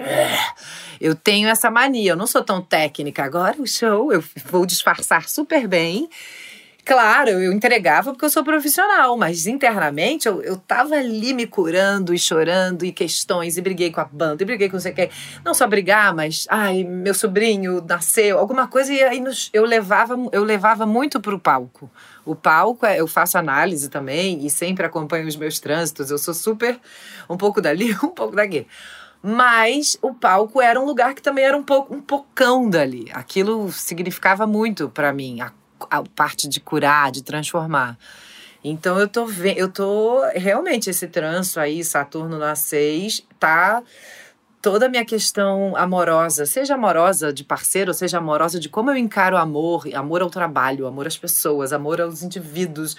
Eu 1.00 1.15
tenho 1.15 1.47
essa 1.47 1.69
mania, 1.69 2.12
eu 2.12 2.15
não 2.15 2.28
sou 2.28 2.43
tão 2.43 2.62
técnica. 2.62 3.24
Agora 3.24 3.62
o 3.62 3.67
show 3.67 4.12
eu 4.12 4.24
vou 4.45 4.65
disfarçar 4.65 5.30
super 5.30 5.67
bem 5.67 6.10
Claro, 6.84 7.30
eu 7.30 7.54
entregava 7.54 8.12
porque 8.12 8.26
eu 8.26 8.30
sou 8.30 8.44
profissional, 8.44 9.15
mas 9.15 9.46
internamente 9.46 10.28
eu, 10.28 10.41
eu 10.41 10.58
tava 10.58 10.96
ali 10.96 11.32
me 11.32 11.46
curando 11.46 12.13
e 12.13 12.17
chorando 12.17 12.84
e 12.84 12.91
questões, 12.91 13.56
e 13.56 13.62
briguei 13.62 13.91
com 13.91 14.02
a 14.02 14.06
banda, 14.06 14.41
e 14.41 14.46
briguei 14.46 14.67
com 14.67 14.80
você 14.80 14.91
quer. 14.91 15.12
Não 15.46 15.54
só 15.54 15.67
brigar, 15.67 16.13
mas 16.15 16.48
ai, 16.50 16.84
meu 16.84 17.13
sobrinho 17.13 17.86
nasceu, 17.88 18.39
alguma 18.39 18.67
coisa, 18.67 18.91
e 18.91 19.04
aí 19.04 19.20
nos, 19.20 19.50
eu 19.54 19.63
levava, 19.63 20.17
eu 20.32 20.44
levava 20.44 20.86
muito 20.86 21.22
pro 21.22 21.39
palco. 21.39 21.89
O 22.26 22.36
palco, 22.36 22.86
é, 22.86 23.00
eu 23.00 23.08
faço 23.08 23.38
análise 23.38 23.89
também 23.89 24.46
e 24.46 24.50
sempre 24.50 24.86
acompanho 24.86 25.28
os 25.28 25.36
meus 25.36 25.60
trânsitos. 25.60 26.10
Eu 26.10 26.17
sou 26.17 26.34
super 26.34 26.80
um 27.30 27.38
pouco 27.38 27.62
dali, 27.62 27.94
um 28.04 28.10
pouco 28.10 28.36
daqui 28.36 28.65
mas 29.24 30.00
o 30.02 30.15
palco 30.15 30.60
era 30.60 30.82
um 30.82 30.86
lugar 30.86 31.13
que 31.13 31.22
também 31.22 31.46
era 31.46 31.56
um 31.56 31.62
pouco 31.62 31.94
um 31.94 32.02
pocão 32.02 32.67
dali. 32.67 33.06
Aquilo 33.13 33.72
significava 33.72 34.48
muito 34.48 34.89
para 34.89 35.13
mim, 35.13 35.41
a 35.41 35.52
a 35.89 36.04
parte 36.04 36.48
de 36.48 36.60
curar, 36.60 37.12
de 37.12 37.24
transformar. 37.24 37.98
Então 38.63 39.00
eu 39.00 39.08
tô 39.08 39.26
vendo, 39.26 39.58
eu 39.58 39.72
tô 39.72 40.22
realmente 40.36 40.89
esse 40.89 41.08
trânsito 41.08 41.60
aí, 41.60 41.84
Saturno 41.84 42.38
na 42.38 42.56
6, 42.56 43.26
tá 43.39 43.82
toda 44.62 44.86
a 44.86 44.89
minha 44.89 45.04
questão 45.04 45.76
amorosa, 45.76 46.46
seja 46.46 46.76
amorosa 46.76 47.34
de 47.34 47.44
parceiro, 47.44 47.94
seja 47.94 48.20
amorosa 48.20 48.60
de 48.60 48.70
como 48.70 48.91
eu 48.91 48.96
encaro 48.96 49.36
amor, 49.36 49.88
amor 49.96 50.22
ao 50.22 50.30
trabalho, 50.30 50.86
amor 50.86 51.08
às 51.08 51.17
pessoas, 51.17 51.74
amor 51.74 52.00
aos 52.00 52.22
indivíduos, 52.22 52.96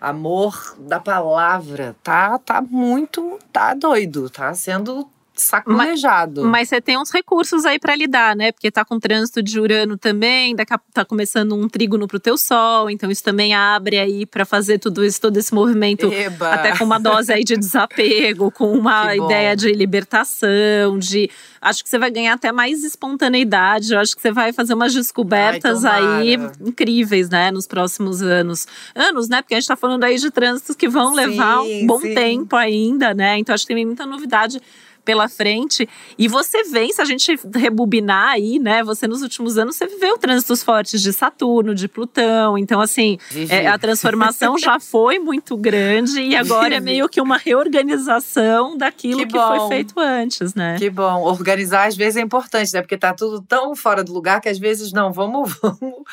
amor 0.00 0.74
da 0.80 0.98
palavra, 0.98 1.94
tá 2.02 2.36
tá 2.38 2.60
muito, 2.60 3.38
tá 3.52 3.72
doido, 3.74 4.28
tá 4.28 4.52
sendo 4.54 5.08
sacolejado. 5.34 6.42
Mas, 6.42 6.50
mas, 6.50 6.68
você 6.68 6.80
tem 6.80 6.98
uns 6.98 7.10
recursos 7.10 7.64
aí 7.64 7.78
para 7.78 7.94
lidar, 7.96 8.36
né? 8.36 8.52
Porque 8.52 8.70
tá 8.70 8.84
com 8.84 8.98
trânsito 8.98 9.42
de 9.42 9.58
Urano 9.58 9.96
também, 9.96 10.54
daqui 10.54 10.72
a, 10.72 10.80
tá 10.92 11.04
começando 11.04 11.54
um 11.54 11.68
trígono 11.68 12.06
pro 12.06 12.20
teu 12.20 12.38
sol, 12.38 12.88
então 12.88 13.10
isso 13.10 13.22
também 13.22 13.54
abre 13.54 13.98
aí 13.98 14.26
para 14.26 14.44
fazer 14.44 14.78
tudo 14.78 15.04
isso, 15.04 15.20
todo 15.20 15.36
esse 15.36 15.52
movimento, 15.52 16.12
Eba. 16.12 16.54
até 16.54 16.76
com 16.76 16.84
uma 16.84 16.98
dose 16.98 17.32
aí 17.32 17.44
de 17.44 17.56
desapego, 17.56 18.50
com 18.50 18.72
uma 18.72 19.14
ideia 19.16 19.56
de 19.56 19.72
libertação, 19.72 20.98
de 20.98 21.30
acho 21.60 21.82
que 21.82 21.90
você 21.90 21.98
vai 21.98 22.10
ganhar 22.10 22.34
até 22.34 22.52
mais 22.52 22.84
espontaneidade, 22.84 23.92
eu 23.92 23.98
acho 23.98 24.14
que 24.14 24.22
você 24.22 24.30
vai 24.30 24.52
fazer 24.52 24.74
umas 24.74 24.92
descobertas 24.92 25.84
Ai, 25.84 26.02
aí 26.02 26.38
incríveis, 26.60 27.28
né, 27.28 27.50
nos 27.50 27.66
próximos 27.66 28.22
anos. 28.22 28.66
Anos, 28.94 29.28
né? 29.28 29.42
Porque 29.42 29.54
a 29.54 29.60
gente 29.60 29.68
tá 29.68 29.76
falando 29.76 30.04
aí 30.04 30.16
de 30.16 30.30
trânsitos 30.30 30.76
que 30.76 30.88
vão 30.88 31.10
sim, 31.10 31.16
levar 31.16 31.60
um 31.60 31.86
bom 31.86 32.00
sim. 32.00 32.14
tempo 32.14 32.56
ainda, 32.56 33.14
né? 33.14 33.38
Então 33.38 33.54
acho 33.54 33.66
que 33.66 33.74
tem 33.74 33.84
muita 33.84 34.06
novidade 34.06 34.60
pela 35.04 35.28
frente. 35.28 35.88
E 36.18 36.28
você 36.28 36.64
vem, 36.64 36.92
se 36.92 37.00
a 37.00 37.04
gente 37.04 37.38
rebobinar 37.54 38.30
aí, 38.30 38.58
né? 38.58 38.82
Você 38.82 39.06
nos 39.06 39.22
últimos 39.22 39.58
anos, 39.58 39.76
você 39.76 39.86
viveu 39.86 40.16
trânsitos 40.18 40.62
fortes 40.62 41.00
de 41.02 41.12
Saturno, 41.12 41.74
de 41.74 41.88
Plutão. 41.88 42.56
Então, 42.56 42.80
assim, 42.80 43.18
é, 43.48 43.66
a 43.66 43.78
transformação 43.78 44.58
já 44.58 44.80
foi 44.80 45.18
muito 45.18 45.56
grande 45.56 46.20
e 46.20 46.36
agora 46.36 46.76
é 46.76 46.80
meio 46.80 47.08
que 47.08 47.20
uma 47.20 47.36
reorganização 47.36 48.76
daquilo 48.76 49.20
que, 49.20 49.26
que 49.26 49.38
foi 49.38 49.68
feito 49.68 49.98
antes, 49.98 50.54
né? 50.54 50.76
Que 50.78 50.90
bom. 50.90 51.22
Organizar 51.22 51.88
às 51.88 51.96
vezes 51.96 52.16
é 52.16 52.20
importante, 52.20 52.72
né? 52.72 52.80
Porque 52.80 52.96
tá 52.96 53.12
tudo 53.12 53.42
tão 53.42 53.74
fora 53.76 54.02
do 54.02 54.12
lugar 54.12 54.40
que 54.40 54.48
às 54.48 54.58
vezes 54.58 54.92
não, 54.92 55.12
vamos, 55.12 55.54
vamos 55.60 56.04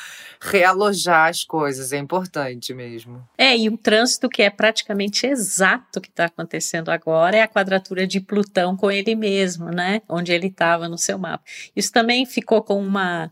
realojar 0.43 1.29
as 1.29 1.43
coisas, 1.43 1.93
é 1.93 1.99
importante 1.99 2.73
mesmo. 2.73 3.23
É, 3.37 3.55
e 3.55 3.69
um 3.69 3.77
trânsito 3.77 4.27
que 4.27 4.41
é 4.41 4.49
praticamente 4.49 5.27
exato 5.27 6.01
que 6.01 6.09
está 6.09 6.25
acontecendo 6.25 6.89
agora 6.89 7.37
é 7.37 7.43
a 7.43 7.47
quadratura 7.47 8.07
de 8.07 8.19
Plutão 8.19 8.75
com 8.75 8.89
ele 8.89 9.13
mesmo, 9.13 9.69
né? 9.69 10.01
Onde 10.09 10.33
ele 10.33 10.47
estava 10.47 10.89
no 10.89 10.97
seu 10.97 11.19
mapa. 11.19 11.43
Isso 11.75 11.91
também 11.91 12.25
ficou 12.25 12.63
com 12.63 12.81
uma. 12.81 13.29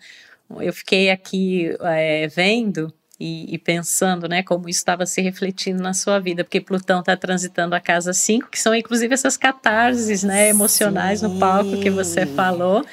Eu 0.60 0.72
fiquei 0.72 1.10
aqui 1.10 1.76
é, 1.82 2.28
vendo 2.28 2.94
e, 3.20 3.54
e, 3.54 3.58
pensando, 3.58 4.28
né, 4.28 4.42
como 4.42 4.70
isso 4.70 4.80
estava 4.80 5.06
se 5.06 5.22
refletindo 5.22 5.82
na 5.84 5.94
sua 5.94 6.20
vida, 6.20 6.44
porque 6.44 6.62
Plutão 6.62 7.02
está 7.02 7.18
transitando 7.18 7.76
a 7.76 7.80
casa 7.80 8.14
5, 8.14 8.50
que 8.50 8.60
são 8.60 8.74
inclusive 8.74 9.14
essas 9.14 9.36
catarses, 9.36 10.24
né, 10.24 10.48
emocionais 10.50 11.20
Sim. 11.20 11.28
no 11.28 11.40
palco 11.40 11.80
que 11.82 11.90
você 11.90 12.26
falou. 12.26 12.86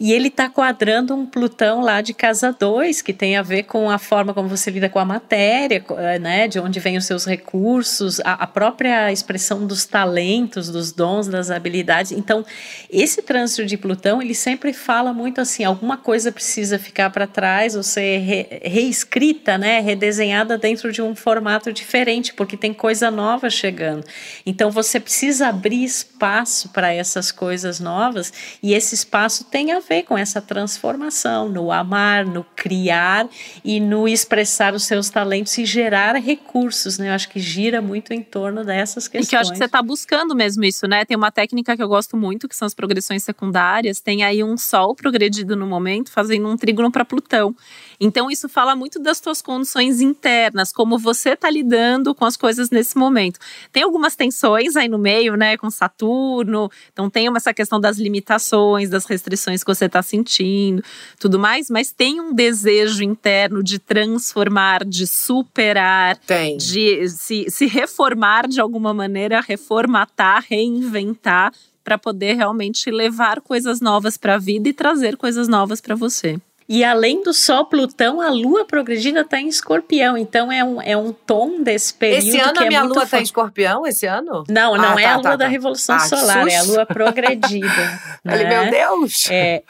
E 0.00 0.14
ele 0.14 0.28
está 0.28 0.48
quadrando 0.48 1.14
um 1.14 1.26
Plutão 1.26 1.82
lá 1.82 2.00
de 2.00 2.14
casa 2.14 2.56
2, 2.58 3.02
que 3.02 3.12
tem 3.12 3.36
a 3.36 3.42
ver 3.42 3.64
com 3.64 3.90
a 3.90 3.98
forma 3.98 4.32
como 4.32 4.48
você 4.48 4.70
lida 4.70 4.88
com 4.88 4.98
a 4.98 5.04
matéria, 5.04 5.84
eh, 5.98 6.18
né? 6.18 6.48
De 6.48 6.58
onde 6.58 6.80
vêm 6.80 6.96
os 6.96 7.04
seus 7.04 7.26
recursos, 7.26 8.18
a, 8.20 8.32
a 8.32 8.46
própria 8.46 9.12
expressão 9.12 9.66
dos 9.66 9.84
talentos, 9.84 10.70
dos 10.70 10.90
dons, 10.90 11.28
das 11.28 11.50
habilidades. 11.50 12.12
Então, 12.12 12.46
esse 12.90 13.20
trânsito 13.20 13.66
de 13.66 13.76
Plutão, 13.76 14.22
ele 14.22 14.34
sempre 14.34 14.72
fala 14.72 15.12
muito 15.12 15.38
assim: 15.38 15.64
alguma 15.64 15.98
coisa 15.98 16.32
precisa 16.32 16.78
ficar 16.78 17.10
para 17.10 17.26
trás 17.26 17.76
ou 17.76 17.82
ser 17.82 18.20
re, 18.20 18.46
reescrita, 18.62 19.58
né? 19.58 19.80
Redesenhada 19.80 20.56
dentro 20.56 20.90
de 20.90 21.02
um 21.02 21.14
formato 21.14 21.74
diferente, 21.74 22.32
porque 22.32 22.56
tem 22.56 22.72
coisa 22.72 23.10
nova 23.10 23.50
chegando. 23.50 24.06
Então, 24.46 24.70
você 24.70 24.98
precisa 24.98 25.48
abrir 25.48 25.84
espaço 25.84 26.70
para 26.70 26.90
essas 26.90 27.30
coisas 27.30 27.78
novas 27.78 28.32
e 28.62 28.72
esse 28.72 28.94
espaço 28.94 29.44
tem 29.44 29.72
a 29.72 29.80
ver 29.80 29.89
com 30.06 30.16
essa 30.16 30.40
transformação 30.40 31.48
no 31.48 31.72
amar, 31.72 32.24
no 32.24 32.44
criar 32.54 33.28
e 33.64 33.80
no 33.80 34.06
expressar 34.06 34.72
os 34.72 34.84
seus 34.84 35.10
talentos 35.10 35.58
e 35.58 35.64
gerar 35.64 36.14
recursos, 36.14 36.96
né? 36.98 37.08
Eu 37.08 37.14
acho 37.14 37.28
que 37.28 37.40
gira 37.40 37.82
muito 37.82 38.12
em 38.12 38.22
torno 38.22 38.64
dessas 38.64 39.08
questões. 39.08 39.26
E 39.26 39.30
que 39.30 39.34
eu 39.34 39.40
acho 39.40 39.50
que 39.50 39.58
você 39.58 39.64
está 39.64 39.82
buscando 39.82 40.34
mesmo 40.34 40.62
isso, 40.64 40.86
né? 40.86 41.04
Tem 41.04 41.16
uma 41.16 41.32
técnica 41.32 41.76
que 41.76 41.82
eu 41.82 41.88
gosto 41.88 42.16
muito, 42.16 42.48
que 42.48 42.54
são 42.54 42.66
as 42.66 42.74
progressões 42.74 43.24
secundárias. 43.24 44.00
Tem 44.00 44.22
aí 44.22 44.44
um 44.44 44.56
Sol 44.56 44.94
progredido 44.94 45.56
no 45.56 45.66
momento, 45.66 46.12
fazendo 46.12 46.48
um 46.48 46.56
trígono 46.56 46.92
para 46.92 47.04
Plutão. 47.04 47.54
Então, 47.98 48.30
isso 48.30 48.48
fala 48.48 48.76
muito 48.76 48.98
das 48.98 49.18
suas 49.18 49.42
condições 49.42 50.00
internas, 50.00 50.72
como 50.72 50.98
você 50.98 51.30
está 51.30 51.50
lidando 51.50 52.14
com 52.14 52.24
as 52.24 52.36
coisas 52.36 52.70
nesse 52.70 52.96
momento. 52.96 53.38
Tem 53.72 53.82
algumas 53.82 54.14
tensões 54.16 54.76
aí 54.76 54.88
no 54.88 54.98
meio, 54.98 55.36
né, 55.36 55.56
com 55.56 55.68
Saturno. 55.70 56.70
Então, 56.92 57.10
tem 57.10 57.28
essa 57.36 57.52
questão 57.52 57.80
das 57.80 57.98
limitações, 57.98 58.88
das 58.88 59.04
restrições 59.04 59.62
que 59.62 59.74
você 59.74 59.79
está 59.86 60.02
sentindo, 60.02 60.82
tudo 61.18 61.38
mais, 61.38 61.68
mas 61.70 61.92
tem 61.92 62.20
um 62.20 62.32
desejo 62.34 63.02
interno 63.02 63.62
de 63.62 63.78
transformar, 63.78 64.84
de 64.84 65.06
superar, 65.06 66.16
tem. 66.18 66.56
de 66.56 67.08
se, 67.08 67.46
se 67.48 67.66
reformar 67.66 68.48
de 68.48 68.60
alguma 68.60 68.92
maneira, 68.92 69.40
reformatar, 69.40 70.44
reinventar 70.48 71.52
para 71.82 71.98
poder 71.98 72.34
realmente 72.34 72.90
levar 72.90 73.40
coisas 73.40 73.80
novas 73.80 74.16
para 74.16 74.34
a 74.34 74.38
vida 74.38 74.68
e 74.68 74.72
trazer 74.72 75.16
coisas 75.16 75.48
novas 75.48 75.80
para 75.80 75.94
você. 75.94 76.40
E 76.72 76.84
além 76.84 77.20
do 77.24 77.34
Sol, 77.34 77.64
Plutão, 77.64 78.20
a 78.20 78.30
Lua 78.30 78.64
progredida 78.64 79.22
está 79.22 79.40
em 79.40 79.48
Escorpião. 79.48 80.16
Então 80.16 80.52
é 80.52 80.62
um, 80.62 80.80
é 80.80 80.96
um 80.96 81.12
tom 81.12 81.60
desse 81.64 81.92
período. 81.92 82.28
Esse 82.28 82.38
ano 82.38 82.52
que 82.52 82.62
a 82.62 82.66
minha 82.68 82.78
é 82.78 82.82
Lua 82.84 83.02
está 83.02 83.18
em 83.18 83.24
Escorpião? 83.24 83.84
Esse 83.84 84.06
ano? 84.06 84.44
Não, 84.48 84.76
não 84.76 84.96
ah, 84.96 85.00
é 85.00 85.02
tá, 85.02 85.10
a 85.10 85.14
Lua 85.16 85.22
tá, 85.24 85.30
da 85.30 85.44
tá. 85.46 85.50
Revolução 85.50 85.96
ah, 85.96 85.98
Solar, 85.98 86.46
é 86.46 86.54
a. 86.54 86.62
Lua 86.62 86.86
progredida. 86.86 87.66
Né? 88.22 88.44
meu 88.44 88.70
Deus! 88.70 89.30
É, 89.30 89.62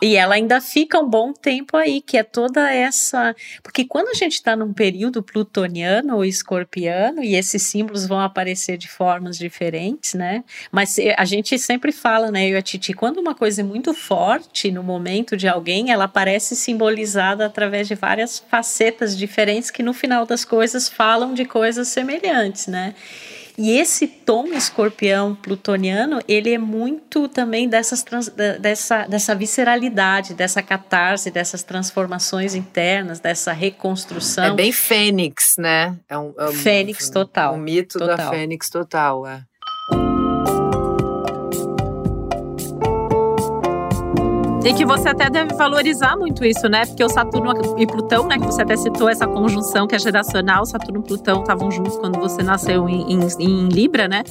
e 0.00 0.16
ela 0.16 0.36
ainda 0.36 0.60
fica 0.60 0.98
um 1.00 1.08
bom 1.08 1.32
tempo 1.32 1.76
aí, 1.76 2.00
que 2.00 2.16
é 2.16 2.22
toda 2.22 2.72
essa. 2.72 3.34
Porque 3.62 3.84
quando 3.84 4.08
a 4.08 4.14
gente 4.14 4.34
está 4.34 4.54
num 4.54 4.72
período 4.72 5.22
plutoniano 5.24 6.14
ou 6.14 6.24
escorpiano, 6.24 7.22
e 7.22 7.34
esses 7.34 7.62
símbolos 7.62 8.06
vão 8.06 8.20
aparecer 8.20 8.78
de 8.78 8.88
formas 8.88 9.36
diferentes, 9.36 10.14
né? 10.14 10.44
Mas 10.70 10.96
a 11.16 11.24
gente 11.24 11.58
sempre 11.58 11.90
fala, 11.90 12.30
né, 12.30 12.48
eu 12.48 12.54
e 12.54 12.56
a 12.56 12.62
Titi, 12.62 12.94
quando 12.94 13.18
uma 13.18 13.34
coisa 13.34 13.60
é 13.60 13.64
muito 13.64 13.92
forte 13.92 14.70
no 14.70 14.84
momento 14.84 15.36
de 15.36 15.48
alguém, 15.48 15.90
ela 15.90 16.06
parece 16.46 16.56
simbolizada 16.56 17.44
através 17.46 17.88
de 17.88 17.94
várias 17.94 18.38
facetas 18.38 19.16
diferentes 19.16 19.70
que 19.70 19.82
no 19.82 19.92
final 19.92 20.24
das 20.24 20.44
coisas 20.44 20.88
falam 20.88 21.34
de 21.34 21.44
coisas 21.44 21.88
semelhantes, 21.88 22.68
né? 22.68 22.94
E 23.58 23.78
esse 23.78 24.06
tom 24.06 24.48
escorpião 24.48 25.34
plutoniano, 25.34 26.20
ele 26.28 26.52
é 26.52 26.58
muito 26.58 27.26
também 27.26 27.66
dessas 27.66 28.02
trans, 28.02 28.28
dessa, 28.60 29.06
dessa 29.06 29.34
visceralidade, 29.34 30.34
dessa 30.34 30.62
catarse, 30.62 31.30
dessas 31.30 31.62
transformações 31.62 32.54
internas, 32.54 33.18
dessa 33.18 33.52
reconstrução. 33.52 34.44
É 34.44 34.50
bem 34.52 34.72
fênix, 34.72 35.54
né? 35.56 35.96
É 36.06 36.18
um, 36.18 36.34
é 36.38 36.48
um 36.50 36.52
fênix 36.52 37.08
total. 37.08 37.54
Um 37.54 37.58
mito 37.58 37.98
total. 37.98 38.16
da 38.16 38.30
fênix 38.30 38.68
total, 38.68 39.26
é. 39.26 39.42
E 44.66 44.74
que 44.74 44.84
você 44.84 45.10
até 45.10 45.30
deve 45.30 45.54
valorizar 45.54 46.16
muito 46.16 46.44
isso, 46.44 46.68
né? 46.68 46.84
Porque 46.84 47.04
o 47.04 47.08
Saturno 47.08 47.52
e 47.78 47.86
Plutão, 47.86 48.26
né? 48.26 48.36
Que 48.36 48.46
você 48.46 48.62
até 48.62 48.76
citou 48.76 49.08
essa 49.08 49.24
conjunção 49.24 49.86
que 49.86 49.94
é 49.94 49.98
geracional. 49.98 50.66
Saturno 50.66 50.98
e 50.98 51.06
Plutão 51.06 51.42
estavam 51.42 51.70
juntos 51.70 51.96
quando 51.96 52.18
você 52.18 52.42
nasceu 52.42 52.88
em, 52.88 53.12
em, 53.12 53.20
em 53.38 53.68
Libra, 53.68 54.08
né? 54.08 54.24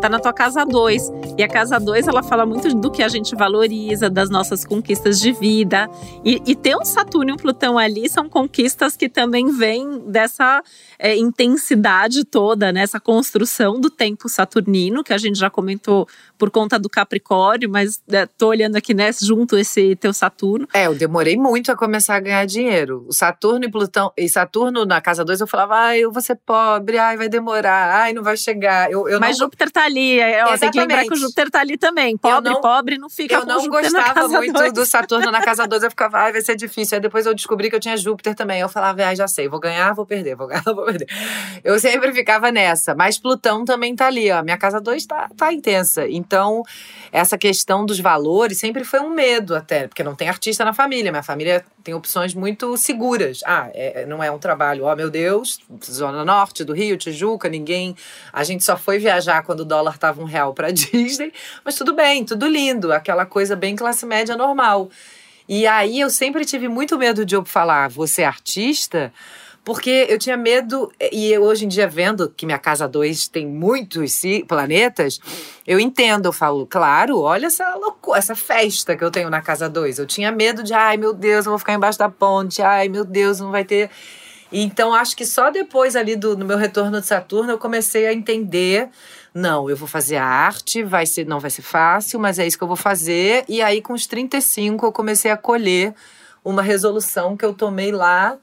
tá 0.00 0.08
na 0.08 0.18
tua 0.18 0.32
casa 0.32 0.64
2. 0.64 1.12
E 1.36 1.42
a 1.42 1.48
casa 1.48 1.78
2, 1.78 2.08
ela 2.08 2.22
fala 2.22 2.46
muito 2.46 2.72
do 2.74 2.90
que 2.90 3.02
a 3.02 3.08
gente 3.08 3.34
valoriza, 3.34 4.08
das 4.08 4.30
nossas 4.30 4.64
conquistas 4.64 5.20
de 5.20 5.32
vida. 5.32 5.90
E, 6.24 6.40
e 6.46 6.54
ter 6.54 6.76
um 6.76 6.84
Saturno 6.84 7.30
e 7.30 7.32
um 7.32 7.36
Plutão 7.36 7.78
ali 7.78 8.08
são 8.08 8.28
conquistas 8.28 8.96
que 8.96 9.08
também 9.08 9.50
vêm 9.50 10.00
dessa 10.06 10.62
é, 10.98 11.16
intensidade 11.16 12.24
toda, 12.24 12.72
né? 12.72 12.82
Essa 12.82 13.00
construção 13.00 13.80
do 13.80 13.90
tempo 13.90 14.28
saturnino, 14.28 15.02
que 15.02 15.12
a 15.12 15.18
gente 15.18 15.38
já 15.38 15.50
comentou 15.50 16.06
por 16.36 16.50
conta 16.50 16.78
do 16.78 16.88
Capricórnio, 16.88 17.68
mas 17.68 18.00
é, 18.08 18.26
tô 18.26 18.48
olhando 18.48 18.76
aqui, 18.76 18.94
né, 18.94 19.10
junto 19.20 19.58
esse 19.68 19.94
teu 19.96 20.12
Saturno. 20.12 20.66
É, 20.72 20.86
eu 20.86 20.94
demorei 20.94 21.36
muito 21.36 21.70
a 21.70 21.76
começar 21.76 22.16
a 22.16 22.20
ganhar 22.20 22.44
dinheiro. 22.46 23.04
O 23.06 23.12
Saturno 23.12 23.64
e 23.64 23.70
Plutão, 23.70 24.10
e 24.16 24.28
Saturno 24.28 24.84
na 24.84 25.00
casa 25.00 25.24
2 25.24 25.40
eu 25.40 25.46
falava, 25.46 25.76
ai, 25.76 26.00
eu 26.00 26.10
vou 26.10 26.22
ser 26.22 26.36
pobre, 26.36 26.98
ai, 26.98 27.16
vai 27.16 27.28
demorar, 27.28 28.02
ai, 28.02 28.12
não 28.12 28.22
vai 28.22 28.36
chegar. 28.36 28.90
Eu, 28.90 29.08
eu 29.08 29.20
mas 29.20 29.38
não... 29.38 29.46
Júpiter 29.46 29.70
tá 29.70 29.84
ali, 29.84 30.18
é, 30.18 30.44
ó, 30.44 30.56
tem 30.56 30.70
que 30.70 30.80
lembrar 30.80 31.04
que 31.04 31.12
o 31.12 31.16
Júpiter 31.16 31.50
tá 31.50 31.60
ali 31.60 31.76
também. 31.76 32.16
Pobre, 32.16 32.50
não, 32.50 32.60
pobre 32.60 32.98
não 32.98 33.10
fica 33.10 33.34
Eu 33.34 33.46
não 33.46 33.60
Júpiter 33.60 33.92
gostava 33.92 34.28
muito 34.28 34.52
dois. 34.52 34.72
do 34.72 34.86
Saturno 34.86 35.30
na 35.30 35.42
casa 35.42 35.66
2, 35.66 35.82
eu 35.82 35.90
ficava, 35.90 36.18
ai, 36.18 36.32
vai 36.32 36.40
ser 36.40 36.56
difícil. 36.56 36.96
Aí 36.96 37.00
depois 37.00 37.26
eu 37.26 37.34
descobri 37.34 37.68
que 37.68 37.76
eu 37.76 37.80
tinha 37.80 37.96
Júpiter 37.96 38.34
também. 38.34 38.60
Eu 38.60 38.68
falava, 38.68 39.02
ai, 39.02 39.14
já 39.14 39.28
sei, 39.28 39.48
vou 39.48 39.60
ganhar, 39.60 39.92
vou 39.92 40.06
perder, 40.06 40.34
vou 40.34 40.46
ganhar, 40.46 40.62
vou 40.64 40.84
perder. 40.84 41.06
Eu 41.62 41.78
sempre 41.78 42.12
ficava 42.12 42.50
nessa. 42.50 42.94
Mas 42.94 43.18
Plutão 43.18 43.64
também 43.64 43.94
tá 43.94 44.06
ali, 44.06 44.30
ó. 44.30 44.42
Minha 44.42 44.56
casa 44.56 44.80
2 44.80 45.06
tá, 45.06 45.28
tá 45.36 45.52
intensa. 45.52 46.08
Então, 46.08 46.62
essa 47.12 47.36
questão 47.36 47.84
dos 47.84 48.00
valores 48.00 48.58
sempre 48.58 48.84
foi 48.84 49.00
um 49.00 49.10
medo 49.10 49.57
até, 49.58 49.86
porque 49.86 50.02
não 50.02 50.14
tem 50.14 50.28
artista 50.28 50.64
na 50.64 50.72
família. 50.72 51.10
Minha 51.10 51.22
família 51.22 51.64
tem 51.84 51.94
opções 51.94 52.34
muito 52.34 52.76
seguras. 52.76 53.40
Ah, 53.44 53.70
é, 53.74 54.06
não 54.06 54.22
é 54.22 54.30
um 54.30 54.38
trabalho, 54.38 54.84
ó, 54.84 54.96
meu 54.96 55.10
Deus, 55.10 55.60
Zona 55.84 56.24
Norte 56.24 56.64
do 56.64 56.72
Rio, 56.72 56.96
Tijuca, 56.96 57.48
ninguém. 57.48 57.94
A 58.32 58.42
gente 58.44 58.64
só 58.64 58.76
foi 58.76 58.98
viajar 58.98 59.42
quando 59.42 59.60
o 59.60 59.64
dólar 59.64 59.98
tava 59.98 60.22
um 60.22 60.24
real 60.24 60.54
pra 60.54 60.70
Disney, 60.72 61.32
mas 61.64 61.74
tudo 61.74 61.94
bem, 61.94 62.24
tudo 62.24 62.46
lindo, 62.46 62.92
aquela 62.92 63.26
coisa 63.26 63.54
bem 63.54 63.76
classe 63.76 64.06
média 64.06 64.36
normal. 64.36 64.90
E 65.48 65.66
aí 65.66 65.98
eu 65.98 66.10
sempre 66.10 66.44
tive 66.44 66.68
muito 66.68 66.98
medo 66.98 67.24
de 67.24 67.34
eu 67.34 67.44
falar, 67.44 67.88
você 67.88 68.22
é 68.22 68.26
artista? 68.26 69.12
Porque 69.68 70.06
eu 70.08 70.18
tinha 70.18 70.34
medo, 70.34 70.90
e 71.12 71.30
eu, 71.30 71.42
hoje 71.42 71.66
em 71.66 71.68
dia 71.68 71.86
vendo 71.86 72.30
que 72.34 72.46
minha 72.46 72.58
casa 72.58 72.88
2 72.88 73.28
tem 73.28 73.46
muitos 73.46 74.22
planetas, 74.48 75.20
eu 75.66 75.78
entendo, 75.78 76.24
eu 76.24 76.32
falo, 76.32 76.66
claro, 76.66 77.20
olha 77.20 77.48
essa 77.48 77.74
loucura, 77.74 78.16
essa 78.16 78.34
festa 78.34 78.96
que 78.96 79.04
eu 79.04 79.10
tenho 79.10 79.28
na 79.28 79.42
casa 79.42 79.68
2. 79.68 79.98
Eu 79.98 80.06
tinha 80.06 80.32
medo 80.32 80.62
de, 80.62 80.72
ai 80.72 80.96
meu 80.96 81.12
Deus, 81.12 81.44
eu 81.44 81.52
vou 81.52 81.58
ficar 81.58 81.74
embaixo 81.74 81.98
da 81.98 82.08
ponte, 82.08 82.62
ai 82.62 82.88
meu 82.88 83.04
Deus, 83.04 83.40
não 83.40 83.50
vai 83.50 83.62
ter. 83.62 83.90
Então 84.50 84.94
acho 84.94 85.14
que 85.14 85.26
só 85.26 85.50
depois 85.50 85.96
ali 85.96 86.16
do 86.16 86.34
no 86.34 86.46
meu 86.46 86.56
retorno 86.56 86.98
de 86.98 87.06
Saturno 87.06 87.52
eu 87.52 87.58
comecei 87.58 88.06
a 88.06 88.14
entender 88.14 88.88
não, 89.34 89.68
eu 89.68 89.76
vou 89.76 89.86
fazer 89.86 90.16
arte, 90.16 90.82
vai 90.82 91.04
ser, 91.04 91.26
não 91.26 91.40
vai 91.40 91.50
ser 91.50 91.60
fácil, 91.60 92.18
mas 92.18 92.38
é 92.38 92.46
isso 92.46 92.56
que 92.56 92.64
eu 92.64 92.68
vou 92.68 92.74
fazer. 92.74 93.44
E 93.46 93.60
aí, 93.60 93.82
com 93.82 93.92
os 93.92 94.06
35, 94.06 94.86
eu 94.86 94.92
comecei 94.92 95.30
a 95.30 95.36
colher 95.36 95.94
uma 96.42 96.62
resolução 96.62 97.36
que 97.36 97.44
eu 97.44 97.52
tomei 97.52 97.92
lá 97.92 98.38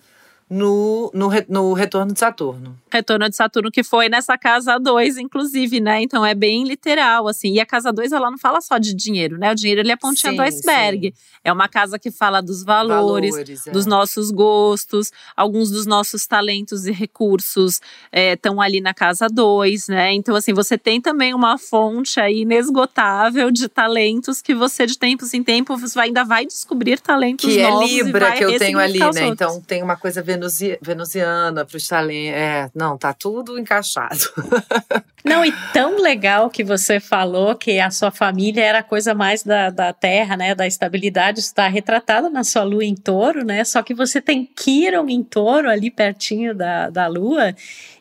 no, 0.47 1.09
no, 1.13 1.29
no 1.49 1.73
retorno 1.73 2.13
de 2.13 2.19
Saturno. 2.19 2.77
Retorno 2.91 3.27
de 3.27 3.35
Saturno, 3.35 3.71
que 3.71 3.83
foi 3.83 4.07
nessa 4.07 4.37
casa 4.37 4.77
2, 4.77 5.17
inclusive, 5.17 5.79
né? 5.79 6.01
Então 6.01 6.23
é 6.23 6.35
bem 6.35 6.63
literal, 6.63 7.27
assim. 7.27 7.53
E 7.53 7.59
a 7.59 7.65
casa 7.65 7.91
2, 7.91 8.11
ela 8.11 8.29
não 8.29 8.37
fala 8.37 8.61
só 8.61 8.77
de 8.77 8.93
dinheiro, 8.93 9.39
né? 9.39 9.51
O 9.51 9.55
dinheiro 9.55 9.81
ele 9.81 9.89
é 9.89 9.93
a 9.93 9.97
pontinha 9.97 10.31
Sim, 10.31 10.37
do 10.37 10.43
iceberg. 10.43 11.13
sim. 11.15 11.39
É 11.43 11.51
uma 11.51 11.67
casa 11.67 11.97
que 11.97 12.11
fala 12.11 12.41
dos 12.41 12.63
valores, 12.63 13.31
Valores, 13.31 13.67
é. 13.67 13.71
dos 13.71 13.85
nossos 13.85 14.29
gostos, 14.29 15.11
alguns 15.35 15.71
dos 15.71 15.85
nossos 15.85 16.27
talentos 16.27 16.85
e 16.85 16.91
recursos 16.91 17.81
estão 18.11 18.61
ali 18.61 18.81
na 18.81 18.93
casa 18.93 19.27
2, 19.27 19.87
né? 19.87 20.13
Então, 20.13 20.35
assim, 20.35 20.53
você 20.53 20.77
tem 20.77 21.01
também 21.01 21.33
uma 21.33 21.57
fonte 21.57 22.19
aí 22.19 22.41
inesgotável 22.41 23.49
de 23.51 23.67
talentos 23.67 24.41
que 24.41 24.53
você, 24.53 24.85
de 24.85 24.97
tempos 24.97 25.33
em 25.33 25.43
tempos, 25.43 25.97
ainda 25.97 26.23
vai 26.23 26.45
descobrir 26.45 26.99
talentos 26.99 27.45
Que 27.51 27.59
é 27.59 27.69
novos 27.69 27.91
e 27.91 28.03
Libra 28.03 28.29
vai 28.29 28.37
que 28.37 28.43
eu 28.43 28.57
tenho 28.59 28.79
ali, 28.79 28.99
né? 28.99 29.05
outros. 29.05 29.25
Então 29.25 29.61
tem 29.61 29.81
uma 29.83 29.97
coisa 29.97 30.21
venusi, 30.35 30.77
venusiana 30.81 31.65
para 31.65 31.77
os 31.77 31.87
talentos. 31.87 32.35
É, 32.35 32.69
não, 32.75 32.97
tá 32.97 33.13
tudo 33.13 33.57
encaixado. 33.57 34.19
Não, 35.25 35.43
e 35.43 35.51
tão 35.73 35.99
legal 35.99 36.51
que 36.51 36.63
você 36.63 36.99
falou 36.99 37.55
que 37.55 37.79
a 37.79 37.89
sua 37.89 38.11
família 38.11 38.63
era 38.63 38.79
a 38.79 38.83
coisa 38.83 39.15
mais 39.15 39.41
da, 39.41 39.71
da 39.71 39.91
terra, 39.91 40.37
né? 40.37 40.53
Da 40.53 40.67
estabilidade, 40.67 41.39
está 41.39 41.67
retratado 41.67 42.29
na 42.29 42.43
sua 42.43 42.61
lua 42.61 42.85
em 42.85 42.93
touro, 42.93 43.43
né? 43.43 43.63
Só 43.63 43.81
que 43.81 43.95
você 43.95 44.21
tem 44.21 44.45
Quiron 44.45 45.09
em 45.09 45.23
touro 45.23 45.67
ali 45.67 45.89
pertinho 45.89 46.53
da, 46.53 46.91
da 46.91 47.07
lua. 47.07 47.55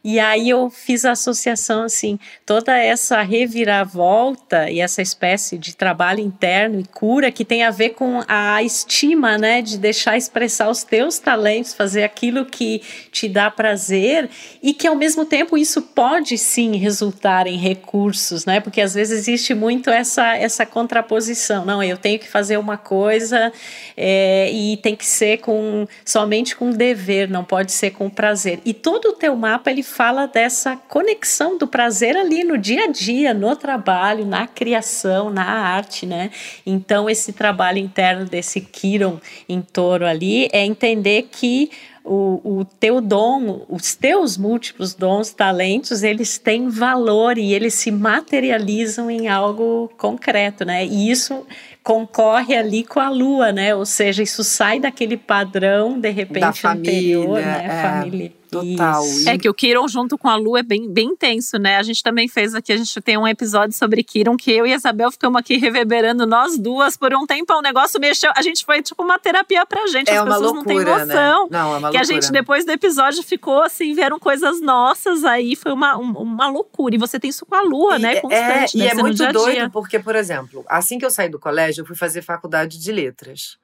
E 0.05 0.21
aí 0.21 0.51
eu 0.51 0.69
fiz 0.69 1.07
a 1.07 1.13
associação 1.13 1.85
assim, 1.85 2.19
toda 2.45 2.77
essa 2.77 3.23
reviravolta 3.23 4.71
e 4.71 4.79
essa 4.79 5.01
espécie 5.01 5.57
de 5.57 5.75
trabalho 5.75 6.21
interno 6.21 6.79
e 6.79 6.85
cura 6.85 7.33
que 7.33 7.43
tem 7.43 7.65
a 7.65 7.71
ver 7.71 7.91
com 7.91 8.23
a 8.29 8.63
estima, 8.63 9.39
né, 9.39 9.63
de 9.63 9.79
deixar 9.79 10.19
expressar 10.19 10.69
os 10.69 10.85
teus 10.85 11.19
talentos, 11.19 11.73
fazer 11.73 12.05
aquilo 12.05 12.24
que 12.47 12.81
te 13.11 13.29
dá 13.29 13.51
prazer 13.51 14.31
e 14.63 14.73
que 14.73 14.87
ao 14.87 14.95
mesmo 14.95 15.25
tempo 15.25 15.59
isso 15.59 15.83
pode 15.83 16.39
sim 16.39 16.77
resultar 16.77 17.47
em 17.47 17.57
recursos, 17.57 18.45
né? 18.45 18.61
Porque 18.61 18.81
às 18.81 18.95
vezes 18.95 19.19
existe 19.19 19.55
muito 19.55 19.91
essa 19.91 20.37
essa 20.37 20.65
contraposição. 20.65 21.65
Não, 21.65 21.83
eu 21.83 21.97
tenho 21.97 22.19
que 22.19 22.29
fazer 22.29 22.57
uma 22.57 22.77
coisa 22.77 23.53
é, 23.97 24.51
e 24.53 24.77
tem 24.79 24.97
que 24.97 25.07
ser 25.07 25.39
com 25.39 25.87
somente 26.05 26.57
com 26.57 26.71
dever, 26.71 27.29
não 27.29 27.45
pode 27.45 27.73
ser 27.73 27.91
com 27.91 28.09
prazer. 28.09 28.61
E 28.65 28.73
todo 28.73 29.11
o 29.11 29.13
teu 29.13 29.35
mapa 29.37 29.71
ele 29.71 29.83
fala 29.83 30.27
dessa 30.27 30.77
conexão 30.77 31.59
do 31.59 31.67
prazer 31.67 32.17
ali 32.17 32.45
no 32.45 32.57
dia 32.57 32.85
a 32.85 32.87
dia, 32.87 33.35
no 33.35 33.55
trabalho, 33.57 34.25
na 34.25 34.47
criação, 34.47 35.31
na 35.31 35.45
arte, 35.45 36.07
né? 36.07 36.31
Então, 36.65 37.09
esse 37.09 37.33
trabalho 37.33 37.79
interno 37.79 38.25
desse 38.25 38.61
Kiron 38.61 39.21
em 39.49 39.61
touro 39.61 40.07
ali 40.07 40.49
é 40.53 40.65
entender 40.65 41.29
que 41.31 41.71
o, 42.05 42.59
o 42.61 42.65
teu 42.79 43.01
dom, 43.01 43.65
os 43.67 43.95
teus 43.95 44.37
múltiplos 44.37 44.93
dons, 44.93 45.31
talentos, 45.31 46.03
eles 46.03 46.37
têm 46.37 46.69
valor 46.69 47.39
e 47.39 47.55
eles 47.55 47.73
se 47.73 47.91
materializam 47.91 49.11
em 49.11 49.27
algo 49.27 49.91
concreto, 49.97 50.67
né? 50.67 50.85
E 50.85 51.11
isso 51.11 51.47
concorre 51.83 52.55
ali 52.55 52.85
com 52.85 53.01
a 53.01 53.09
lua, 53.09 53.53
né? 53.53 53.75
Ou 53.75 53.87
seja, 53.87 54.23
isso 54.23 54.45
sai 54.45 54.79
daquele 54.79 55.17
padrão, 55.17 55.99
de 55.99 56.11
repente, 56.11 56.41
da 56.41 56.53
família, 56.53 57.19
anterior, 57.19 57.41
né? 57.41 57.65
É. 57.65 57.83
Família. 57.83 58.33
Total. 58.61 59.05
Isso. 59.05 59.29
É 59.29 59.39
que 59.39 59.49
o 59.49 59.55
Kiron 59.55 59.87
junto 59.89 60.17
com 60.17 60.29
a 60.29 60.37
Lu 60.37 60.57
é 60.57 60.63
bem, 60.63 60.91
bem 60.91 61.09
intenso, 61.09 61.59
né? 61.59 61.77
A 61.77 61.83
gente 61.83 62.03
também 62.03 62.29
fez 62.29 62.55
aqui, 62.55 62.73
a 62.73 62.77
gente 62.77 63.01
tem 63.01 63.17
um 63.17 63.27
episódio 63.27 63.77
sobre 63.77 64.03
Kiron 64.03 64.37
que 64.37 64.51
eu 64.53 64.67
e 64.67 64.73
a 64.73 64.77
Isabel 64.77 65.11
ficamos 65.11 65.39
aqui 65.39 65.57
reverberando 65.57 66.27
nós 66.27 66.59
duas 66.59 66.97
por 66.97 67.15
um 67.15 67.27
tempo. 67.27 67.53
O 67.55 67.63
negócio 67.63 68.01
mexeu. 68.01 68.31
A 68.37 68.43
gente 68.43 68.65
foi 68.65 68.83
tipo 68.83 69.03
uma 69.03 69.19
terapia 69.19 69.65
pra 69.67 69.87
gente. 69.87 70.11
É 70.11 70.17
As 70.17 70.25
pessoas 70.25 70.53
loucura, 70.53 70.57
não 70.57 70.65
têm 70.65 70.85
né? 70.85 71.05
noção. 71.05 71.45
Né? 71.45 71.49
Não, 71.51 71.75
é 71.75 71.79
uma 71.79 71.91
que 71.91 71.97
loucura. 71.97 72.01
a 72.01 72.05
gente, 72.05 72.33
depois 72.33 72.65
do 72.65 72.73
episódio, 72.73 73.23
ficou 73.23 73.63
assim, 73.63 73.95
vieram 73.95 74.19
coisas 74.19 74.61
nossas 74.61 75.25
aí. 75.25 75.57
Foi 75.57 75.73
uma, 75.73 75.97
uma 75.97 76.49
loucura. 76.49 76.95
E 76.95 76.99
você 76.99 77.19
tem 77.19 77.31
isso 77.31 77.47
com 77.47 77.55
a 77.55 77.63
Lua, 77.63 77.97
e 77.97 78.03
né? 78.03 78.21
Constante. 78.21 78.81
É, 78.81 78.85
e 78.85 78.89
é 78.89 78.95
muito 78.95 79.17
dia 79.17 79.27
-dia. 79.27 79.33
doido, 79.33 79.71
porque, 79.71 79.99
por 79.99 80.17
exemplo, 80.17 80.65
assim 80.69 80.99
que 80.99 81.05
eu 81.05 81.11
saí 81.11 81.29
do 81.29 81.39
colégio, 81.39 81.83
eu 81.83 81.87
fui 81.87 81.97
fazer 81.97 82.23
faculdade 82.23 82.79
de 82.79 82.93
letras. 82.93 83.59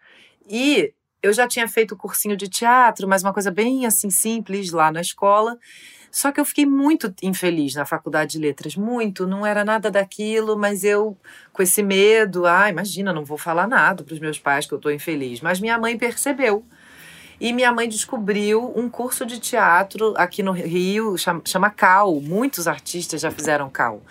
E 0.49 0.93
eu 1.23 1.33
já 1.33 1.47
tinha 1.47 1.69
feito 1.69 1.97
cursinho 1.97 2.37
de 2.37 2.49
teatro, 2.49 3.07
mas 3.09 3.23
uma 3.23 3.33
coisa 3.33 3.51
bem 3.51 3.87
assim 3.87 4.11
simples 4.11 4.71
lá 4.71 4.91
na 4.91 5.01
escola. 5.01 5.59
Só 6.11 6.33
que 6.33 6.41
eu 6.41 6.45
fiquei 6.45 6.67
muito 6.67 7.15
infeliz 7.23 7.75
na 7.75 7.85
faculdade 7.85 8.33
de 8.33 8.39
letras, 8.39 8.75
muito, 8.75 9.29
não 9.29 9.47
era 9.47 9.65
nada 9.65 9.91
daquilo, 9.91 10.59
mas 10.59 10.83
eu 10.83 11.17
com 11.53 11.63
esse 11.63 11.83
medo, 11.83 12.47
ah, 12.47 12.69
imagina, 12.69 13.13
não 13.13 13.25
vou 13.25 13.39
falar 13.39 13.69
nada 13.69 14.03
para 14.03 14.15
os 14.15 14.19
meus 14.19 14.39
pais 14.39 14.67
que 14.67 14.75
eu 14.75 14.77
estou 14.77 14.91
infeliz. 14.91 15.41
Mas 15.41 15.61
minha 15.61 15.79
mãe 15.79 15.97
percebeu. 15.97 16.65
E 17.41 17.53
minha 17.53 17.73
mãe 17.73 17.89
descobriu 17.89 18.73
um 18.77 18.91
curso 18.91 19.25
de 19.25 19.39
teatro 19.39 20.13
aqui 20.17 20.43
no 20.43 20.53
Rio, 20.53 21.17
chama, 21.17 21.41
chama 21.47 21.71
CAL. 21.71 22.21
Muitos 22.21 22.67
artistas 22.67 23.21
já 23.21 23.31
fizeram 23.31 23.71
CAL. 23.71 24.03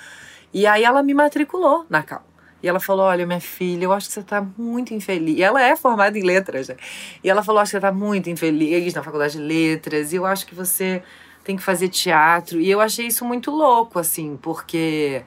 E 0.53 0.65
aí 0.65 0.83
ela 0.83 1.03
me 1.03 1.13
matriculou 1.13 1.85
na 1.89 2.01
CAL. 2.01 2.28
E 2.61 2.67
ela 2.67 2.79
falou: 2.79 3.05
Olha, 3.05 3.25
minha 3.25 3.39
filha, 3.39 3.85
eu 3.85 3.93
acho 3.93 4.07
que 4.07 4.13
você 4.13 4.19
está 4.19 4.45
muito 4.57 4.93
infeliz. 4.93 5.37
E 5.37 5.43
ela 5.43 5.61
é 5.61 5.75
formada 5.75 6.17
em 6.17 6.23
letras. 6.23 6.69
Né? 6.69 6.75
E 7.23 7.29
ela 7.29 7.43
falou: 7.43 7.61
Acho 7.61 7.69
que 7.69 7.71
você 7.71 7.77
está 7.77 7.91
muito 7.91 8.29
infeliz 8.29 8.93
na 8.93 9.03
faculdade 9.03 9.33
de 9.33 9.39
letras. 9.39 10.11
E 10.13 10.17
eu 10.17 10.25
acho 10.25 10.45
que 10.45 10.55
você 10.55 11.01
tem 11.43 11.55
que 11.55 11.63
fazer 11.63 11.89
teatro. 11.89 12.59
E 12.59 12.69
eu 12.69 12.81
achei 12.81 13.07
isso 13.07 13.25
muito 13.25 13.49
louco, 13.51 13.99
assim, 13.99 14.37
porque 14.41 15.23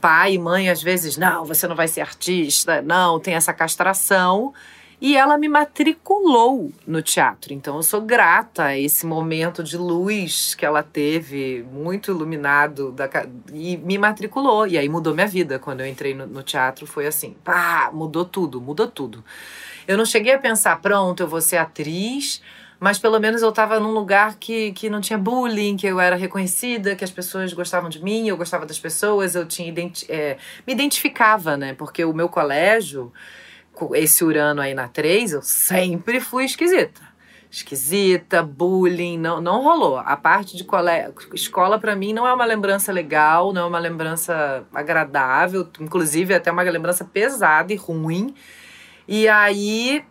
pai 0.00 0.34
e 0.34 0.38
mãe 0.38 0.70
às 0.70 0.82
vezes: 0.82 1.16
Não, 1.16 1.44
você 1.44 1.68
não 1.68 1.76
vai 1.76 1.88
ser 1.88 2.00
artista. 2.00 2.82
Não, 2.82 3.20
tem 3.20 3.34
essa 3.34 3.52
castração. 3.52 4.52
E 5.00 5.16
ela 5.16 5.38
me 5.38 5.48
matriculou 5.48 6.70
no 6.86 7.00
teatro. 7.00 7.54
Então 7.54 7.76
eu 7.76 7.82
sou 7.82 8.02
grata 8.02 8.64
a 8.64 8.78
esse 8.78 9.06
momento 9.06 9.64
de 9.64 9.78
luz 9.78 10.54
que 10.54 10.66
ela 10.66 10.82
teve, 10.82 11.64
muito 11.72 12.10
iluminado, 12.10 12.92
da, 12.92 13.08
e 13.52 13.78
me 13.78 13.96
matriculou. 13.96 14.66
E 14.66 14.76
aí 14.76 14.88
mudou 14.88 15.14
minha 15.14 15.26
vida. 15.26 15.58
Quando 15.58 15.80
eu 15.80 15.86
entrei 15.86 16.14
no, 16.14 16.26
no 16.26 16.42
teatro, 16.42 16.86
foi 16.86 17.06
assim: 17.06 17.34
pá, 17.42 17.90
mudou 17.92 18.26
tudo, 18.26 18.60
mudou 18.60 18.86
tudo. 18.86 19.24
Eu 19.88 19.96
não 19.96 20.04
cheguei 20.04 20.34
a 20.34 20.38
pensar, 20.38 20.80
pronto, 20.80 21.22
eu 21.22 21.26
vou 21.26 21.40
ser 21.40 21.56
atriz, 21.56 22.42
mas 22.78 22.98
pelo 22.98 23.18
menos 23.18 23.42
eu 23.42 23.48
estava 23.48 23.80
num 23.80 23.92
lugar 23.92 24.36
que, 24.36 24.72
que 24.72 24.88
não 24.88 25.00
tinha 25.00 25.18
bullying, 25.18 25.76
que 25.76 25.86
eu 25.86 25.98
era 25.98 26.14
reconhecida, 26.14 26.94
que 26.94 27.02
as 27.02 27.10
pessoas 27.10 27.52
gostavam 27.52 27.88
de 27.88 28.02
mim, 28.02 28.28
eu 28.28 28.36
gostava 28.36 28.64
das 28.64 28.78
pessoas, 28.78 29.34
eu 29.34 29.46
tinha 29.46 29.68
identi 29.68 30.06
é, 30.10 30.36
me 30.66 30.74
identificava, 30.74 31.56
né? 31.56 31.74
Porque 31.74 32.04
o 32.04 32.12
meu 32.12 32.28
colégio 32.28 33.12
esse 33.94 34.24
Urano 34.24 34.60
aí 34.60 34.74
na 34.74 34.88
3, 34.88 35.32
eu 35.32 35.42
sempre 35.42 36.20
fui 36.20 36.44
esquisita. 36.44 37.00
Esquisita, 37.50 38.42
bullying, 38.42 39.18
não, 39.18 39.40
não 39.40 39.62
rolou. 39.62 39.98
A 39.98 40.16
parte 40.16 40.56
de 40.56 40.64
escola, 41.34 41.78
para 41.80 41.96
mim, 41.96 42.12
não 42.12 42.26
é 42.26 42.32
uma 42.32 42.44
lembrança 42.44 42.92
legal, 42.92 43.52
não 43.52 43.62
é 43.62 43.66
uma 43.66 43.78
lembrança 43.78 44.64
agradável, 44.72 45.68
inclusive 45.80 46.32
até 46.32 46.52
uma 46.52 46.62
lembrança 46.62 47.04
pesada 47.04 47.72
e 47.72 47.76
ruim. 47.76 48.34
E 49.08 49.26
aí 49.26 50.04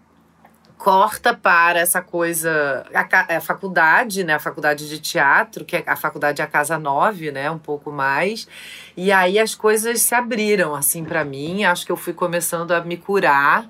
corta 0.79 1.33
para 1.33 1.77
essa 1.77 2.01
coisa, 2.01 2.85
a, 2.93 3.35
a, 3.35 3.41
faculdade, 3.41 4.23
né, 4.23 4.35
a 4.35 4.39
faculdade 4.39 4.87
de 4.87 4.97
teatro, 4.97 5.65
que 5.65 5.75
é 5.75 5.83
a 5.85 5.95
faculdade 5.97 6.41
é 6.41 6.45
a 6.45 6.47
Casa 6.47 6.79
9, 6.79 7.31
né, 7.33 7.51
um 7.51 7.59
pouco 7.59 7.91
mais, 7.91 8.47
e 8.95 9.11
aí 9.11 9.37
as 9.37 9.53
coisas 9.53 10.01
se 10.01 10.15
abriram, 10.15 10.73
assim, 10.73 11.03
para 11.03 11.25
mim, 11.25 11.65
acho 11.65 11.85
que 11.85 11.91
eu 11.91 11.97
fui 11.97 12.13
começando 12.13 12.71
a 12.71 12.79
me 12.79 12.95
curar, 12.95 13.69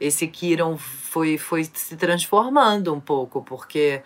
esse 0.00 0.26
Kiron 0.26 0.76
foi, 0.76 1.38
foi 1.38 1.62
se 1.62 1.96
transformando 1.96 2.92
um 2.92 3.00
pouco, 3.00 3.40
porque 3.40 4.02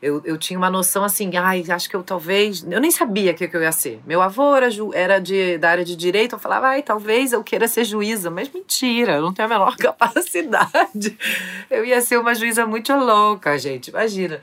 eu, 0.00 0.22
eu 0.24 0.36
tinha 0.36 0.58
uma 0.58 0.70
noção 0.70 1.04
assim, 1.04 1.36
ai, 1.36 1.64
acho 1.68 1.88
que 1.88 1.96
eu 1.96 2.02
talvez. 2.02 2.64
Eu 2.68 2.80
nem 2.80 2.90
sabia 2.90 3.32
o 3.32 3.34
que, 3.34 3.48
que 3.48 3.56
eu 3.56 3.62
ia 3.62 3.72
ser. 3.72 4.00
Meu 4.06 4.20
avô 4.20 4.54
era, 4.54 4.70
ju, 4.70 4.90
era 4.92 5.18
de, 5.18 5.58
da 5.58 5.70
área 5.70 5.84
de 5.84 5.96
direito, 5.96 6.34
eu 6.34 6.38
falava, 6.38 6.68
ai, 6.68 6.82
talvez 6.82 7.32
eu 7.32 7.42
queira 7.42 7.66
ser 7.66 7.84
juíza. 7.84 8.30
Mas 8.30 8.48
mentira, 8.48 9.14
eu 9.14 9.22
não 9.22 9.32
tenho 9.32 9.46
a 9.46 9.48
menor 9.48 9.76
capacidade. 9.78 11.16
Eu 11.70 11.84
ia 11.84 12.00
ser 12.00 12.18
uma 12.18 12.34
juíza 12.34 12.66
muito 12.66 12.92
louca, 12.94 13.58
gente, 13.58 13.88
imagina. 13.88 14.40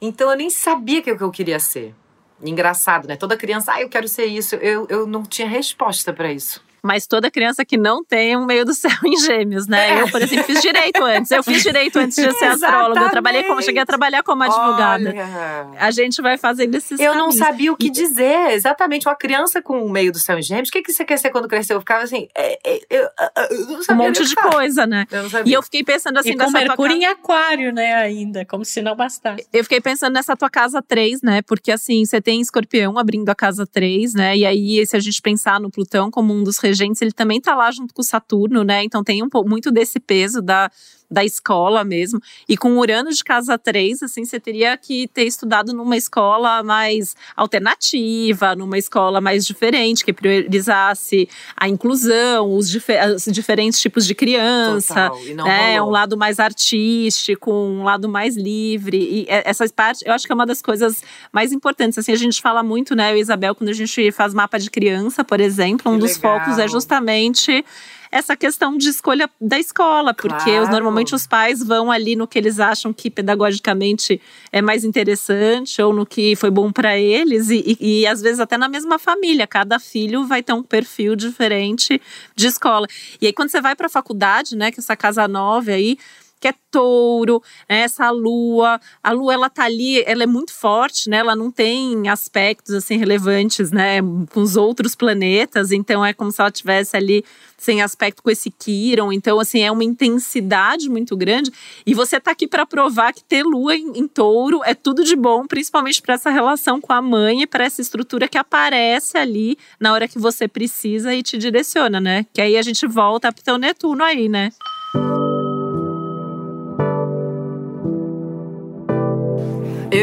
Então 0.00 0.30
eu 0.30 0.36
nem 0.36 0.50
sabia 0.50 1.00
o 1.00 1.02
que, 1.02 1.16
que 1.16 1.22
eu 1.22 1.30
queria 1.30 1.58
ser. 1.58 1.94
Engraçado, 2.42 3.08
né? 3.08 3.16
Toda 3.16 3.36
criança, 3.36 3.72
ah, 3.72 3.80
eu 3.80 3.88
quero 3.88 4.08
ser 4.08 4.26
isso. 4.26 4.56
Eu, 4.56 4.86
eu 4.90 5.06
não 5.06 5.22
tinha 5.22 5.48
resposta 5.48 6.12
para 6.12 6.30
isso 6.32 6.65
mas 6.86 7.06
toda 7.06 7.30
criança 7.30 7.64
que 7.64 7.76
não 7.76 8.04
tem 8.04 8.36
um 8.36 8.46
meio 8.46 8.64
do 8.64 8.72
céu 8.72 8.90
em 9.04 9.16
gêmeos, 9.18 9.66
né? 9.66 10.00
Eu, 10.00 10.08
por 10.08 10.22
exemplo, 10.22 10.44
fiz 10.44 10.62
direito 10.62 11.02
antes. 11.02 11.30
Eu 11.30 11.42
fiz 11.42 11.62
direito 11.62 11.98
antes 11.98 12.16
de 12.16 12.32
ser 12.38 12.46
astróloga. 12.46 13.00
Eu 13.00 13.10
trabalhei 13.10 13.42
como, 13.44 13.60
cheguei 13.62 13.82
a 13.82 13.86
trabalhar 13.86 14.22
como 14.22 14.42
advogada. 14.42 15.10
Olha. 15.10 15.68
A 15.78 15.90
gente 15.90 16.22
vai 16.22 16.38
fazendo 16.38 16.74
esses 16.74 16.98
Eu 17.00 17.12
caminhos. 17.12 17.36
não 17.36 17.44
sabia 17.44 17.72
o 17.72 17.76
que 17.76 17.90
dizer. 17.90 18.52
Exatamente. 18.52 19.08
Uma 19.08 19.16
criança 19.16 19.60
com 19.60 19.84
o 19.84 19.90
meio 19.90 20.12
do 20.12 20.18
céu 20.18 20.38
em 20.38 20.42
gêmeos, 20.42 20.68
o 20.68 20.72
que, 20.72 20.82
que 20.82 20.92
você 20.92 21.04
quer 21.04 21.18
ser 21.18 21.30
quando 21.30 21.48
crescer? 21.48 21.74
Eu 21.74 21.80
ficava 21.80 22.04
assim, 22.04 22.28
é, 22.34 22.58
é, 22.64 22.80
eu, 22.88 23.08
eu 23.50 23.66
não 23.66 23.82
sabia 23.82 24.04
Um 24.04 24.06
monte 24.06 24.24
de 24.24 24.34
falar. 24.34 24.52
coisa, 24.52 24.86
né? 24.86 25.06
Eu 25.10 25.22
não 25.24 25.30
sabia. 25.30 25.50
E 25.50 25.54
eu 25.54 25.62
fiquei 25.62 25.82
pensando 25.82 26.18
assim, 26.18 26.30
e 26.30 26.36
com 26.36 26.50
Mercúrio 26.50 26.96
tua 26.96 27.02
em 27.02 27.06
aquário, 27.06 27.72
né, 27.72 27.94
ainda, 27.94 28.44
como 28.44 28.64
se 28.64 28.80
não 28.80 28.94
bastasse. 28.94 29.46
Eu 29.52 29.64
fiquei 29.64 29.80
pensando 29.80 30.14
nessa 30.14 30.36
tua 30.36 30.48
casa 30.48 30.80
3, 30.80 31.22
né? 31.22 31.42
Porque 31.42 31.72
assim, 31.72 32.04
você 32.04 32.20
tem 32.20 32.40
escorpião 32.40 32.98
abrindo 32.98 33.28
a 33.28 33.34
casa 33.34 33.66
3, 33.66 34.14
né? 34.14 34.36
E 34.36 34.46
aí, 34.46 34.86
se 34.86 34.96
a 34.96 35.00
gente 35.00 35.20
pensar 35.20 35.60
no 35.60 35.70
Plutão 35.70 36.10
como 36.10 36.32
um 36.32 36.42
dos 36.44 36.58
regentes, 36.58 36.75
ele 37.00 37.12
também 37.12 37.40
tá 37.40 37.54
lá 37.54 37.70
junto 37.70 37.92
com 37.94 38.02
Saturno, 38.02 38.62
né? 38.64 38.84
Então 38.84 39.02
tem 39.02 39.22
um 39.22 39.28
pouco 39.28 39.48
muito 39.48 39.70
desse 39.70 39.98
peso 39.98 40.40
da, 40.42 40.70
da 41.10 41.24
escola 41.24 41.84
mesmo. 41.84 42.20
E 42.48 42.56
com 42.56 42.76
Urano 42.78 43.10
de 43.10 43.22
casa 43.22 43.56
3, 43.58 44.02
assim, 44.02 44.24
você 44.24 44.40
teria 44.40 44.76
que 44.76 45.08
ter 45.08 45.24
estudado 45.24 45.72
numa 45.72 45.96
escola 45.96 46.62
mais 46.62 47.14
alternativa, 47.36 48.54
numa 48.54 48.78
escola 48.78 49.20
mais 49.20 49.44
diferente, 49.44 50.04
que 50.04 50.12
priorizasse 50.12 51.28
a 51.56 51.68
inclusão, 51.68 52.54
os, 52.54 52.68
difer 52.68 53.14
os 53.14 53.24
diferentes 53.24 53.80
tipos 53.80 54.06
de 54.06 54.14
criança, 54.14 55.10
Total, 55.10 55.26
e 55.26 55.34
né? 55.34 55.82
Um 55.82 55.90
lado 55.90 56.16
mais 56.16 56.40
artístico, 56.40 57.52
um 57.52 57.84
lado 57.84 58.08
mais 58.08 58.36
livre. 58.36 58.98
E 58.98 59.26
essas 59.28 59.70
partes, 59.70 60.02
eu 60.04 60.12
acho 60.12 60.26
que 60.26 60.32
é 60.32 60.34
uma 60.34 60.46
das 60.46 60.62
coisas 60.62 61.02
mais 61.32 61.52
importantes. 61.52 61.98
Assim, 61.98 62.12
a 62.12 62.16
gente 62.16 62.40
fala 62.40 62.62
muito, 62.62 62.94
né, 62.94 63.12
eu 63.12 63.16
e 63.16 63.20
Isabel, 63.20 63.54
quando 63.54 63.70
a 63.70 63.74
gente 63.74 64.10
faz 64.12 64.34
mapa 64.34 64.58
de 64.58 64.70
criança, 64.70 65.24
por 65.24 65.40
exemplo, 65.40 65.90
um 65.90 65.94
Que 65.96 66.00
dos 66.00 66.16
legal. 66.16 66.40
focos 66.40 66.58
é 66.58 66.68
justamente 66.68 67.64
essa 68.10 68.36
questão 68.36 68.76
de 68.76 68.88
escolha 68.88 69.28
da 69.40 69.58
escola, 69.58 70.14
porque 70.14 70.50
Claro. 70.50 70.70
normalmente 70.70 71.14
os 71.14 71.26
pais 71.26 71.62
vão 71.62 71.90
ali 71.90 72.16
no 72.16 72.26
que 72.26 72.38
eles 72.38 72.58
acham 72.60 72.92
que 72.92 73.10
pedagogicamente 73.10 74.20
é 74.52 74.62
mais 74.62 74.84
interessante 74.84 75.80
ou 75.80 75.92
no 75.92 76.06
que 76.06 76.34
foi 76.36 76.50
bom 76.50 76.70
para 76.72 76.96
eles 76.98 77.50
e, 77.50 77.76
e, 77.80 78.00
e 78.00 78.06
às 78.06 78.20
vezes 78.20 78.40
até 78.40 78.56
na 78.56 78.68
mesma 78.68 78.98
família, 78.98 79.46
cada 79.46 79.78
filho 79.78 80.26
vai 80.26 80.42
ter 80.42 80.52
um 80.52 80.62
perfil 80.62 81.14
diferente 81.16 82.00
de 82.34 82.46
escola. 82.46 82.86
E 83.20 83.26
aí 83.26 83.32
quando 83.32 83.50
você 83.50 83.60
vai 83.60 83.74
para 83.74 83.86
a 83.86 83.90
faculdade, 83.90 84.56
né, 84.56 84.70
que 84.70 84.80
essa 84.80 84.96
casa 84.96 85.26
nova 85.28 85.70
aí 85.70 85.98
que 86.46 86.48
é 86.48 86.54
touro, 86.70 87.42
né, 87.68 87.80
essa 87.80 88.10
lua, 88.10 88.80
a 89.02 89.10
lua 89.10 89.34
ela 89.34 89.50
tá 89.50 89.64
ali, 89.64 90.02
ela 90.06 90.22
é 90.22 90.26
muito 90.26 90.52
forte, 90.52 91.08
né? 91.08 91.18
Ela 91.18 91.34
não 91.34 91.50
tem 91.50 92.08
aspectos 92.08 92.74
assim 92.74 92.96
relevantes, 92.96 93.72
né, 93.72 94.00
com 94.32 94.40
os 94.40 94.56
outros 94.56 94.94
planetas, 94.94 95.72
então 95.72 96.04
é 96.04 96.12
como 96.12 96.30
se 96.30 96.40
ela 96.40 96.50
tivesse 96.50 96.96
ali 96.96 97.24
sem 97.58 97.82
aspecto 97.82 98.22
com 98.22 98.30
esse 98.30 98.50
Quiron, 98.50 99.12
então 99.12 99.40
assim 99.40 99.62
é 99.62 99.70
uma 99.70 99.82
intensidade 99.82 100.88
muito 100.90 101.16
grande 101.16 101.50
e 101.84 101.94
você 101.94 102.20
tá 102.20 102.32
aqui 102.32 102.46
para 102.46 102.66
provar 102.66 103.12
que 103.12 103.24
ter 103.24 103.42
lua 103.42 103.74
em, 103.74 103.98
em 103.98 104.06
touro 104.06 104.60
é 104.62 104.74
tudo 104.74 105.02
de 105.02 105.16
bom, 105.16 105.46
principalmente 105.46 106.02
para 106.02 106.14
essa 106.14 106.30
relação 106.30 106.80
com 106.80 106.92
a 106.92 107.00
mãe 107.00 107.42
e 107.42 107.46
para 107.46 107.64
essa 107.64 107.80
estrutura 107.80 108.28
que 108.28 108.38
aparece 108.38 109.16
ali 109.16 109.58
na 109.80 109.92
hora 109.92 110.06
que 110.06 110.18
você 110.18 110.46
precisa 110.46 111.14
e 111.14 111.22
te 111.22 111.38
direciona, 111.38 111.98
né? 111.98 112.26
Que 112.32 112.40
aí 112.40 112.56
a 112.56 112.62
gente 112.62 112.86
volta 112.86 113.32
pro 113.32 113.42
teu 113.42 113.56
Netuno 113.56 114.04
aí, 114.04 114.28
né? 114.28 114.50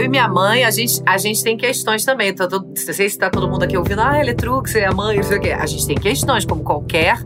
Eu 0.04 0.08
e 0.08 0.10
minha 0.10 0.28
mãe, 0.28 0.66
a 0.66 0.70
gente, 0.70 1.02
a 1.06 1.18
gente 1.18 1.42
tem 1.42 1.56
questões 1.56 2.04
também. 2.04 2.36
Tô, 2.36 2.46
tô, 2.46 2.60
não 2.60 2.76
sei 2.76 3.08
se 3.08 3.18
tá 3.18 3.30
todo 3.30 3.48
mundo 3.48 3.64
aqui 3.64 3.78
ouvindo, 3.78 4.02
ah, 4.02 4.20
Eletrux, 4.20 4.76
é 4.76 4.86
a 4.86 4.92
mãe, 4.92 5.16
não 5.16 5.24
sei 5.24 5.38
o 5.38 5.42
quê. 5.42 5.52
A 5.52 5.66
gente 5.66 5.88
tem 5.88 5.96
questões, 5.96 6.44
como 6.44 6.62
qualquer 6.62 7.20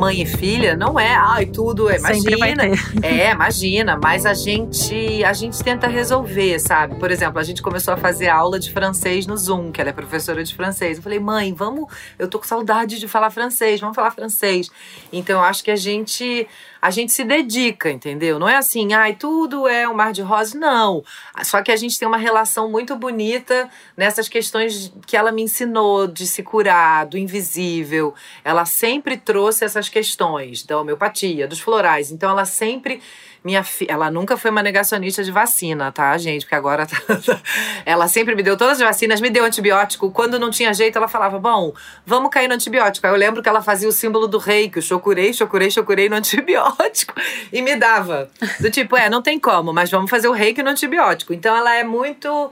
mãe 0.00 0.22
e 0.22 0.24
filha, 0.24 0.74
não 0.74 0.98
é, 0.98 1.14
ai, 1.14 1.44
tudo 1.44 1.90
é, 1.90 1.98
imagina. 1.98 2.64
É, 3.02 3.32
imagina, 3.32 3.98
mas 4.02 4.24
a 4.24 4.32
gente, 4.32 5.22
a 5.22 5.32
gente 5.34 5.62
tenta 5.62 5.86
resolver, 5.86 6.58
sabe? 6.58 6.94
Por 6.94 7.10
exemplo, 7.10 7.38
a 7.38 7.42
gente 7.42 7.60
começou 7.60 7.92
a 7.92 7.96
fazer 7.98 8.28
aula 8.28 8.58
de 8.58 8.72
francês 8.72 9.26
no 9.26 9.36
Zoom, 9.36 9.70
que 9.70 9.78
ela 9.78 9.90
é 9.90 9.92
professora 9.92 10.42
de 10.42 10.54
francês. 10.54 10.96
Eu 10.96 11.02
falei, 11.02 11.20
mãe, 11.20 11.52
vamos, 11.52 11.92
eu 12.18 12.28
tô 12.28 12.38
com 12.38 12.46
saudade 12.46 12.98
de 12.98 13.06
falar 13.06 13.28
francês, 13.28 13.78
vamos 13.78 13.94
falar 13.94 14.10
francês. 14.10 14.70
Então, 15.12 15.40
eu 15.40 15.44
acho 15.44 15.62
que 15.62 15.70
a 15.70 15.76
gente, 15.76 16.48
a 16.80 16.90
gente 16.90 17.12
se 17.12 17.22
dedica, 17.22 17.90
entendeu? 17.90 18.38
Não 18.38 18.48
é 18.48 18.56
assim, 18.56 18.94
ai, 18.94 19.14
tudo 19.14 19.68
é 19.68 19.86
um 19.86 19.94
mar 19.94 20.12
de 20.14 20.22
rosas, 20.22 20.54
não. 20.54 21.04
Só 21.42 21.62
que 21.62 21.70
a 21.70 21.76
gente 21.76 21.98
tem 21.98 22.08
uma 22.08 22.16
relação 22.16 22.70
muito 22.70 22.96
bonita 22.96 23.68
nessas 23.94 24.30
questões 24.30 24.90
que 25.06 25.14
ela 25.14 25.30
me 25.30 25.42
ensinou 25.42 26.06
de 26.06 26.26
se 26.26 26.42
curar, 26.42 27.04
do 27.04 27.18
invisível. 27.18 28.14
Ela 28.42 28.64
sempre 28.64 29.18
trouxe 29.18 29.64
essas 29.64 29.89
questões 29.90 30.62
da 30.62 30.80
homeopatia, 30.80 31.46
dos 31.46 31.60
florais. 31.60 32.10
Então 32.10 32.30
ela 32.30 32.44
sempre 32.44 33.02
minha 33.42 33.64
fi... 33.64 33.86
ela 33.88 34.10
nunca 34.10 34.36
foi 34.36 34.50
uma 34.50 34.62
negacionista 34.62 35.24
de 35.24 35.32
vacina, 35.32 35.90
tá, 35.90 36.16
gente? 36.18 36.42
Porque 36.42 36.54
agora 36.54 36.86
tá... 36.86 36.96
ela 37.86 38.06
sempre 38.06 38.34
me 38.34 38.42
deu 38.42 38.56
todas 38.56 38.80
as 38.80 38.86
vacinas, 38.86 39.20
me 39.20 39.30
deu 39.30 39.44
antibiótico. 39.44 40.10
Quando 40.10 40.38
não 40.38 40.50
tinha 40.50 40.72
jeito, 40.74 40.96
ela 40.96 41.08
falava: 41.08 41.38
"Bom, 41.38 41.72
vamos 42.04 42.30
cair 42.30 42.48
no 42.48 42.54
antibiótico". 42.54 43.06
Aí 43.06 43.12
eu 43.12 43.16
lembro 43.16 43.42
que 43.42 43.48
ela 43.48 43.62
fazia 43.62 43.88
o 43.88 43.92
símbolo 43.92 44.28
do 44.28 44.38
rei, 44.38 44.68
que 44.68 44.78
o 44.78 44.82
chocurei, 44.82 45.32
chocurei, 45.32 45.70
chocurei 45.70 46.08
no 46.08 46.16
antibiótico 46.16 47.14
e 47.52 47.62
me 47.62 47.76
dava. 47.76 48.30
Do 48.60 48.70
tipo, 48.70 48.96
é, 48.96 49.08
não 49.08 49.22
tem 49.22 49.38
como, 49.40 49.72
mas 49.72 49.90
vamos 49.90 50.10
fazer 50.10 50.28
o 50.28 50.32
reiki 50.32 50.62
no 50.62 50.70
antibiótico. 50.70 51.32
Então 51.32 51.56
ela 51.56 51.74
é 51.74 51.82
muito 51.82 52.50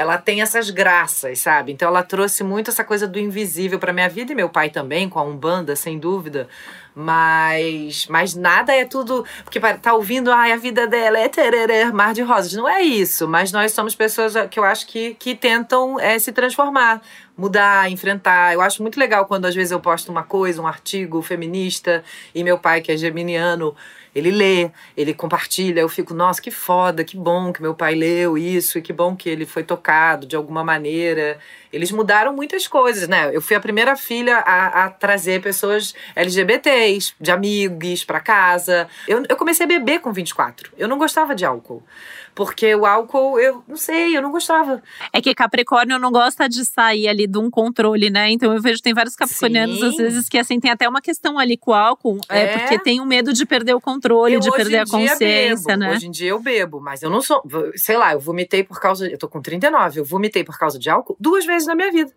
ela 0.00 0.16
tem 0.16 0.40
essas 0.40 0.70
graças, 0.70 1.40
sabe? 1.40 1.72
Então 1.72 1.86
ela 1.86 2.02
trouxe 2.02 2.42
muito 2.42 2.70
essa 2.70 2.82
coisa 2.82 3.06
do 3.06 3.18
invisível 3.18 3.78
para 3.78 3.92
minha 3.92 4.08
vida 4.08 4.32
e 4.32 4.34
meu 4.34 4.48
pai 4.48 4.70
também, 4.70 5.10
com 5.10 5.18
a 5.18 5.22
Umbanda, 5.22 5.76
sem 5.76 5.98
dúvida. 5.98 6.48
Mas, 6.94 8.06
mas 8.08 8.34
nada 8.34 8.74
é 8.74 8.86
tudo. 8.86 9.26
Porque 9.44 9.60
tá 9.60 9.92
ouvindo, 9.92 10.32
ai, 10.32 10.52
a 10.52 10.56
vida 10.56 10.86
dela 10.86 11.18
é 11.18 11.28
tererê, 11.28 11.84
mar 11.92 12.14
de 12.14 12.22
rosas. 12.22 12.54
Não 12.54 12.66
é 12.66 12.80
isso. 12.80 13.28
Mas 13.28 13.52
nós 13.52 13.72
somos 13.72 13.94
pessoas 13.94 14.32
que 14.50 14.58
eu 14.58 14.64
acho 14.64 14.86
que, 14.86 15.12
que 15.16 15.34
tentam 15.34 16.00
é, 16.00 16.18
se 16.18 16.32
transformar, 16.32 17.02
mudar, 17.36 17.90
enfrentar. 17.90 18.54
Eu 18.54 18.62
acho 18.62 18.80
muito 18.80 18.98
legal 18.98 19.26
quando 19.26 19.44
às 19.44 19.54
vezes 19.54 19.70
eu 19.70 19.80
posto 19.80 20.10
uma 20.10 20.22
coisa, 20.22 20.62
um 20.62 20.66
artigo 20.66 21.20
feminista, 21.20 22.02
e 22.34 22.42
meu 22.42 22.58
pai, 22.58 22.80
que 22.80 22.90
é 22.90 22.96
geminiano, 22.96 23.76
ele 24.14 24.30
lê, 24.30 24.70
ele 24.96 25.14
compartilha. 25.14 25.80
Eu 25.80 25.88
fico, 25.88 26.12
nossa, 26.14 26.40
que 26.40 26.50
foda, 26.50 27.04
que 27.04 27.16
bom 27.16 27.52
que 27.52 27.62
meu 27.62 27.74
pai 27.74 27.94
leu 27.94 28.36
isso, 28.36 28.78
e 28.78 28.82
que 28.82 28.92
bom 28.92 29.14
que 29.14 29.28
ele 29.28 29.46
foi 29.46 29.62
tocado 29.62 30.26
de 30.26 30.36
alguma 30.36 30.64
maneira. 30.64 31.38
Eles 31.72 31.92
mudaram 31.92 32.34
muitas 32.34 32.66
coisas, 32.66 33.06
né? 33.06 33.30
Eu 33.32 33.40
fui 33.40 33.54
a 33.54 33.60
primeira 33.60 33.94
filha 33.96 34.38
a, 34.38 34.84
a 34.84 34.90
trazer 34.90 35.40
pessoas 35.40 35.94
LGBTs, 36.16 37.14
de 37.20 37.30
amigos, 37.30 38.04
para 38.04 38.20
casa. 38.20 38.88
Eu, 39.06 39.22
eu 39.28 39.36
comecei 39.36 39.64
a 39.64 39.68
beber 39.68 40.00
com 40.00 40.12
24. 40.12 40.72
Eu 40.76 40.88
não 40.88 40.98
gostava 40.98 41.34
de 41.34 41.44
álcool. 41.44 41.82
Porque 42.40 42.74
o 42.74 42.86
álcool, 42.86 43.38
eu 43.38 43.62
não 43.68 43.76
sei, 43.76 44.16
eu 44.16 44.22
não 44.22 44.30
gostava. 44.30 44.82
É 45.12 45.20
que 45.20 45.34
Capricórnio 45.34 45.98
não 45.98 46.10
gosta 46.10 46.48
de 46.48 46.64
sair 46.64 47.06
ali 47.06 47.26
de 47.26 47.36
um 47.38 47.50
controle, 47.50 48.08
né? 48.08 48.30
Então 48.30 48.50
eu 48.54 48.62
vejo 48.62 48.80
tem 48.80 48.94
vários 48.94 49.14
capricornianos 49.14 49.78
Sim. 49.78 49.88
às 49.88 49.96
vezes 49.96 50.26
que 50.26 50.38
assim 50.38 50.58
tem 50.58 50.70
até 50.70 50.88
uma 50.88 51.02
questão 51.02 51.38
ali 51.38 51.58
com 51.58 51.72
o 51.72 51.74
álcool, 51.74 52.18
é, 52.30 52.40
É. 52.44 52.58
porque 52.58 52.78
tem 52.78 52.98
um 52.98 53.04
medo 53.04 53.34
de 53.34 53.44
perder 53.44 53.74
o 53.74 53.80
controle, 53.80 54.32
eu 54.36 54.40
de 54.40 54.50
perder 54.52 54.78
a 54.78 54.86
consciência, 54.86 55.66
bebo. 55.76 55.80
né? 55.80 55.92
Hoje 55.92 56.06
em 56.06 56.10
dia 56.10 56.30
eu 56.30 56.40
bebo, 56.40 56.80
mas 56.80 57.02
eu 57.02 57.10
não 57.10 57.20
sou. 57.20 57.42
Sei 57.76 57.98
lá, 57.98 58.14
eu 58.14 58.20
vomitei 58.20 58.64
por 58.64 58.80
causa. 58.80 59.06
Eu 59.06 59.18
tô 59.18 59.28
com 59.28 59.42
39, 59.42 60.00
eu 60.00 60.04
vomitei 60.06 60.42
por 60.42 60.58
causa 60.58 60.78
de 60.78 60.88
álcool 60.88 61.16
duas 61.20 61.44
vezes 61.44 61.68
na 61.68 61.74
minha 61.74 61.92
vida. 61.92 62.10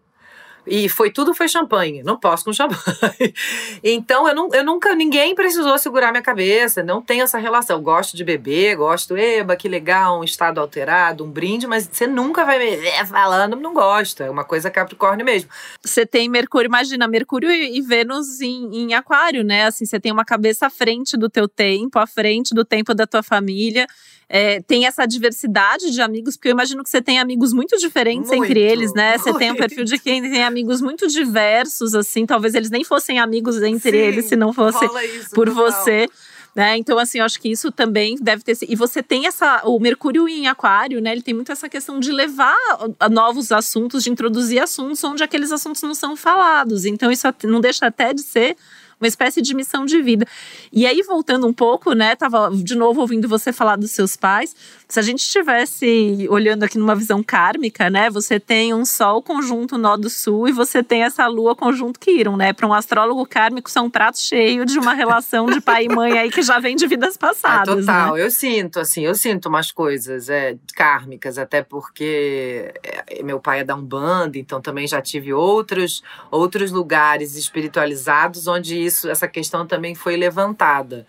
E 0.66 0.88
foi 0.88 1.12
tudo 1.12 1.34
foi 1.34 1.48
champanhe. 1.48 2.04
Não 2.04 2.18
posso 2.18 2.46
com 2.46 2.54
champanhe. 2.54 3.34
Então 3.84 4.28
eu, 4.28 4.36
não, 4.36 4.50
eu 4.54 4.64
nunca. 4.64 4.96
Ninguém 4.96 5.36
precisou 5.36 5.78
segurar 5.78 6.12
minha 6.12 6.22
cabeça. 6.22 6.82
Não 6.82 7.02
tenho 7.02 7.24
essa 7.24 7.38
relação. 7.38 7.82
Gosto 7.82 8.16
de 8.16 8.24
beber, 8.24 8.76
gosto, 8.78 9.18
eba, 9.18 9.56
que 9.56 9.68
legal, 9.68 10.20
um 10.20 10.24
estado 10.24 10.60
alterado, 10.60 11.24
um 11.24 11.30
brinde, 11.30 11.68
mas 11.68 11.90
você 11.92 12.08
nunca 12.08 12.46
vai 12.46 12.60
me 12.60 12.78
ver 12.78 13.06
falando, 13.06 13.56
não 13.56 13.74
gosta. 13.74 14.24
É 14.26 14.30
uma 14.30 14.44
coisa 14.44 14.70
Capricórnio 14.70 15.26
mesmo. 15.26 15.50
Você 15.84 16.06
tem 16.06 16.30
Mercúrio, 16.30 16.68
imagina, 16.68 17.08
Mercúrio 17.08 17.52
e 17.52 17.74
e 17.74 17.82
Vênus 17.82 18.40
em, 18.40 18.76
em 18.76 18.94
aquário, 18.94 19.44
né? 19.44 19.66
Assim, 19.66 19.86
você 19.86 20.00
tem 20.00 20.12
uma 20.12 20.24
cabeça 20.26 20.68
à 20.68 20.70
frente 20.70 21.18
do 21.18 21.30
teu 21.30 21.48
tempo, 21.48 21.98
à 21.98 22.06
frente 22.06 22.54
do 22.54 22.64
tempo 22.64 22.94
da 22.94 23.08
tua 23.08 23.24
família. 23.24 23.88
É, 24.30 24.62
tem 24.62 24.86
essa 24.88 25.06
diversidade 25.06 25.92
de 25.92 26.02
amigos, 26.02 26.36
porque 26.36 26.48
eu 26.50 26.54
imagino 26.54 26.84
que 26.84 26.90
você 26.90 27.02
tem 27.02 27.20
amigos 27.20 27.54
muito 27.54 27.78
diferentes 27.78 28.30
Muito, 28.30 28.46
entre 28.46 28.60
eles, 28.60 28.94
né? 28.94 29.18
Você 29.18 29.34
tem 29.34 29.50
um 29.52 29.54
muito. 29.54 29.60
perfil 29.60 29.84
de 29.84 30.00
quem 30.00 30.22
tem 30.22 30.44
amigos 30.44 30.82
muito 30.82 31.08
diversos, 31.08 31.94
assim, 31.94 32.26
talvez 32.26 32.56
eles 32.56 32.70
nem 32.70 32.84
fossem 32.84 33.20
amigos 33.20 33.62
entre 33.62 33.92
Sim, 33.92 33.98
eles 33.98 34.26
se 34.26 34.36
não 34.36 34.52
fosse 34.54 34.84
isso, 35.18 35.30
por 35.32 35.48
total. 35.50 35.72
você. 35.72 36.08
Né? 36.56 36.78
Então, 36.78 37.00
assim, 37.00 37.18
eu 37.18 37.26
acho 37.26 37.42
que 37.42 37.50
isso 37.50 37.72
também 37.72 38.16
deve 38.22 38.44
ter. 38.44 38.54
sido- 38.54 38.72
E 38.72 38.76
você 38.76 39.02
tem 39.02 39.26
essa. 39.26 39.64
O 39.66 39.80
Mercúrio 39.80 40.30
em 40.30 40.46
Aquário, 40.48 41.02
né? 41.02 41.12
Ele 41.12 41.24
tem 41.24 41.34
muito 41.34 41.52
essa 41.52 41.68
questão 41.68 42.00
de 42.00 42.12
levar 42.12 42.56
a 43.00 43.10
novos 43.10 43.52
assuntos, 43.52 44.04
de 44.04 44.12
introduzir 44.12 44.62
assuntos 44.62 45.04
onde 45.04 45.24
aqueles 45.24 45.52
assuntos 45.52 45.82
não 45.82 45.96
são 45.96 46.16
falados. 46.16 46.86
Então, 46.86 47.12
isso 47.12 47.28
não 47.46 47.60
deixa 47.60 47.88
até 47.88 48.14
de 48.14 48.22
ser 48.22 48.56
uma 49.04 49.08
espécie 49.08 49.42
de 49.42 49.54
missão 49.54 49.86
de 49.86 50.02
vida. 50.02 50.26
E 50.72 50.86
aí, 50.86 51.02
voltando 51.04 51.46
um 51.46 51.54
pouco, 51.54 51.94
né? 51.94 52.16
Tava 52.16 52.50
de 52.54 52.74
novo 52.74 53.02
ouvindo 53.02 53.28
você 53.28 53.52
falar 53.52 53.76
dos 53.76 53.92
seus 53.92 54.16
pais. 54.16 54.56
Se 54.94 55.00
a 55.00 55.02
gente 55.02 55.22
estivesse 55.22 56.28
olhando 56.30 56.62
aqui 56.62 56.78
numa 56.78 56.94
visão 56.94 57.24
kármica, 57.24 57.90
né? 57.90 58.12
Você 58.12 58.40
tem 58.40 58.76
um 58.76 58.86
Sol 58.86 59.24
conjunto 59.24 59.76
Nó 59.76 59.98
do 59.98 60.08
Sul 60.08 60.48
e 60.48 60.52
você 60.52 60.84
tem 60.84 61.02
essa 61.02 61.26
Lua 61.26 61.56
conjunto 61.56 62.00
Quiron, 62.00 62.38
né? 62.38 62.54
Para 62.54 62.68
um 62.68 62.74
astrólogo 62.76 63.26
kármico, 63.26 63.72
são 63.72 63.88
um 63.88 63.90
prato 63.90 64.20
cheio 64.20 64.68
de 64.68 64.78
uma 64.78 64.94
relação 64.94 65.48
de 65.48 65.60
pai 65.60 65.86
e 65.86 65.90
mãe 65.90 66.20
aí 66.20 66.30
que 66.30 66.44
já 66.44 66.60
vem 66.60 66.76
de 66.76 66.86
vidas 66.86 67.16
Ah, 67.16 67.20
passadas. 67.20 67.76
total, 67.88 68.14
né? 68.14 68.22
eu 68.24 68.30
sinto, 68.30 68.80
assim, 68.80 69.04
eu 69.04 69.16
sinto 69.16 69.50
umas 69.50 69.72
coisas 69.72 70.30
é, 70.30 70.58
kármicas, 70.76 71.40
até 71.40 71.64
porque 71.64 72.72
é, 72.84 73.24
meu 73.24 73.40
pai 73.40 73.62
é 73.62 73.64
da 73.64 73.76
Umbanda, 73.76 74.38
então 74.38 74.62
também 74.62 74.86
já 74.86 75.02
tive 75.02 75.34
outros, 75.34 76.04
outros 76.30 76.72
lugares 76.72 77.36
espiritualizados 77.36 78.46
onde 78.46 78.78
isso, 78.80 79.10
essa 79.10 79.28
questão 79.28 79.66
também 79.66 79.96
foi 79.96 80.16
levantada. 80.16 81.08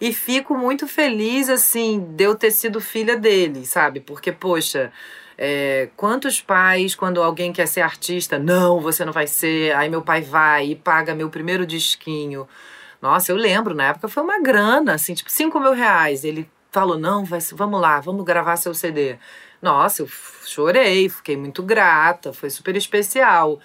E 0.00 0.12
fico 0.12 0.56
muito 0.56 0.86
feliz, 0.86 1.48
assim, 1.48 2.00
de 2.00 2.24
eu 2.24 2.34
ter 2.34 2.50
sido 2.50 2.80
filha 2.80 3.16
dele, 3.16 3.64
sabe? 3.64 4.00
Porque, 4.00 4.30
poxa, 4.30 4.92
é, 5.38 5.88
quantos 5.96 6.40
pais, 6.40 6.94
quando 6.94 7.22
alguém 7.22 7.52
quer 7.52 7.66
ser 7.66 7.82
artista, 7.82 8.38
não, 8.38 8.80
você 8.80 9.04
não 9.04 9.12
vai 9.12 9.26
ser, 9.26 9.74
aí 9.74 9.88
meu 9.88 10.02
pai 10.02 10.22
vai 10.22 10.68
e 10.68 10.76
paga 10.76 11.14
meu 11.14 11.30
primeiro 11.30 11.66
disquinho. 11.66 12.48
Nossa, 13.00 13.32
eu 13.32 13.36
lembro, 13.36 13.74
na 13.74 13.88
época 13.88 14.08
foi 14.08 14.22
uma 14.22 14.40
grana, 14.40 14.94
assim, 14.94 15.14
tipo, 15.14 15.30
5 15.30 15.60
mil 15.60 15.72
reais. 15.72 16.24
Ele 16.24 16.48
falou: 16.70 16.98
não, 16.98 17.24
vai, 17.24 17.40
vamos 17.52 17.80
lá, 17.80 18.00
vamos 18.00 18.24
gravar 18.24 18.56
seu 18.56 18.74
CD. 18.74 19.16
Nossa, 19.60 20.02
eu 20.02 20.08
chorei, 20.44 21.08
fiquei 21.08 21.36
muito 21.36 21.62
grata, 21.62 22.32
foi 22.32 22.50
super 22.50 22.76
especial. 22.76 23.60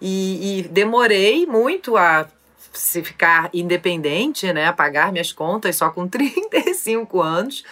E, 0.00 0.60
e 0.60 0.62
demorei 0.68 1.46
muito 1.46 1.96
a 1.96 2.28
se 2.78 3.02
ficar 3.02 3.50
independente, 3.52 4.52
né? 4.52 4.70
Pagar 4.72 5.12
minhas 5.12 5.32
contas 5.32 5.76
só 5.76 5.90
com 5.90 6.06
35 6.08 7.20
anos. 7.20 7.64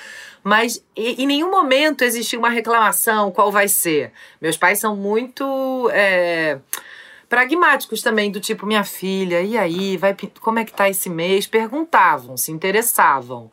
Mas 0.43 0.85
em 0.95 1.27
nenhum 1.27 1.51
momento 1.51 2.03
existiu 2.03 2.39
uma 2.39 2.51
reclamação 2.51 3.31
qual 3.31 3.51
vai 3.51 3.67
ser. 3.67 4.13
Meus 4.41 4.57
pais 4.57 4.79
são 4.79 4.95
muito. 4.95 5.89
é, 5.93 6.59
pragmáticos 7.29 8.01
também, 8.01 8.31
do 8.31 8.39
tipo, 8.39 8.65
minha 8.65 8.85
filha, 8.85 9.41
e 9.41 9.59
aí, 9.59 9.97
vai, 9.97 10.15
como 10.41 10.61
é 10.61 10.65
que 10.65 10.73
tá 10.73 10.89
esse 10.89 11.11
mês? 11.11 11.49
Perguntavam, 11.49 12.37
se 12.37 12.53
interessavam. 12.53 13.51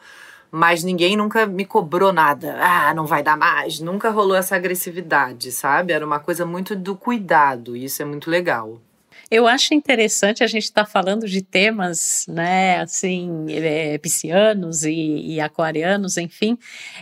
Mas 0.51 0.83
ninguém 0.83 1.15
nunca 1.15 1.47
me 1.47 1.65
cobrou 1.65 2.11
nada. 2.11 2.57
Ah, 2.59 2.93
não 2.93 3.05
vai 3.07 3.23
dar 3.23 3.37
mais. 3.37 3.79
Nunca 3.79 4.09
rolou 4.09 4.35
essa 4.35 4.55
agressividade, 4.55 5.51
sabe? 5.51 5.93
Era 5.93 6.05
uma 6.05 6.19
coisa 6.19 6.45
muito 6.45 6.75
do 6.75 6.95
cuidado, 6.95 7.75
e 7.75 7.85
isso 7.85 8.01
é 8.01 8.05
muito 8.05 8.29
legal. 8.29 8.79
Eu 9.31 9.47
acho 9.47 9.73
interessante 9.73 10.43
a 10.43 10.47
gente 10.47 10.65
estar 10.65 10.83
tá 10.83 10.91
falando 10.91 11.25
de 11.25 11.41
temas, 11.41 12.25
né, 12.27 12.81
assim, 12.81 13.45
é, 13.47 13.97
piscianos 13.97 14.83
e, 14.83 14.91
e, 14.91 15.39
aquarianos, 15.39 16.17
enfim. 16.17 16.57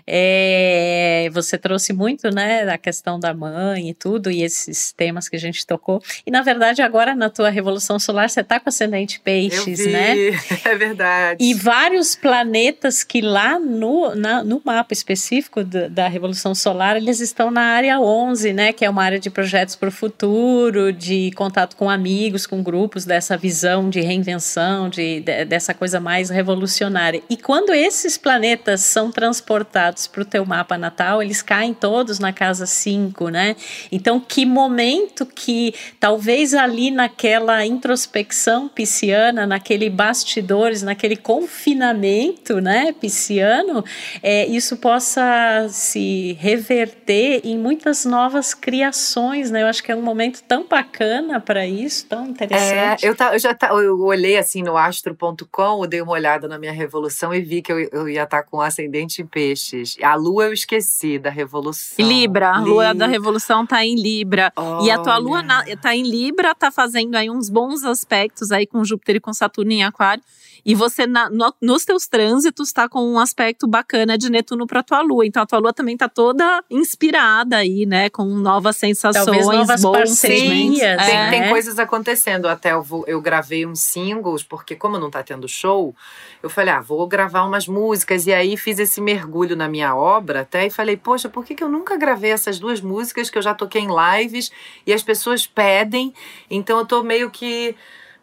É, 0.06 1.28
você 1.34 1.58
trouxe 1.58 1.92
muito, 1.92 2.30
né, 2.30 2.66
da 2.66 2.78
questão 2.78 3.20
da 3.20 3.34
mãe 3.34 3.90
e 3.90 3.96
tudo, 3.96 4.30
e 4.30 4.44
esses 4.44 4.92
temas 4.92 5.28
que 5.28 5.36
a 5.36 5.40
gente 5.40 5.66
tocou. 5.66 6.04
E, 6.24 6.30
na 6.30 6.44
verdade, 6.44 6.84
agora 6.84 7.16
na 7.16 7.32
tua 7.32 7.50
Revolução 7.50 7.98
Solar, 7.98 8.30
você 8.30 8.42
está 8.42 8.60
com 8.60 8.70
ascendente 8.70 9.20
peixes, 9.20 9.88
né? 9.88 10.16
É 10.66 10.76
verdade. 10.76 11.44
E 11.44 11.54
vários 11.54 12.16
planetas 12.16 13.04
que 13.04 13.22
lá 13.22 13.60
no, 13.60 14.14
na, 14.14 14.44
no 14.44 14.62
mapa 14.64 14.94
específico 14.94 15.64
da, 15.64 15.88
da 15.88 16.08
Revolução 16.08 16.54
Solar, 16.54 16.98
eles 16.98 17.20
estão 17.22 17.50
na 17.50 17.62
área 17.62 18.00
11, 18.00 18.54
né, 18.54 18.72
que 18.72 18.86
é 18.86 18.90
uma 18.90 19.04
área 19.04 19.20
de 19.20 19.32
projetos 19.32 19.76
para 19.76 19.90
o 19.90 19.92
futuro, 19.92 20.94
de 20.94 21.32
contato 21.32 21.76
com 21.76 21.90
amigos, 21.90 22.19
amigos, 22.20 22.46
com 22.46 22.62
grupos 22.62 23.06
dessa 23.06 23.38
visão 23.38 23.90
de 23.90 24.02
reinvenção, 24.02 24.90
de, 24.90 25.22
de 25.22 25.46
dessa 25.46 25.74
coisa 25.74 26.02
mais 26.02 26.30
revolucionária. 26.30 27.24
E 27.30 27.38
quando 27.38 27.74
esses 27.74 28.18
planetas 28.18 28.82
são 28.82 29.10
transportados 29.10 30.06
para 30.06 30.22
o 30.22 30.26
teu 30.26 30.46
mapa 30.46 30.78
natal, 30.78 31.24
eles 31.24 31.42
caem 31.42 31.74
todos 31.74 32.20
na 32.20 32.34
casa 32.34 32.66
5, 32.66 33.30
né? 33.30 33.56
Então, 33.90 34.20
que 34.20 34.46
momento 34.46 35.26
que 35.26 35.74
talvez 35.98 36.54
ali 36.54 36.92
naquela 36.92 37.66
introspecção 37.66 38.68
pisciana, 38.68 39.48
naquele 39.48 39.90
bastidores, 39.90 40.84
naquele 40.84 41.16
confinamento, 41.16 42.60
né, 42.60 42.92
pisciano, 42.92 43.84
é, 44.22 44.46
isso 44.46 44.76
possa 44.76 45.68
se 45.70 46.34
reverter 46.38 47.42
em 47.46 47.58
muitas 47.58 48.04
novas 48.04 48.54
criações, 48.54 49.50
né? 49.50 49.62
Eu 49.62 49.68
acho 49.68 49.82
que 49.82 49.92
é 49.92 49.96
um 49.96 50.02
momento 50.02 50.44
tão 50.44 50.66
bacana 50.68 51.40
para 51.40 51.66
isso, 51.66 52.09
tão 52.10 52.26
interessante. 52.26 53.06
É, 53.06 53.10
eu, 53.10 53.16
tá, 53.16 53.34
eu 53.34 53.40
já 53.40 53.54
tá, 53.54 53.70
eu 53.70 54.02
olhei 54.02 54.38
assim 54.38 54.64
no 54.64 54.76
astro.com, 54.76 55.88
dei 55.88 56.02
uma 56.02 56.14
olhada 56.14 56.48
na 56.48 56.58
minha 56.58 56.72
revolução 56.72 57.34
e 57.34 57.40
vi 57.40 57.62
que 57.62 57.72
eu, 57.72 57.80
eu 57.92 58.10
ia 58.10 58.24
estar 58.24 58.42
tá 58.42 58.44
com 58.44 58.60
ascendente 58.60 59.22
em 59.22 59.28
peixes. 59.28 59.96
A 60.02 60.16
lua 60.16 60.46
eu 60.46 60.54
esqueci 60.54 61.20
da 61.20 61.30
revolução. 61.30 62.06
Libra, 62.06 62.56
a 62.56 62.60
lua 62.60 62.94
da 62.94 63.06
revolução 63.06 63.66
tá 63.66 63.86
em 63.86 63.96
Libra. 63.96 64.52
Olha. 64.56 64.88
E 64.88 64.92
a 64.92 64.98
tua 64.98 65.18
lua 65.18 65.44
na, 65.44 65.64
tá 65.78 65.96
em 65.96 66.04
Libra, 66.04 66.56
tá 66.56 66.72
fazendo 66.72 67.16
aí 67.16 67.30
uns 67.30 67.50
bons 67.50 67.84
aspectos 67.84 68.52
aí 68.52 68.66
com 68.66 68.84
Júpiter 68.84 69.18
e 69.18 69.20
com 69.20 69.32
Saturno 69.32 69.72
em 69.72 69.84
Aquário. 69.84 70.24
E 70.66 70.76
você, 70.76 71.08
na, 71.08 71.30
no, 71.30 71.54
nos 71.62 71.86
teus 71.86 72.08
trânsitos, 72.08 72.72
tá 72.72 72.88
com 72.88 73.06
um 73.06 73.20
aspecto 73.20 73.68
bacana 73.68 74.18
de 74.18 74.30
Netuno 74.30 74.68
para 74.68 74.84
tua 74.84 75.02
lua. 75.02 75.26
Então 75.26 75.44
a 75.44 75.46
tua 75.46 75.60
lua 75.60 75.74
também 75.74 75.98
tá 75.98 76.10
toda 76.10 76.64
inspirada 76.70 77.58
aí, 77.58 77.86
né? 77.86 78.10
Com 78.10 78.26
novas 78.26 78.78
sensações, 78.78 79.26
Talvez 79.26 79.46
novas 79.46 79.82
bons 79.82 79.98
parcerias. 79.98 81.06
Tem, 81.06 81.16
é. 81.16 81.30
tem 81.30 81.50
coisas 81.50 81.80
acontecendo. 81.80 82.48
Até 82.48 82.74
eu, 82.74 82.82
vou, 82.82 83.04
eu 83.08 83.22
gravei 83.22 83.66
uns 83.66 83.80
singles, 83.80 84.44
porque 84.44 84.76
como 84.76 84.98
não 84.98 85.10
tá 85.10 85.24
tendo 85.24 85.48
show, 85.48 85.96
eu 86.42 86.50
falei, 86.50 86.74
ah, 86.74 86.82
vou 86.82 87.08
gravar 87.08 87.44
umas 87.44 87.68
músicas. 87.68 88.28
E 88.28 88.34
aí 88.34 88.58
fiz 88.58 88.80
esse 88.80 89.02
mergulho 89.02 89.56
na 89.56 89.68
minha 89.68 89.96
obra 89.96 90.42
até 90.42 90.66
e 90.66 90.70
falei, 90.70 90.98
poxa, 90.98 91.30
por 91.30 91.46
que, 91.46 91.56
que 91.56 91.64
eu 91.64 91.70
nunca 91.70 91.98
gravei 91.98 92.32
essas 92.32 92.60
duas 92.60 92.82
músicas 92.82 93.30
que 93.30 93.38
eu 93.38 93.42
já 93.42 93.54
toquei 93.54 93.82
em 93.82 93.90
lives 93.90 94.52
e 94.86 94.94
as 94.94 95.04
pessoas 95.04 95.48
pedem? 95.48 96.14
Então 96.50 96.80
eu 96.80 96.86
tô 96.86 97.04
meio 97.04 97.30
que 97.30 97.76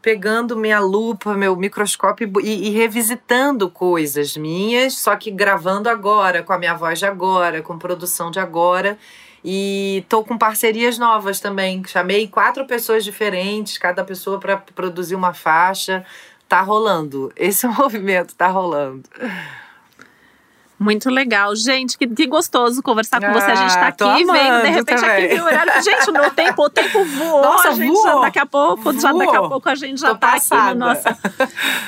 pegando 0.07 0.57
minha 0.57 0.79
lupa, 0.79 1.35
meu 1.35 1.57
microscópio 1.57 2.31
e, 2.41 2.69
e, 2.69 2.71
revisitando 2.71 3.69
coisas 3.69 4.37
minhas, 4.37 4.95
só 4.95 5.17
que 5.17 5.33
gravando 5.33 5.89
agora, 5.89 6.45
com 6.45 6.53
a 6.53 6.59
minha 6.59 6.75
voz 6.75 7.01
de 7.01 7.07
agora, 7.07 7.61
com 7.61 7.77
produção 7.77 8.31
de 8.31 8.39
agora. 8.39 8.97
E 9.45 10.05
tô 10.09 10.23
com 10.23 10.39
parcerias 10.39 10.97
novas 10.97 11.41
também. 11.41 11.83
Chamei 11.85 12.29
quatro 12.29 12.65
pessoas 12.67 13.03
diferentes, 13.03 13.79
cada 13.79 14.05
pessoa 14.05 14.39
para 14.39 14.59
produzir 14.59 15.17
uma 15.17 15.35
faixa. 15.35 16.07
Tá 16.49 16.61
rolando. 16.61 17.33
Esse 17.35 17.67
movimento 17.67 18.33
tá 18.37 18.47
rolando. 18.47 19.03
Muito 20.79 21.09
legal. 21.09 21.57
Gente, 21.57 21.97
que, 21.97 22.07
que 22.07 22.27
gostoso 22.27 22.83
conversar 22.83 23.21
com 23.21 23.33
você. 23.33 23.51
A 23.51 23.55
gente 23.55 23.75
tá 23.75 23.81
ah, 23.81 23.89
aqui 23.89 24.25
vendo, 24.25 24.63
de 24.63 24.69
repente 24.69 25.01
também. 25.01 25.25
aqui 25.25 25.35
viu 25.35 25.45
o 25.45 25.47
horário. 25.47 25.83
Gente, 25.83 26.13
no 26.13 26.31
tempo, 26.31 26.63
o 26.65 26.71
tempo 26.71 27.05
voou. 27.05 27.43
Nossa, 27.43 27.69
a 27.69 27.73
gente 27.73 27.93
voou. 27.93 28.05
Já, 28.05 28.21
daqui 28.21 28.39
a 28.39 28.47
pouco, 28.47 29.01
já 29.01 29.13
daqui 29.13 29.37
a 29.37 29.43
pouco 29.43 29.69
a 29.69 29.75
gente 29.75 30.01
já 30.01 30.09
Tô 30.09 30.19
tá 30.19 30.33
passada. 30.33 30.63
aqui 30.63 30.75
no 30.75 30.87
nosso. 30.87 31.03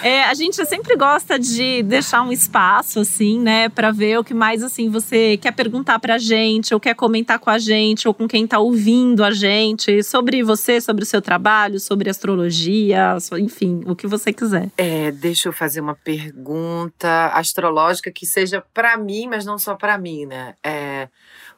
É, 0.03 0.25
a 0.25 0.35
gente 0.35 0.65
sempre 0.67 0.97
gosta 0.97 1.39
de 1.39 1.83
deixar 1.83 2.23
um 2.23 2.33
espaço, 2.33 3.01
assim, 3.01 3.39
né, 3.39 3.69
pra 3.69 3.91
ver 3.91 4.19
o 4.19 4.25
que 4.25 4.33
mais, 4.33 4.63
assim, 4.63 4.89
você 4.89 5.37
quer 5.37 5.53
perguntar 5.53 5.99
pra 5.99 6.19
gente, 6.19 6.73
ou 6.73 6.81
quer 6.81 6.95
comentar 6.95 7.39
com 7.39 7.51
a 7.51 7.59
gente, 7.59 8.07
ou 8.07 8.15
com 8.15 8.27
quem 8.27 8.47
tá 8.47 8.59
ouvindo 8.59 9.25
a 9.25 9.31
gente, 9.33 10.03
sobre 10.03 10.43
você, 10.43 10.81
sobre 10.81 11.03
o 11.03 11.07
seu 11.07 11.21
trabalho, 11.21 11.81
sobre 11.81 12.09
astrologia, 12.09 13.17
enfim, 13.39 13.83
o 13.87 13.95
que 13.95 14.07
você 14.07 14.33
quiser. 14.33 14.69
É, 14.79 15.11
deixa 15.11 15.49
eu 15.49 15.53
fazer 15.53 15.81
uma 15.81 15.95
pergunta 15.95 17.29
astrológica 17.35 18.11
que 18.11 18.25
seja 18.25 18.63
para 18.79 18.97
mim, 18.97 19.27
mas 19.27 19.45
não 19.45 19.59
só 19.59 19.75
para 19.75 19.99
mim, 19.99 20.25
né? 20.25 20.55
É, 20.63 21.09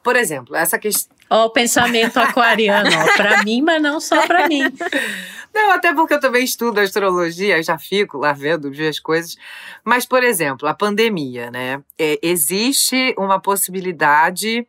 por 0.02 0.16
exemplo, 0.16 0.56
essa 0.56 0.78
questão. 0.78 1.14
Ó, 1.28 1.44
o 1.44 1.50
pensamento 1.50 2.16
aquariano, 2.16 2.88
para 3.14 3.44
mim, 3.44 3.60
mas 3.60 3.82
não 3.82 4.00
só 4.00 4.26
para 4.26 4.48
mim. 4.48 4.62
Não, 5.52 5.72
até 5.72 5.92
porque 5.92 6.14
eu 6.14 6.20
também 6.20 6.44
estudo 6.44 6.78
astrologia, 6.78 7.60
já 7.60 7.76
fico 7.76 8.18
lá 8.18 8.32
vendo 8.32 8.70
as 8.88 9.00
coisas. 9.00 9.36
Mas, 9.84 10.06
por 10.06 10.22
exemplo, 10.22 10.68
a 10.68 10.72
pandemia, 10.72 11.50
né? 11.50 11.82
É, 11.98 12.20
existe 12.22 13.12
uma 13.18 13.40
possibilidade. 13.40 14.64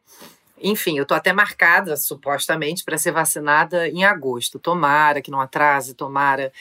Enfim, 0.60 0.98
eu 0.98 1.06
tô 1.06 1.14
até 1.14 1.32
marcada, 1.32 1.96
supostamente, 1.96 2.84
para 2.84 2.98
ser 2.98 3.12
vacinada 3.12 3.88
em 3.90 4.04
agosto. 4.04 4.58
Tomara 4.58 5.22
que 5.22 5.30
não 5.30 5.40
atrase, 5.40 5.94
tomara. 5.94 6.52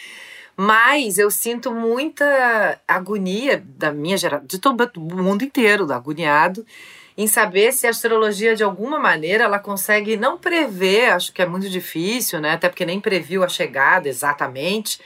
Mas 0.62 1.16
eu 1.16 1.30
sinto 1.30 1.72
muita 1.72 2.78
agonia 2.86 3.64
da 3.64 3.90
minha 3.90 4.18
geração, 4.18 4.46
de 4.46 4.58
todo 4.58 5.00
mundo 5.00 5.42
inteiro, 5.42 5.90
agoniado, 5.90 6.66
em 7.16 7.26
saber 7.26 7.72
se 7.72 7.86
a 7.86 7.90
astrologia, 7.90 8.54
de 8.54 8.62
alguma 8.62 8.98
maneira, 8.98 9.44
ela 9.44 9.58
consegue 9.58 10.18
não 10.18 10.36
prever, 10.36 11.12
acho 11.12 11.32
que 11.32 11.40
é 11.40 11.46
muito 11.46 11.66
difícil, 11.70 12.40
né? 12.40 12.50
Até 12.52 12.68
porque 12.68 12.84
nem 12.84 13.00
previu 13.00 13.42
a 13.42 13.48
chegada 13.48 14.06
exatamente. 14.06 15.00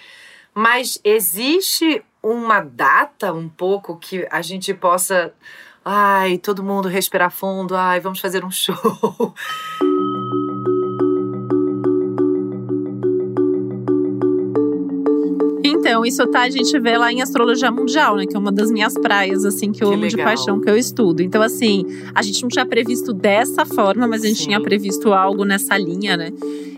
Mas 0.52 0.98
existe 1.04 2.02
uma 2.20 2.60
data 2.60 3.32
um 3.32 3.48
pouco 3.48 3.96
que 3.96 4.26
a 4.32 4.42
gente 4.42 4.74
possa. 4.74 5.32
Ai, 5.84 6.36
todo 6.36 6.64
mundo 6.64 6.88
respirar 6.88 7.30
fundo, 7.30 7.76
ai, 7.76 8.00
vamos 8.00 8.18
fazer 8.18 8.44
um 8.44 8.50
show. 8.50 8.74
Então, 15.66 16.04
isso 16.04 16.26
tá, 16.26 16.42
a 16.42 16.50
gente 16.50 16.78
vê 16.78 16.98
lá 16.98 17.10
em 17.10 17.22
astrologia 17.22 17.70
mundial, 17.70 18.16
né? 18.16 18.26
Que 18.26 18.36
é 18.36 18.38
uma 18.38 18.52
das 18.52 18.70
minhas 18.70 18.94
praias, 18.94 19.44
assim, 19.44 19.72
que 19.72 19.82
eu 19.82 19.88
que 19.88 19.94
amo 19.94 20.02
legal. 20.02 20.18
de 20.18 20.22
paixão, 20.22 20.60
que 20.60 20.68
eu 20.68 20.76
estudo. 20.76 21.22
Então, 21.22 21.40
assim, 21.40 21.84
a 22.14 22.22
gente 22.22 22.42
não 22.42 22.48
tinha 22.50 22.66
previsto 22.66 23.12
dessa 23.12 23.64
forma, 23.64 24.06
mas 24.06 24.22
a 24.22 24.26
gente 24.26 24.40
Sim. 24.40 24.46
tinha 24.48 24.60
previsto 24.60 25.12
algo 25.12 25.44
nessa 25.44 25.78
linha, 25.78 26.16
né? 26.16 26.30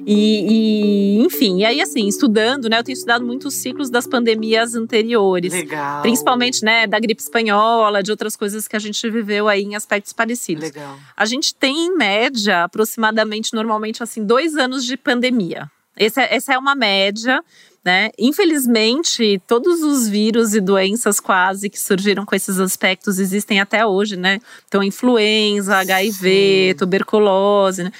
E, 0.07 1.19
e, 1.19 1.25
enfim, 1.25 1.59
e 1.59 1.65
aí 1.65 1.83
assim, 1.83 2.07
estudando, 2.07 2.69
né? 2.69 2.79
Eu 2.79 2.85
tenho 2.85 2.95
estudado 2.95 3.27
muitos 3.27 3.55
ciclos 3.55 3.91
das 3.91 4.07
pandemias 4.07 4.77
anteriores. 4.77 5.53
Legal. 5.53 6.01
Principalmente, 6.01 6.65
né, 6.65 6.87
da 6.87 7.01
gripe 7.01 7.21
espanhola, 7.21 8.05
de 8.05 8.13
outras 8.13 8.37
coisas 8.37 8.69
que 8.69 8.77
a 8.77 8.79
gente 8.79 9.11
viveu 9.11 9.49
aí 9.49 9.65
em 9.65 9.75
aspectos 9.75 10.13
parecidos. 10.13 10.63
Legal. 10.63 10.97
A 11.17 11.27
gente 11.27 11.53
tem, 11.53 11.87
em 11.87 11.97
média, 11.97 12.63
aproximadamente, 12.63 13.53
normalmente, 13.53 14.01
assim, 14.01 14.25
dois 14.25 14.55
anos 14.55 14.85
de 14.85 14.97
pandemia. 14.97 15.69
Essa, 15.97 16.23
é, 16.23 16.37
essa 16.37 16.55
é 16.55 16.59
uma 16.59 16.77
média. 16.77 17.43
Né? 17.87 18.11
Infelizmente, 18.19 19.41
todos 19.47 19.81
os 19.81 20.09
vírus 20.09 20.55
e 20.55 20.61
doenças 20.61 21.21
quase 21.21 21.71
que 21.71 21.79
surgiram 21.79 22.27
com 22.27 22.35
esses 22.35 22.59
aspectos 22.59 23.21
existem 23.21 23.61
até 23.61 23.87
hoje, 23.87 24.17
né? 24.17 24.41
Então, 24.67 24.83
influenza, 24.83 25.77
HIV, 25.77 26.71
Sim. 26.73 26.77
tuberculose, 26.77 27.85
né? 27.85 27.93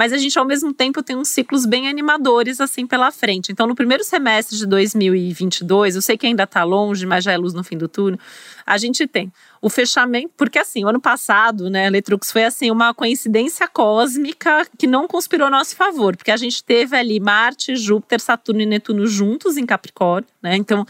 Mas 0.00 0.14
a 0.14 0.16
gente, 0.16 0.38
ao 0.38 0.46
mesmo 0.46 0.72
tempo, 0.72 1.02
tem 1.02 1.14
uns 1.14 1.28
ciclos 1.28 1.66
bem 1.66 1.86
animadores 1.86 2.58
assim 2.58 2.86
pela 2.86 3.12
frente. 3.12 3.52
Então, 3.52 3.66
no 3.66 3.74
primeiro 3.74 4.02
semestre 4.02 4.56
de 4.56 4.64
2022, 4.64 5.94
eu 5.94 6.00
sei 6.00 6.16
que 6.16 6.26
ainda 6.26 6.44
está 6.44 6.64
longe, 6.64 7.04
mas 7.04 7.22
já 7.22 7.32
é 7.32 7.36
luz 7.36 7.52
no 7.52 7.62
fim 7.62 7.76
do 7.76 7.86
túnel, 7.86 8.18
a 8.64 8.78
gente 8.78 9.06
tem 9.06 9.30
o 9.60 9.68
fechamento, 9.68 10.30
porque 10.38 10.58
assim, 10.58 10.86
o 10.86 10.88
ano 10.88 11.02
passado, 11.02 11.68
né, 11.68 11.90
Letrux 11.90 12.32
foi 12.32 12.44
assim 12.44 12.70
uma 12.70 12.94
coincidência 12.94 13.68
cósmica 13.68 14.66
que 14.78 14.86
não 14.86 15.06
conspirou 15.06 15.48
a 15.48 15.50
nosso 15.50 15.76
favor, 15.76 16.16
porque 16.16 16.30
a 16.30 16.36
gente 16.38 16.64
teve 16.64 16.96
ali 16.96 17.20
Marte, 17.20 17.76
Júpiter, 17.76 18.20
Saturno 18.20 18.62
e 18.62 18.66
Netuno 18.66 19.06
juntos 19.06 19.58
em 19.58 19.66
Capricórnio, 19.66 20.30
né? 20.40 20.56
Então, 20.56 20.86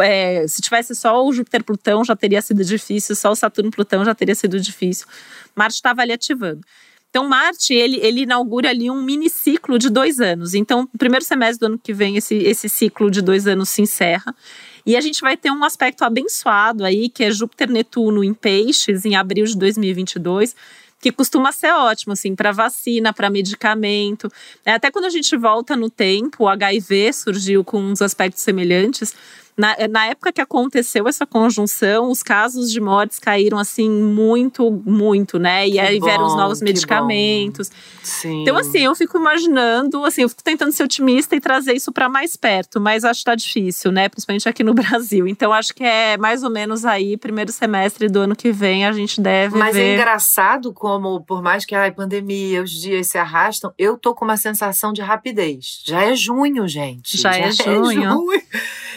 é, 0.00 0.48
se 0.48 0.60
tivesse 0.60 0.96
só 0.96 1.24
o 1.24 1.32
Júpiter 1.32 1.62
Plutão 1.62 2.04
já 2.04 2.16
teria 2.16 2.42
sido 2.42 2.64
difícil, 2.64 3.14
só 3.14 3.30
o 3.30 3.36
Saturno 3.36 3.70
Plutão 3.70 4.04
já 4.04 4.16
teria 4.16 4.34
sido 4.34 4.58
difícil. 4.58 5.06
Marte 5.54 5.76
estava 5.76 6.02
ali 6.02 6.12
ativando. 6.12 6.62
Então, 7.10 7.26
Marte, 7.26 7.72
ele, 7.72 7.98
ele 8.02 8.22
inaugura 8.22 8.68
ali 8.68 8.90
um 8.90 9.02
mini 9.02 9.30
ciclo 9.30 9.78
de 9.78 9.88
dois 9.88 10.20
anos. 10.20 10.54
Então, 10.54 10.82
no 10.82 10.98
primeiro 10.98 11.24
semestre 11.24 11.60
do 11.60 11.66
ano 11.66 11.80
que 11.82 11.94
vem, 11.94 12.16
esse, 12.16 12.34
esse 12.34 12.68
ciclo 12.68 13.10
de 13.10 13.22
dois 13.22 13.46
anos 13.46 13.70
se 13.70 13.80
encerra. 13.80 14.34
E 14.84 14.96
a 14.96 15.00
gente 15.00 15.20
vai 15.20 15.36
ter 15.36 15.50
um 15.50 15.64
aspecto 15.64 16.02
abençoado 16.04 16.84
aí, 16.84 17.08
que 17.08 17.24
é 17.24 17.30
Júpiter-Netuno 17.30 18.22
em 18.22 18.34
Peixes, 18.34 19.04
em 19.04 19.16
abril 19.16 19.46
de 19.46 19.56
2022 19.56 20.54
que 21.00 21.12
costuma 21.12 21.52
ser 21.52 21.72
ótimo, 21.72 22.12
assim, 22.12 22.34
para 22.34 22.50
vacina, 22.50 23.12
para 23.12 23.30
medicamento. 23.30 24.30
É, 24.64 24.72
até 24.72 24.90
quando 24.90 25.04
a 25.04 25.10
gente 25.10 25.36
volta 25.36 25.76
no 25.76 25.88
tempo, 25.88 26.44
o 26.44 26.48
HIV 26.48 27.12
surgiu 27.12 27.62
com 27.62 27.80
uns 27.80 28.02
aspectos 28.02 28.42
semelhantes. 28.42 29.14
Na, 29.58 29.76
na, 29.90 30.06
época 30.06 30.32
que 30.32 30.40
aconteceu 30.40 31.08
essa 31.08 31.26
conjunção, 31.26 32.12
os 32.12 32.22
casos 32.22 32.70
de 32.70 32.80
mortes 32.80 33.18
caíram 33.18 33.58
assim 33.58 33.90
muito, 33.90 34.70
muito, 34.86 35.36
né? 35.36 35.66
E 35.66 35.72
que 35.72 35.80
aí 35.80 35.98
bom, 35.98 36.06
vieram 36.06 36.26
os 36.26 36.36
novos 36.36 36.62
medicamentos. 36.62 37.68
Sim. 38.00 38.42
Então, 38.42 38.56
assim, 38.56 38.84
eu 38.84 38.94
fico 38.94 39.18
imaginando, 39.18 40.04
assim, 40.04 40.22
eu 40.22 40.28
fico 40.28 40.44
tentando 40.44 40.70
ser 40.70 40.84
otimista 40.84 41.34
e 41.34 41.40
trazer 41.40 41.72
isso 41.72 41.90
para 41.90 42.08
mais 42.08 42.36
perto, 42.36 42.80
mas 42.80 43.04
acho 43.04 43.18
que 43.18 43.24
tá 43.24 43.34
difícil, 43.34 43.90
né? 43.90 44.08
Principalmente 44.08 44.48
aqui 44.48 44.62
no 44.62 44.72
Brasil. 44.78 45.26
Então, 45.26 45.52
acho 45.52 45.74
que 45.74 45.82
é 45.82 46.16
mais 46.16 46.44
ou 46.44 46.50
menos 46.50 46.84
aí, 46.84 47.16
primeiro 47.16 47.50
semestre 47.50 48.08
do 48.08 48.20
ano 48.20 48.36
que 48.36 48.52
vem, 48.52 48.86
a 48.86 48.92
gente 48.92 49.20
deve. 49.20 49.58
Mas 49.58 49.74
é 49.74 49.80
ver... 49.80 49.86
é 49.86 49.94
engraçado 49.94 50.72
como, 50.72 51.20
por 51.22 51.42
mais 51.42 51.64
que 51.64 51.74
a 51.74 51.90
pandemia, 51.90 52.62
os 52.62 52.70
dias 52.70 53.08
se 53.08 53.18
arrastam, 53.18 53.72
eu 53.76 53.98
tô 53.98 54.14
com 54.14 54.24
uma 54.24 54.36
sensação 54.36 54.92
de 54.92 55.02
rapidez. 55.02 55.82
Já 55.84 56.04
é 56.04 56.14
junho, 56.14 56.68
gente. 56.68 57.16
Já, 57.16 57.32
Já 57.32 57.38
é, 57.38 57.48
é 57.48 57.50
junho. 57.50 58.02
junho. 58.12 58.42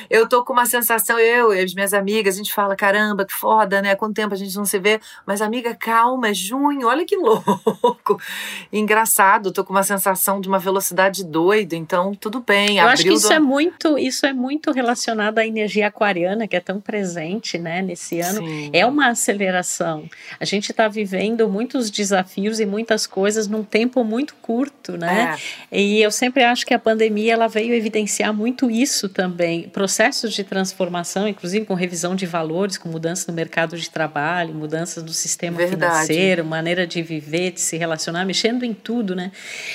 Eu 0.08 0.28
tô 0.28 0.44
com 0.44 0.51
uma 0.52 0.66
sensação, 0.66 1.20
eu 1.20 1.54
e 1.54 1.60
as 1.60 1.74
minhas 1.74 1.94
amigas, 1.94 2.36
a 2.36 2.38
gente 2.38 2.54
fala, 2.54 2.76
caramba, 2.76 3.26
que 3.26 3.34
foda, 3.34 3.82
né? 3.82 3.96
Quanto 3.96 4.16
tempo 4.16 4.34
a 4.34 4.38
gente 4.38 4.56
não 4.56 4.66
se 4.66 4.80
vê. 4.80 5.00
Mas, 5.26 5.42
amiga, 5.42 5.76
calma, 5.76 6.30
é 6.30 6.34
junho, 6.34 6.88
olha 6.88 7.06
que 7.06 7.16
louco. 7.18 8.20
Engraçado, 8.72 9.52
tô 9.52 9.64
com 9.64 9.74
uma 9.74 9.84
sensação 9.84 10.40
de 10.42 10.48
uma 10.48 10.60
velocidade 10.60 11.24
doida, 11.24 11.76
então 11.76 12.14
tudo 12.14 12.42
bem. 12.42 12.78
Eu 12.78 12.88
acho 12.88 13.04
que 13.04 13.14
isso 13.14 13.28
do... 13.28 13.34
é 13.34 13.40
muito, 13.40 13.98
isso 13.98 14.26
é 14.26 14.34
muito 14.34 14.72
relacionado 14.72 15.40
à 15.40 15.46
energia 15.46 15.88
aquariana, 15.88 16.48
que 16.48 16.56
é 16.56 16.60
tão 16.60 16.80
presente, 16.80 17.58
né, 17.58 17.82
nesse 17.82 18.20
ano. 18.20 18.46
Sim. 18.46 18.70
É 18.74 18.86
uma 18.86 19.10
aceleração. 19.10 20.10
A 20.40 20.46
gente 20.46 20.72
está 20.72 20.88
vivendo 20.88 21.48
muitos 21.50 21.90
desafios 21.90 22.60
e 22.60 22.66
muitas 22.66 23.08
coisas 23.08 23.48
num 23.48 23.64
tempo 23.64 24.04
muito 24.04 24.36
curto, 24.36 24.98
né? 24.98 25.38
É. 25.72 25.80
E 25.80 26.02
eu 26.02 26.12
sempre 26.12 26.44
acho 26.44 26.66
que 26.66 26.74
a 26.74 26.80
pandemia 26.80 27.34
ela 27.34 27.48
veio 27.48 27.74
evidenciar 27.74 28.34
muito 28.34 28.70
isso 28.70 29.10
também. 29.10 29.70
Processos 29.70 30.34
de 30.34 30.41
transformação, 30.44 31.28
inclusive 31.28 31.66
com 31.66 31.74
revisão 31.74 32.16
de 32.16 32.26
valores, 32.26 32.78
com 32.78 32.90
mudança 32.90 33.26
no 33.32 33.36
mercado 33.36 33.78
de 33.78 33.90
trabalho, 33.90 34.54
mudanças 34.54 35.04
do 35.04 35.14
sistema 35.14 35.58
Verdade. 35.58 35.82
financeiro, 35.82 36.46
maneira 36.46 36.86
de 36.88 37.02
viver, 37.02 37.52
de 37.52 37.62
se 37.62 37.78
relacionar, 37.78 38.26
mexendo 38.26 38.64
em 38.64 38.74
tudo, 38.74 39.16
né? 39.16 39.32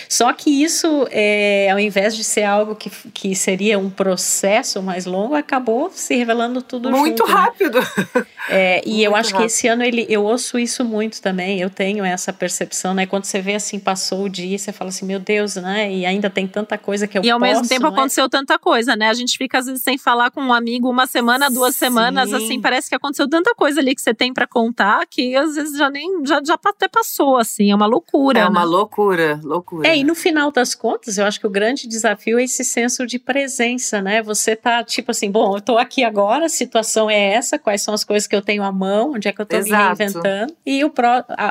Só 0.08 0.32
que 0.32 0.50
isso, 0.50 1.06
é, 1.10 1.70
ao 1.70 1.78
invés 1.78 2.16
de 2.16 2.24
ser 2.24 2.44
algo 2.44 2.74
que, 2.74 2.90
que 3.12 3.34
seria 3.34 3.78
um 3.78 3.90
processo 3.90 4.82
mais 4.82 5.06
longo, 5.06 5.34
acabou 5.34 5.90
se 5.92 6.14
revelando 6.14 6.62
tudo 6.62 6.90
muito 6.90 7.18
junto, 7.18 7.26
né? 7.26 7.32
rápido. 7.32 7.80
Né? 7.80 8.26
É, 8.48 8.80
e 8.86 8.90
muito 8.90 9.02
eu 9.02 9.16
acho 9.16 9.30
rápido. 9.32 9.40
que 9.40 9.46
esse 9.52 9.66
ano 9.66 9.82
ele, 9.82 10.06
eu 10.08 10.22
ouço 10.22 10.56
isso 10.56 10.84
muito 10.84 11.20
também. 11.20 11.60
Eu 11.60 11.68
tenho 11.68 12.04
essa 12.04 12.32
percepção, 12.32 12.94
né? 12.94 13.04
Quando 13.04 13.24
você 13.24 13.40
vê 13.40 13.56
assim, 13.56 13.76
passou 13.76 14.22
o 14.22 14.28
dia, 14.28 14.56
você 14.56 14.72
fala 14.72 14.90
assim, 14.90 15.04
meu 15.04 15.18
Deus, 15.18 15.56
né? 15.56 15.92
E 15.92 16.06
ainda 16.06 16.30
tem 16.30 16.46
tanta 16.46 16.78
coisa 16.78 17.08
que 17.08 17.18
eu 17.18 17.24
E 17.24 17.30
ao 17.30 17.40
posso, 17.40 17.50
mesmo 17.52 17.68
tempo 17.68 17.86
é? 17.86 17.88
aconteceu 17.88 18.28
tanta 18.28 18.56
coisa, 18.56 18.94
né? 18.94 19.08
A 19.08 19.14
gente 19.14 19.36
fica 19.36 19.58
às 19.58 19.66
vezes 19.66 19.82
sem 19.82 19.98
falar 19.98 20.30
com 20.30 20.45
um 20.46 20.52
amigo 20.52 20.88
uma 20.88 21.06
semana, 21.06 21.50
duas 21.50 21.74
Sim. 21.74 21.86
semanas, 21.86 22.32
assim, 22.32 22.60
parece 22.60 22.88
que 22.88 22.94
aconteceu 22.94 23.28
tanta 23.28 23.54
coisa 23.54 23.80
ali 23.80 23.94
que 23.94 24.00
você 24.00 24.14
tem 24.14 24.32
para 24.32 24.46
contar 24.46 25.06
que 25.06 25.34
às 25.36 25.54
vezes 25.54 25.76
já 25.76 25.90
nem 25.90 26.24
já, 26.24 26.40
já 26.44 26.58
até 26.64 26.88
passou, 26.88 27.36
assim, 27.36 27.70
é 27.70 27.74
uma 27.74 27.86
loucura. 27.86 28.40
É 28.40 28.42
né? 28.42 28.48
uma 28.48 28.64
loucura, 28.64 29.40
loucura. 29.42 29.88
É, 29.88 29.96
e 29.96 30.04
no 30.04 30.14
final 30.14 30.50
das 30.50 30.74
contas, 30.74 31.18
eu 31.18 31.24
acho 31.24 31.40
que 31.40 31.46
o 31.46 31.50
grande 31.50 31.88
desafio 31.88 32.38
é 32.38 32.44
esse 32.44 32.64
senso 32.64 33.06
de 33.06 33.18
presença, 33.18 34.00
né? 34.00 34.22
Você 34.22 34.54
tá 34.56 34.82
tipo 34.82 35.10
assim, 35.10 35.30
bom, 35.30 35.56
eu 35.56 35.60
tô 35.60 35.78
aqui 35.78 36.04
agora, 36.04 36.46
a 36.46 36.48
situação 36.48 37.10
é 37.10 37.34
essa, 37.34 37.58
quais 37.58 37.82
são 37.82 37.94
as 37.94 38.04
coisas 38.04 38.26
que 38.26 38.34
eu 38.34 38.42
tenho 38.42 38.62
à 38.62 38.72
mão, 38.72 39.12
onde 39.12 39.28
é 39.28 39.32
que 39.32 39.40
eu 39.40 39.46
tô 39.46 39.56
Exato. 39.56 39.98
me 39.98 39.98
reinventando. 39.98 40.54
E 40.64 40.84
o 40.84 40.90
pro, 40.90 41.06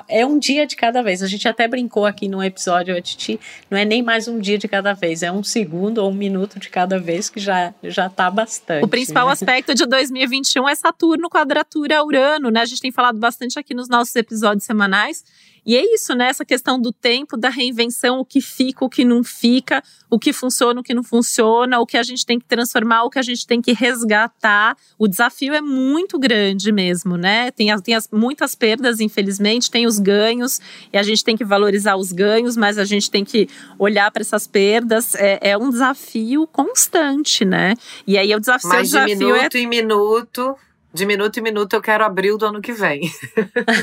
é 0.07 0.25
um 0.25 0.37
dia 0.39 0.65
de 0.65 0.75
cada 0.75 1.01
vez. 1.01 1.21
A 1.21 1.27
gente 1.27 1.47
até 1.47 1.67
brincou 1.67 2.05
aqui 2.05 2.27
no 2.27 2.43
episódio, 2.43 2.95
a 2.95 3.01
Titi, 3.01 3.39
não 3.69 3.77
é 3.77 3.85
nem 3.85 4.01
mais 4.01 4.27
um 4.27 4.39
dia 4.39 4.57
de 4.57 4.67
cada 4.67 4.93
vez, 4.93 5.23
é 5.23 5.31
um 5.31 5.43
segundo 5.43 5.99
ou 5.99 6.09
um 6.09 6.13
minuto 6.13 6.59
de 6.59 6.69
cada 6.69 6.99
vez 6.99 7.29
que 7.29 7.39
já 7.39 7.73
já 7.83 8.09
tá 8.09 8.29
bastante. 8.29 8.84
O 8.85 8.87
principal 8.87 9.27
aspecto 9.27 9.73
de 9.73 9.83
2021 9.87 10.69
é 10.69 10.75
Saturno 10.75 11.27
quadratura 11.27 12.03
Urano, 12.03 12.51
né? 12.51 12.61
A 12.61 12.65
gente 12.65 12.79
tem 12.79 12.91
falado 12.91 13.17
bastante 13.17 13.57
aqui 13.57 13.73
nos 13.73 13.89
nossos 13.89 14.15
episódios 14.15 14.63
semanais. 14.63 15.25
E 15.65 15.75
é 15.75 15.95
isso, 15.95 16.13
né? 16.13 16.27
Essa 16.29 16.45
questão 16.45 16.79
do 16.79 16.91
tempo, 16.91 17.35
da 17.35 17.49
reinvenção, 17.49 18.19
o 18.19 18.25
que 18.25 18.39
fica, 18.39 18.85
o 18.85 18.89
que 18.89 19.03
não 19.03 19.23
fica, 19.23 19.81
o 20.09 20.19
que 20.19 20.31
funciona, 20.31 20.79
o 20.79 20.83
que 20.83 20.93
não 20.93 21.03
funciona, 21.03 21.79
o 21.79 21.85
que 21.85 21.97
a 21.97 22.03
gente 22.03 22.25
tem 22.25 22.39
que 22.39 22.45
transformar, 22.45 23.03
o 23.03 23.09
que 23.09 23.17
a 23.17 23.23
gente 23.23 23.47
tem 23.47 23.61
que 23.61 23.73
resgatar. 23.73 24.77
O 24.97 25.07
desafio 25.07 25.53
é 25.53 25.61
muito 25.61 26.19
grande 26.19 26.71
mesmo, 26.71 27.17
né? 27.17 27.49
Tem, 27.51 27.71
as, 27.71 27.81
tem 27.81 27.95
as, 27.95 28.07
muitas 28.11 28.53
perdas, 28.53 28.99
infelizmente, 28.99 29.71
tem 29.71 29.87
os 29.87 29.97
ganhos, 29.97 30.59
e 30.93 30.97
a 30.97 31.03
gente 31.03 31.23
tem 31.23 31.35
que 31.35 31.43
valorizar 31.43 31.95
os 31.95 32.11
ganhos, 32.11 32.55
mas 32.55 32.77
a 32.77 32.85
gente 32.85 33.09
tem 33.09 33.25
que 33.25 33.49
olhar 33.79 34.11
para 34.11 34.21
essas 34.21 34.45
perdas. 34.45 35.15
É, 35.15 35.51
é, 35.51 35.57
um 35.57 35.71
desafio 35.71 36.45
constante, 36.47 37.43
né? 37.43 37.73
E 38.05 38.17
aí 38.17 38.33
o 38.35 38.39
desafio, 38.39 38.69
mas 38.69 38.89
o 38.89 38.91
desafio 38.91 39.17
de 39.17 39.25
minuto 39.25 39.55
é... 39.55 39.59
em 39.59 39.67
minuto 39.67 40.55
de 40.95 41.05
minuto 41.05 41.37
em 41.37 41.43
minuto 41.43 41.73
eu 41.73 41.81
quero 41.81 42.05
abril 42.05 42.37
do 42.37 42.45
ano 42.45 42.61
que 42.61 42.71
vem. 42.71 43.01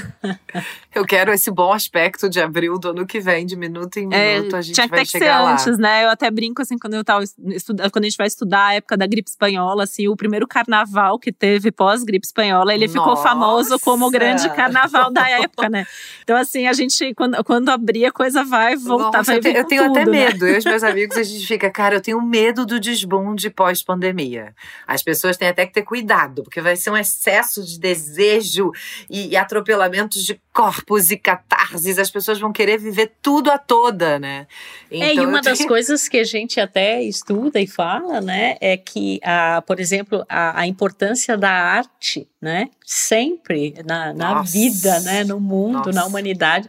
eu 0.95 1.05
quero 1.05 1.31
esse 1.31 1.51
bom 1.51 1.71
aspecto 1.71 2.29
de 2.29 2.41
abril 2.41 2.79
do 2.79 2.89
ano 2.89 3.07
que 3.07 3.21
vem, 3.21 3.45
de 3.45 3.55
minuto 3.55 3.99
em 3.99 4.09
é, 4.13 4.37
minuto 4.39 4.57
é, 4.57 4.59
a 4.59 4.63
gente 4.63 4.75
tinha 4.75 4.89
vai 4.89 5.05
chegar 5.05 5.39
ser 5.39 5.43
lá. 5.43 5.53
antes, 5.53 5.79
né? 5.79 6.05
Eu 6.05 6.09
até 6.09 6.31
brinco 6.31 6.63
assim 6.63 6.79
quando 6.79 6.95
eu 6.95 7.05
tava 7.05 7.23
estudando, 7.23 7.91
quando 7.91 8.05
a 8.07 8.09
gente 8.09 8.17
vai 8.17 8.27
estudar 8.27 8.69
a 8.69 8.75
época 8.75 8.97
da 8.97 9.07
gripe 9.07 9.29
espanhola, 9.29 9.85
assim, 9.85 10.09
o 10.09 10.17
primeiro 10.17 10.49
carnaval 10.49 11.19
que 11.19 11.31
teve 11.31 11.71
pós 11.71 12.03
gripe 12.03 12.27
espanhola, 12.27 12.73
ele 12.75 12.87
Nossa. 12.87 12.99
ficou 12.99 13.17
famoso 13.19 13.79
como 13.81 14.07
o 14.07 14.11
grande 14.11 14.49
carnaval 14.55 15.13
da 15.13 15.29
época, 15.39 15.69
né? 15.69 15.87
Então 16.25 16.35
assim, 16.35 16.67
a 16.67 16.73
gente 16.73 17.13
quando, 17.15 17.45
quando 17.45 17.69
abrir 17.69 18.07
a 18.07 18.11
coisa 18.11 18.43
vai 18.43 18.75
voltar, 18.75 19.19
Nossa, 19.19 19.33
vai 19.33 19.37
eu, 19.37 19.41
te, 19.43 19.49
eu 19.49 19.67
tenho 19.67 19.83
tudo, 19.83 19.99
até 19.99 20.07
né? 20.07 20.11
medo. 20.11 20.47
Eu 20.47 20.55
e 20.55 20.59
os 20.59 20.65
meus 20.65 20.83
amigos 20.83 21.19
a 21.19 21.23
gente 21.23 21.47
fica, 21.47 21.71
cara, 21.71 21.97
eu 21.97 22.01
tenho 22.01 22.23
medo 22.23 22.65
do 22.65 22.81
desbunde 22.81 23.51
pós-pandemia. 23.51 24.55
As 24.87 25.03
pessoas 25.03 25.37
têm 25.37 25.49
até 25.49 25.67
que 25.67 25.75
ter 25.75 25.83
cuidado, 25.83 26.43
porque 26.43 26.63
vai 26.63 26.75
ser 26.75 26.91
um 26.91 27.02
excesso 27.03 27.65
de 27.65 27.79
desejo 27.79 28.71
e, 29.11 29.29
e, 29.29 29.37
atropelamentos 29.37 30.25
de 30.25 30.41
corpos 30.53 31.11
e 31.11 31.17
catarses. 31.17 31.99
As 31.99 32.11
pessoas 32.11 32.39
vão 32.39 32.53
querer 32.53 32.79
viver 32.79 33.13
tudo 33.23 33.51
a 33.51 33.59
toda, 33.59 34.19
né? 34.19 34.47
Então, 34.91 35.09
é, 35.09 35.11
e 35.11 35.13
então, 35.15 35.29
uma 35.29 35.41
das 35.41 35.65
coisas 35.65 36.09
que 36.09 36.19
a 36.19 36.25
gente 36.25 36.61
até 36.61 37.03
estuda 37.03 37.59
e 37.59 37.67
fala, 37.67 38.21
né, 38.21 38.57
é 38.61 38.77
que, 38.77 39.19
a, 39.25 39.63
por 39.63 39.81
exemplo, 39.81 40.25
a, 40.29 40.61
a 40.61 40.67
importância 40.67 41.37
da 41.37 41.51
arte, 41.51 42.29
né, 42.41 42.69
sempre 42.85 43.75
na, 43.87 44.13
na 44.13 44.43
vida, 44.43 45.01
né, 45.01 45.25
no 45.25 45.41
mundo, 45.41 45.87
Nossa. 45.87 45.93
na 45.93 46.05
humanidade. 46.05 46.69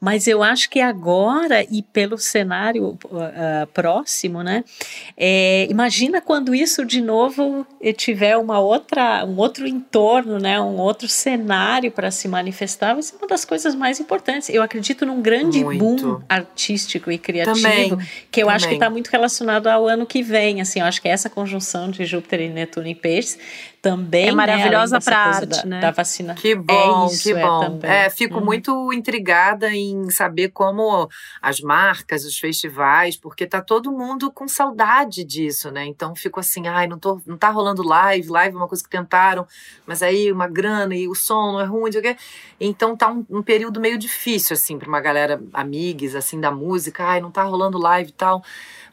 Mas 0.00 0.28
eu 0.28 0.42
acho 0.42 0.70
que 0.70 0.80
agora 0.80 1.64
e 1.64 1.82
pelo 1.82 2.16
cenário 2.18 2.90
uh, 2.90 3.66
próximo, 3.72 4.42
né, 4.42 4.62
é, 5.16 5.66
imagina 5.68 6.20
quando 6.20 6.54
isso 6.54 6.84
de 6.84 7.00
novo 7.00 7.66
tiver 7.96 8.36
uma 8.36 8.60
outra, 8.60 9.24
um 9.24 9.36
outro 9.38 9.66
entorno, 9.66 10.38
né, 10.38 10.60
um 10.60 10.76
outro 10.76 11.08
cenário 11.08 11.90
para 11.90 12.10
se 12.10 12.28
manifestar, 12.28 12.92
vai 12.92 13.02
ser 13.02 13.16
uma 13.24 13.28
das 13.28 13.44
coisas 13.44 13.74
mais 13.74 13.98
importantes. 13.98 14.48
Eu 14.48 14.62
acredito 14.62 15.04
num 15.04 15.20
grande 15.20 15.64
muito. 15.64 15.78
boom 15.78 16.20
artístico 16.28 17.10
e 17.10 17.18
criativo, 17.18 17.56
também, 17.56 17.98
que 18.30 18.40
eu 18.40 18.46
também. 18.46 18.56
acho 18.56 18.68
que 18.68 18.74
está 18.74 18.90
muito 18.90 19.08
relacionado 19.08 19.66
ao 19.66 19.88
ano 19.88 20.06
que 20.06 20.22
vem. 20.22 20.60
Assim, 20.60 20.80
eu 20.80 20.86
acho 20.86 21.00
que 21.00 21.08
essa 21.08 21.28
conjunção 21.28 21.90
de 21.90 22.04
Júpiter 22.04 22.42
e 22.42 22.48
Netuno 22.48 22.86
em 22.86 22.94
Peixes 22.94 23.38
também 23.84 24.28
é 24.28 24.32
maravilhosa 24.32 24.96
né, 24.96 25.00
para 25.04 25.18
arte, 25.18 25.46
da, 25.46 25.64
né? 25.66 25.80
Da 25.80 25.90
vacina. 25.90 26.34
Que 26.34 26.54
bom, 26.54 27.04
é 27.04 27.12
isso, 27.12 27.22
que 27.22 27.32
é 27.34 27.42
bom. 27.42 27.78
É, 27.82 28.06
é 28.06 28.10
fico 28.10 28.38
uhum. 28.38 28.44
muito 28.46 28.92
intrigada 28.94 29.70
em 29.70 30.08
saber 30.10 30.48
como 30.48 31.06
as 31.42 31.60
marcas, 31.60 32.24
os 32.24 32.38
festivais, 32.38 33.14
porque 33.14 33.46
tá 33.46 33.60
todo 33.60 33.92
mundo 33.92 34.32
com 34.32 34.48
saudade 34.48 35.22
disso, 35.22 35.70
né? 35.70 35.84
Então 35.84 36.16
fico 36.16 36.40
assim, 36.40 36.66
ai, 36.66 36.86
não 36.86 36.98
tô, 36.98 37.20
não 37.26 37.36
tá 37.36 37.50
rolando 37.50 37.86
live, 37.86 38.26
live 38.30 38.54
é 38.54 38.58
uma 38.58 38.68
coisa 38.68 38.82
que 38.82 38.88
tentaram, 38.88 39.46
mas 39.86 40.02
aí 40.02 40.32
uma 40.32 40.48
grana 40.48 40.96
e 40.96 41.06
o 41.06 41.14
som 41.14 41.52
não 41.52 41.60
é 41.60 41.64
ruim, 41.64 41.90
então 42.58 42.96
tá 42.96 43.10
um, 43.10 43.26
um 43.28 43.42
período 43.42 43.82
meio 43.82 43.98
difícil 43.98 44.54
assim 44.54 44.78
para 44.78 44.88
uma 44.88 45.00
galera 45.00 45.42
amigos 45.52 46.14
assim 46.14 46.40
da 46.40 46.50
música, 46.50 47.04
ai, 47.04 47.20
não 47.20 47.30
tá 47.30 47.42
rolando 47.42 47.76
live 47.76 48.08
e 48.08 48.14
tal. 48.14 48.42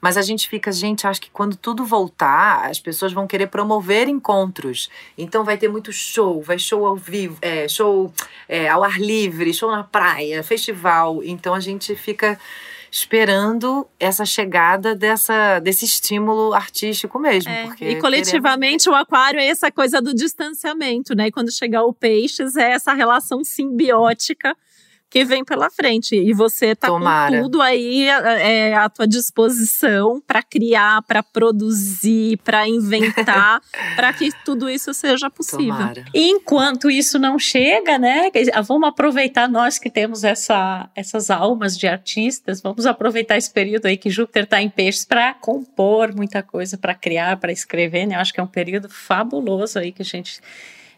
Mas 0.01 0.17
a 0.17 0.23
gente 0.23 0.49
fica, 0.49 0.71
gente, 0.71 1.05
acho 1.05 1.21
que 1.21 1.29
quando 1.29 1.55
tudo 1.55 1.85
voltar, 1.85 2.65
as 2.67 2.79
pessoas 2.79 3.13
vão 3.13 3.27
querer 3.27 3.47
promover 3.47 4.07
encontros. 4.07 4.80
Então 5.17 5.43
vai 5.43 5.57
ter 5.57 5.67
muito 5.67 5.91
show, 5.91 6.41
vai 6.41 6.57
show 6.57 6.85
ao 6.85 6.95
vivo, 6.95 7.37
é, 7.41 7.67
show 7.67 8.13
é, 8.47 8.67
ao 8.69 8.83
ar 8.83 8.99
livre, 8.99 9.53
show 9.53 9.71
na 9.71 9.83
praia, 9.83 10.43
festival. 10.43 11.21
Então 11.23 11.53
a 11.53 11.59
gente 11.59 11.95
fica 11.95 12.39
esperando 12.91 13.87
essa 13.97 14.25
chegada 14.25 14.93
dessa, 14.93 15.59
desse 15.59 15.85
estímulo 15.85 16.53
artístico 16.53 17.17
mesmo. 17.17 17.49
É, 17.49 17.69
e 17.79 17.95
coletivamente 18.01 18.83
queremos... 18.83 18.99
o 18.99 19.01
aquário 19.01 19.39
é 19.39 19.47
essa 19.47 19.71
coisa 19.71 20.01
do 20.01 20.13
distanciamento, 20.13 21.15
né? 21.15 21.27
E 21.27 21.31
quando 21.31 21.51
chegar 21.51 21.83
o 21.83 21.93
peixes 21.93 22.57
é 22.57 22.71
essa 22.71 22.93
relação 22.93 23.45
simbiótica 23.45 24.55
que 25.11 25.25
vem 25.25 25.43
pela 25.43 25.69
frente. 25.69 26.15
E 26.15 26.33
você 26.33 26.73
tá 26.73 26.87
Tomara. 26.87 27.35
com 27.35 27.43
tudo 27.43 27.61
aí 27.61 28.07
é, 28.07 28.73
à 28.73 28.87
tua 28.89 29.05
disposição 29.05 30.23
para 30.25 30.41
criar, 30.41 31.01
para 31.01 31.21
produzir, 31.21 32.37
para 32.37 32.65
inventar, 32.65 33.61
para 33.97 34.13
que 34.13 34.31
tudo 34.45 34.69
isso 34.69 34.93
seja 34.93 35.29
possível. 35.29 35.75
Tomara. 35.75 36.05
E 36.13 36.29
enquanto 36.29 36.89
isso 36.89 37.19
não 37.19 37.37
chega, 37.37 37.99
né? 37.99 38.31
Vamos 38.63 38.87
aproveitar 38.87 39.49
nós 39.49 39.77
que 39.77 39.89
temos 39.89 40.23
essa, 40.23 40.89
essas 40.95 41.29
almas 41.29 41.77
de 41.77 41.87
artistas, 41.87 42.61
vamos 42.61 42.85
aproveitar 42.85 43.37
esse 43.37 43.51
período 43.51 43.87
aí 43.87 43.97
que 43.97 44.09
Júpiter 44.09 44.43
está 44.43 44.61
em 44.61 44.69
peixes 44.69 45.03
para 45.03 45.33
compor 45.33 46.15
muita 46.15 46.41
coisa, 46.41 46.77
para 46.77 46.95
criar, 46.95 47.35
para 47.35 47.51
escrever, 47.51 48.05
né? 48.05 48.15
Eu 48.15 48.19
acho 48.21 48.33
que 48.33 48.39
é 48.39 48.43
um 48.43 48.47
período 48.47 48.87
fabuloso 48.87 49.77
aí 49.77 49.91
que 49.91 50.01
a 50.01 50.05
gente 50.05 50.39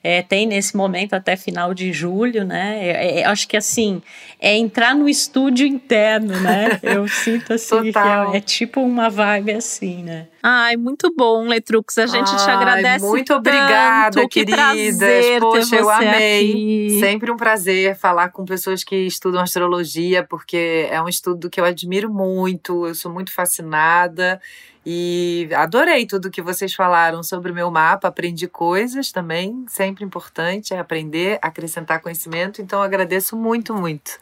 é, 0.04 0.22
tem 0.22 0.46
nesse 0.46 0.76
momento 0.76 1.14
até 1.14 1.38
final 1.38 1.74
de 1.74 1.94
julho, 1.94 2.44
né? 2.44 2.78
É, 2.82 3.20
é, 3.22 3.26
acho 3.26 3.48
que 3.48 3.56
assim, 3.56 4.02
é 4.38 4.54
entrar 4.54 4.94
no 4.94 5.08
estúdio 5.08 5.66
interno, 5.66 6.38
né? 6.42 6.78
Eu 6.84 7.08
sinto 7.08 7.54
assim, 7.54 7.90
que 7.90 7.98
é, 7.98 8.38
é, 8.38 8.42
tipo 8.42 8.82
uma 8.82 9.10
vibe 9.10 9.54
assim, 9.54 10.04
né? 10.04 10.28
Ai, 10.46 10.76
muito 10.76 11.14
bom, 11.16 11.48
Letrux. 11.48 11.98
A 11.98 12.06
gente 12.06 12.30
Ai, 12.30 12.38
te 12.38 12.50
agradece. 12.50 13.06
Muito 13.06 13.34
obrigada, 13.34 14.20
tanto. 14.20 14.28
queridas. 14.28 15.26
Poxa, 15.40 15.78
eu 15.78 15.90
amei. 15.90 16.50
Aqui. 16.50 17.00
Sempre 17.00 17.32
um 17.32 17.38
prazer 17.38 17.96
falar 17.96 18.28
com 18.28 18.44
pessoas 18.44 18.84
que 18.84 18.98
estudam 18.98 19.40
astrologia, 19.42 20.22
porque 20.22 20.90
é 20.92 21.02
um 21.02 21.08
estudo 21.08 21.50
que 21.50 21.62
eu 21.62 21.64
admiro 21.64 22.14
muito, 22.14 22.86
eu 22.86 22.94
sou 22.94 23.10
muito 23.10 23.32
fascinada. 23.32 24.42
E 24.86 25.50
adorei 25.56 26.06
tudo 26.06 26.30
que 26.30 26.42
vocês 26.42 26.74
falaram 26.74 27.24
sobre 27.24 27.52
o 27.52 27.56
meu 27.56 27.72
mapa, 27.72 28.10
aprendi 28.10 28.48
coisas 28.48 29.12
também, 29.12 29.66
sempre 29.68 30.04
importante 30.04 30.74
é 30.74 30.80
aprender, 30.80 31.40
acrescentar 31.42 32.02
conhecimento, 32.02 32.62
então 32.62 32.82
agradeço 32.82 33.38
muito, 33.38 33.74
muito. 33.74 34.20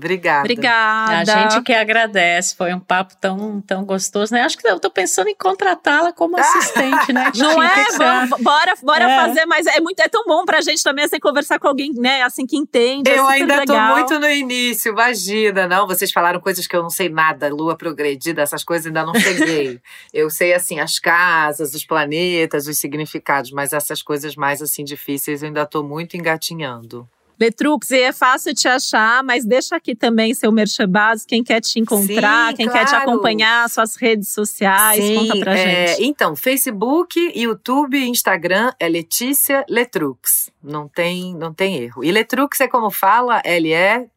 Obrigada. 0.00 0.40
Obrigada. 0.40 1.20
A 1.20 1.24
gente 1.24 1.62
que 1.62 1.74
agradece, 1.74 2.56
foi 2.56 2.72
um 2.72 2.80
papo 2.80 3.14
tão, 3.20 3.60
tão 3.60 3.84
gostoso, 3.84 4.32
né? 4.32 4.40
Acho 4.40 4.56
que 4.56 4.66
eu 4.66 4.80
tô 4.80 4.90
pensando 4.90 5.28
em 5.28 5.34
contratá-la 5.34 6.10
como 6.10 6.38
assistente, 6.40 7.12
né? 7.12 7.30
Não 7.36 7.62
é? 7.62 7.84
Vamos, 7.98 8.40
bora 8.40 8.74
bora 8.82 9.04
é. 9.04 9.16
fazer, 9.16 9.44
mas 9.44 9.66
é 9.66 9.78
muito 9.78 10.00
é 10.00 10.08
tão 10.08 10.24
bom 10.24 10.44
pra 10.44 10.62
gente 10.62 10.82
também 10.82 11.04
assim 11.04 11.20
conversar 11.20 11.58
com 11.58 11.68
alguém, 11.68 11.92
né, 11.92 12.22
assim 12.22 12.46
que 12.46 12.56
entende. 12.56 13.10
É 13.10 13.18
eu 13.18 13.26
ainda 13.26 13.58
legal. 13.58 13.66
tô 13.66 13.94
muito 13.94 14.18
no 14.18 14.30
início, 14.30 14.90
imagina, 14.90 15.68
não, 15.68 15.86
vocês 15.86 16.10
falaram 16.10 16.40
coisas 16.40 16.66
que 16.66 16.74
eu 16.74 16.82
não 16.82 16.90
sei 16.90 17.10
nada, 17.10 17.48
lua 17.48 17.76
progredida, 17.76 18.40
essas 18.40 18.64
coisas 18.64 18.86
ainda 18.86 19.04
não 19.04 19.14
cheguei. 19.14 19.80
eu 20.14 20.30
sei 20.30 20.54
assim 20.54 20.80
as 20.80 20.98
casas, 20.98 21.74
os 21.74 21.84
planetas, 21.84 22.66
os 22.66 22.78
significados, 22.78 23.50
mas 23.50 23.72
essas 23.74 24.02
coisas 24.02 24.34
mais 24.34 24.62
assim 24.62 24.82
difíceis 24.82 25.42
eu 25.42 25.48
ainda 25.48 25.66
tô 25.66 25.82
muito 25.82 26.16
engatinhando. 26.16 27.08
Letrux, 27.40 27.90
e 27.90 28.00
é 28.00 28.12
fácil 28.12 28.54
te 28.54 28.68
achar, 28.68 29.24
mas 29.24 29.46
deixa 29.46 29.76
aqui 29.76 29.94
também 29.94 30.34
seu 30.34 30.52
merchan 30.52 30.86
base, 30.86 31.26
quem 31.26 31.42
quer 31.42 31.60
te 31.60 31.80
encontrar, 31.80 32.50
Sim, 32.50 32.56
quem 32.56 32.66
claro. 32.68 32.86
quer 32.86 32.90
te 32.90 32.94
acompanhar, 32.94 33.70
suas 33.70 33.96
redes 33.96 34.28
sociais, 34.28 35.02
Sim, 35.02 35.14
conta 35.14 35.38
pra 35.38 35.56
é, 35.56 35.86
gente. 35.86 36.04
Então, 36.04 36.36
Facebook, 36.36 37.32
YouTube, 37.34 37.98
Instagram 38.06 38.72
é 38.78 38.86
Letícia 38.88 39.64
Letrux. 39.68 40.50
Não 40.62 40.86
tem, 40.86 41.34
não 41.34 41.54
tem 41.54 41.78
erro. 41.78 42.04
E 42.04 42.12
Letrux 42.12 42.60
é 42.60 42.68
como 42.68 42.90
fala, 42.90 43.40
L-E-T-R-U-X. 43.44 44.10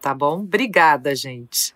Tá 0.00 0.14
bom? 0.14 0.40
Obrigada, 0.40 1.14
gente. 1.14 1.74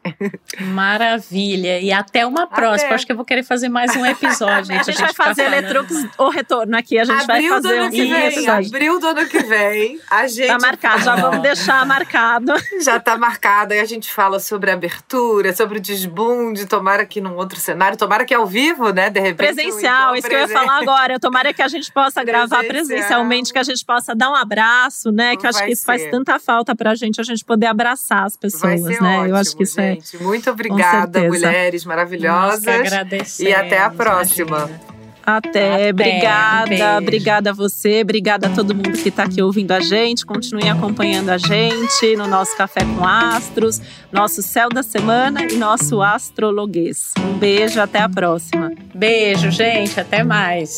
Maravilha. 0.58 1.78
E 1.78 1.92
até 1.92 2.24
uma 2.24 2.46
próxima. 2.46 2.86
Até. 2.86 2.94
Acho 2.94 3.04
que 3.04 3.12
eu 3.12 3.16
vou 3.16 3.24
querer 3.24 3.42
fazer 3.42 3.68
mais 3.68 3.94
um 3.94 4.06
episódio. 4.06 4.72
a 4.80 4.82
gente 4.82 4.98
vai 4.98 5.12
fazer 5.12 5.46
Letrux 5.50 5.92
o 6.16 6.30
retorno 6.30 6.74
aqui. 6.74 6.98
A 6.98 7.04
gente 7.04 7.30
abril 7.30 7.50
vai 7.50 7.62
fazer 7.62 7.68
do 7.68 7.82
ano 7.82 7.90
que 7.90 8.04
vem, 8.06 8.26
episódio. 8.28 8.68
abril 8.68 8.98
do 9.00 9.06
ano 9.08 9.26
que 9.26 9.38
vem, 9.40 10.00
a 10.10 10.26
gente 10.26 10.46
Tá 10.46 10.58
marcado, 10.58 11.04
já 11.04 11.16
vamos 11.16 11.42
deixar 11.42 11.84
marcado. 11.84 12.54
já 12.80 12.98
tá 12.98 13.18
marcado. 13.18 13.74
Aí 13.74 13.80
a 13.80 13.84
gente 13.84 14.10
fala 14.10 14.40
sobre 14.40 14.70
a 14.70 14.74
abertura, 14.74 15.54
sobre 15.54 15.76
o 15.76 15.80
desbunde, 15.80 16.64
tomara 16.64 17.04
que 17.04 17.20
num 17.20 17.36
outro 17.36 17.60
cenário, 17.60 17.98
tomara 17.98 18.24
que 18.24 18.32
ao 18.32 18.46
vivo, 18.46 18.90
né? 18.90 19.10
De 19.10 19.20
repente. 19.20 19.52
um 19.52 19.54
Presencial, 19.54 20.16
encontro 20.16 20.18
isso 20.18 20.28
que 20.28 20.34
eu 20.34 20.38
ia 20.38 20.48
falar 20.48 20.78
agora. 20.78 21.20
Tomara 21.20 21.52
que 21.52 21.60
a 21.60 21.68
gente 21.68 21.92
possa 21.92 22.24
gravar 22.24 22.60
Presencial. 22.60 22.86
presencialmente, 22.86 23.52
que 23.52 23.58
a 23.58 23.62
gente 23.62 23.84
possa 23.84 24.14
dar 24.14 24.30
um 24.30 24.34
abraço, 24.34 25.12
né? 25.12 25.36
Que 25.36 25.44
eu 25.44 25.50
acho 25.50 25.62
que 25.62 25.72
isso 25.72 25.84
faz 25.84 26.00
ser. 26.00 26.10
tanta 26.10 26.38
falta 26.38 26.74
pra 26.74 26.94
gente, 26.94 27.20
a 27.20 27.24
gente 27.24 27.44
poder 27.44 27.66
abraçar 27.66 28.13
as 28.22 28.34
Vai 28.34 28.40
pessoas, 28.40 28.80
ser 28.80 29.02
né? 29.02 29.18
ótimo, 29.18 29.26
eu 29.26 29.36
acho 29.36 29.56
que 29.56 29.62
isso 29.64 29.80
é. 29.80 29.94
gente. 29.94 30.22
Muito 30.22 30.50
obrigada, 30.50 31.20
mulheres 31.24 31.84
maravilhosas. 31.84 33.40
E 33.40 33.52
até 33.52 33.80
a 33.80 33.90
próxima. 33.90 34.58
imagina. 34.58 34.94
Até, 35.26 35.72
Até, 35.74 35.90
obrigada, 35.90 36.68
beijo. 36.68 36.98
obrigada 36.98 37.50
a 37.50 37.52
você, 37.54 38.02
obrigada 38.02 38.46
a 38.46 38.50
todo 38.50 38.74
mundo 38.74 38.92
que 38.92 39.08
está 39.08 39.22
aqui 39.22 39.40
ouvindo 39.40 39.72
a 39.72 39.80
gente. 39.80 40.24
Continuem 40.26 40.68
acompanhando 40.68 41.30
a 41.30 41.38
gente 41.38 42.14
no 42.14 42.26
nosso 42.26 42.54
Café 42.56 42.80
com 42.84 43.06
Astros, 43.06 43.80
nosso 44.12 44.42
Céu 44.42 44.68
da 44.68 44.82
Semana 44.82 45.46
e 45.50 45.56
nosso 45.56 46.02
Astrologuês. 46.02 47.12
Um 47.18 47.38
beijo, 47.38 47.80
até 47.80 48.00
a 48.00 48.08
próxima. 48.08 48.70
Beijo, 48.94 49.50
gente. 49.50 49.98
Até 49.98 50.22
mais. 50.22 50.70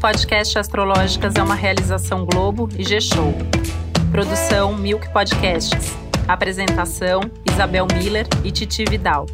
Podcast 0.00 0.58
Astrológicas 0.58 1.34
é 1.36 1.42
uma 1.42 1.54
realização 1.54 2.24
Globo 2.24 2.70
e 2.78 2.82
G-Show. 2.82 3.34
Produção 4.10 4.74
Milk 4.74 5.12
Podcasts. 5.12 5.94
Apresentação 6.26 7.20
Isabel 7.44 7.86
Miller 7.94 8.26
e 8.42 8.50
Titi 8.50 8.82
Vidal. 8.86 9.26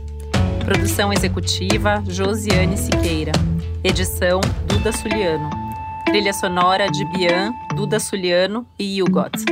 Produção 0.65 1.13
executiva 1.13 2.03
Josiane 2.09 2.77
Siqueira. 2.77 3.31
Edição 3.85 4.41
Duda 4.67 4.91
Suliano. 4.91 5.49
Trilha 6.07 6.33
sonora 6.33 6.89
de 6.91 7.05
Bian, 7.13 7.55
Duda 7.77 8.01
Suliano 8.01 8.67
e 8.77 9.01
Hugot. 9.01 9.45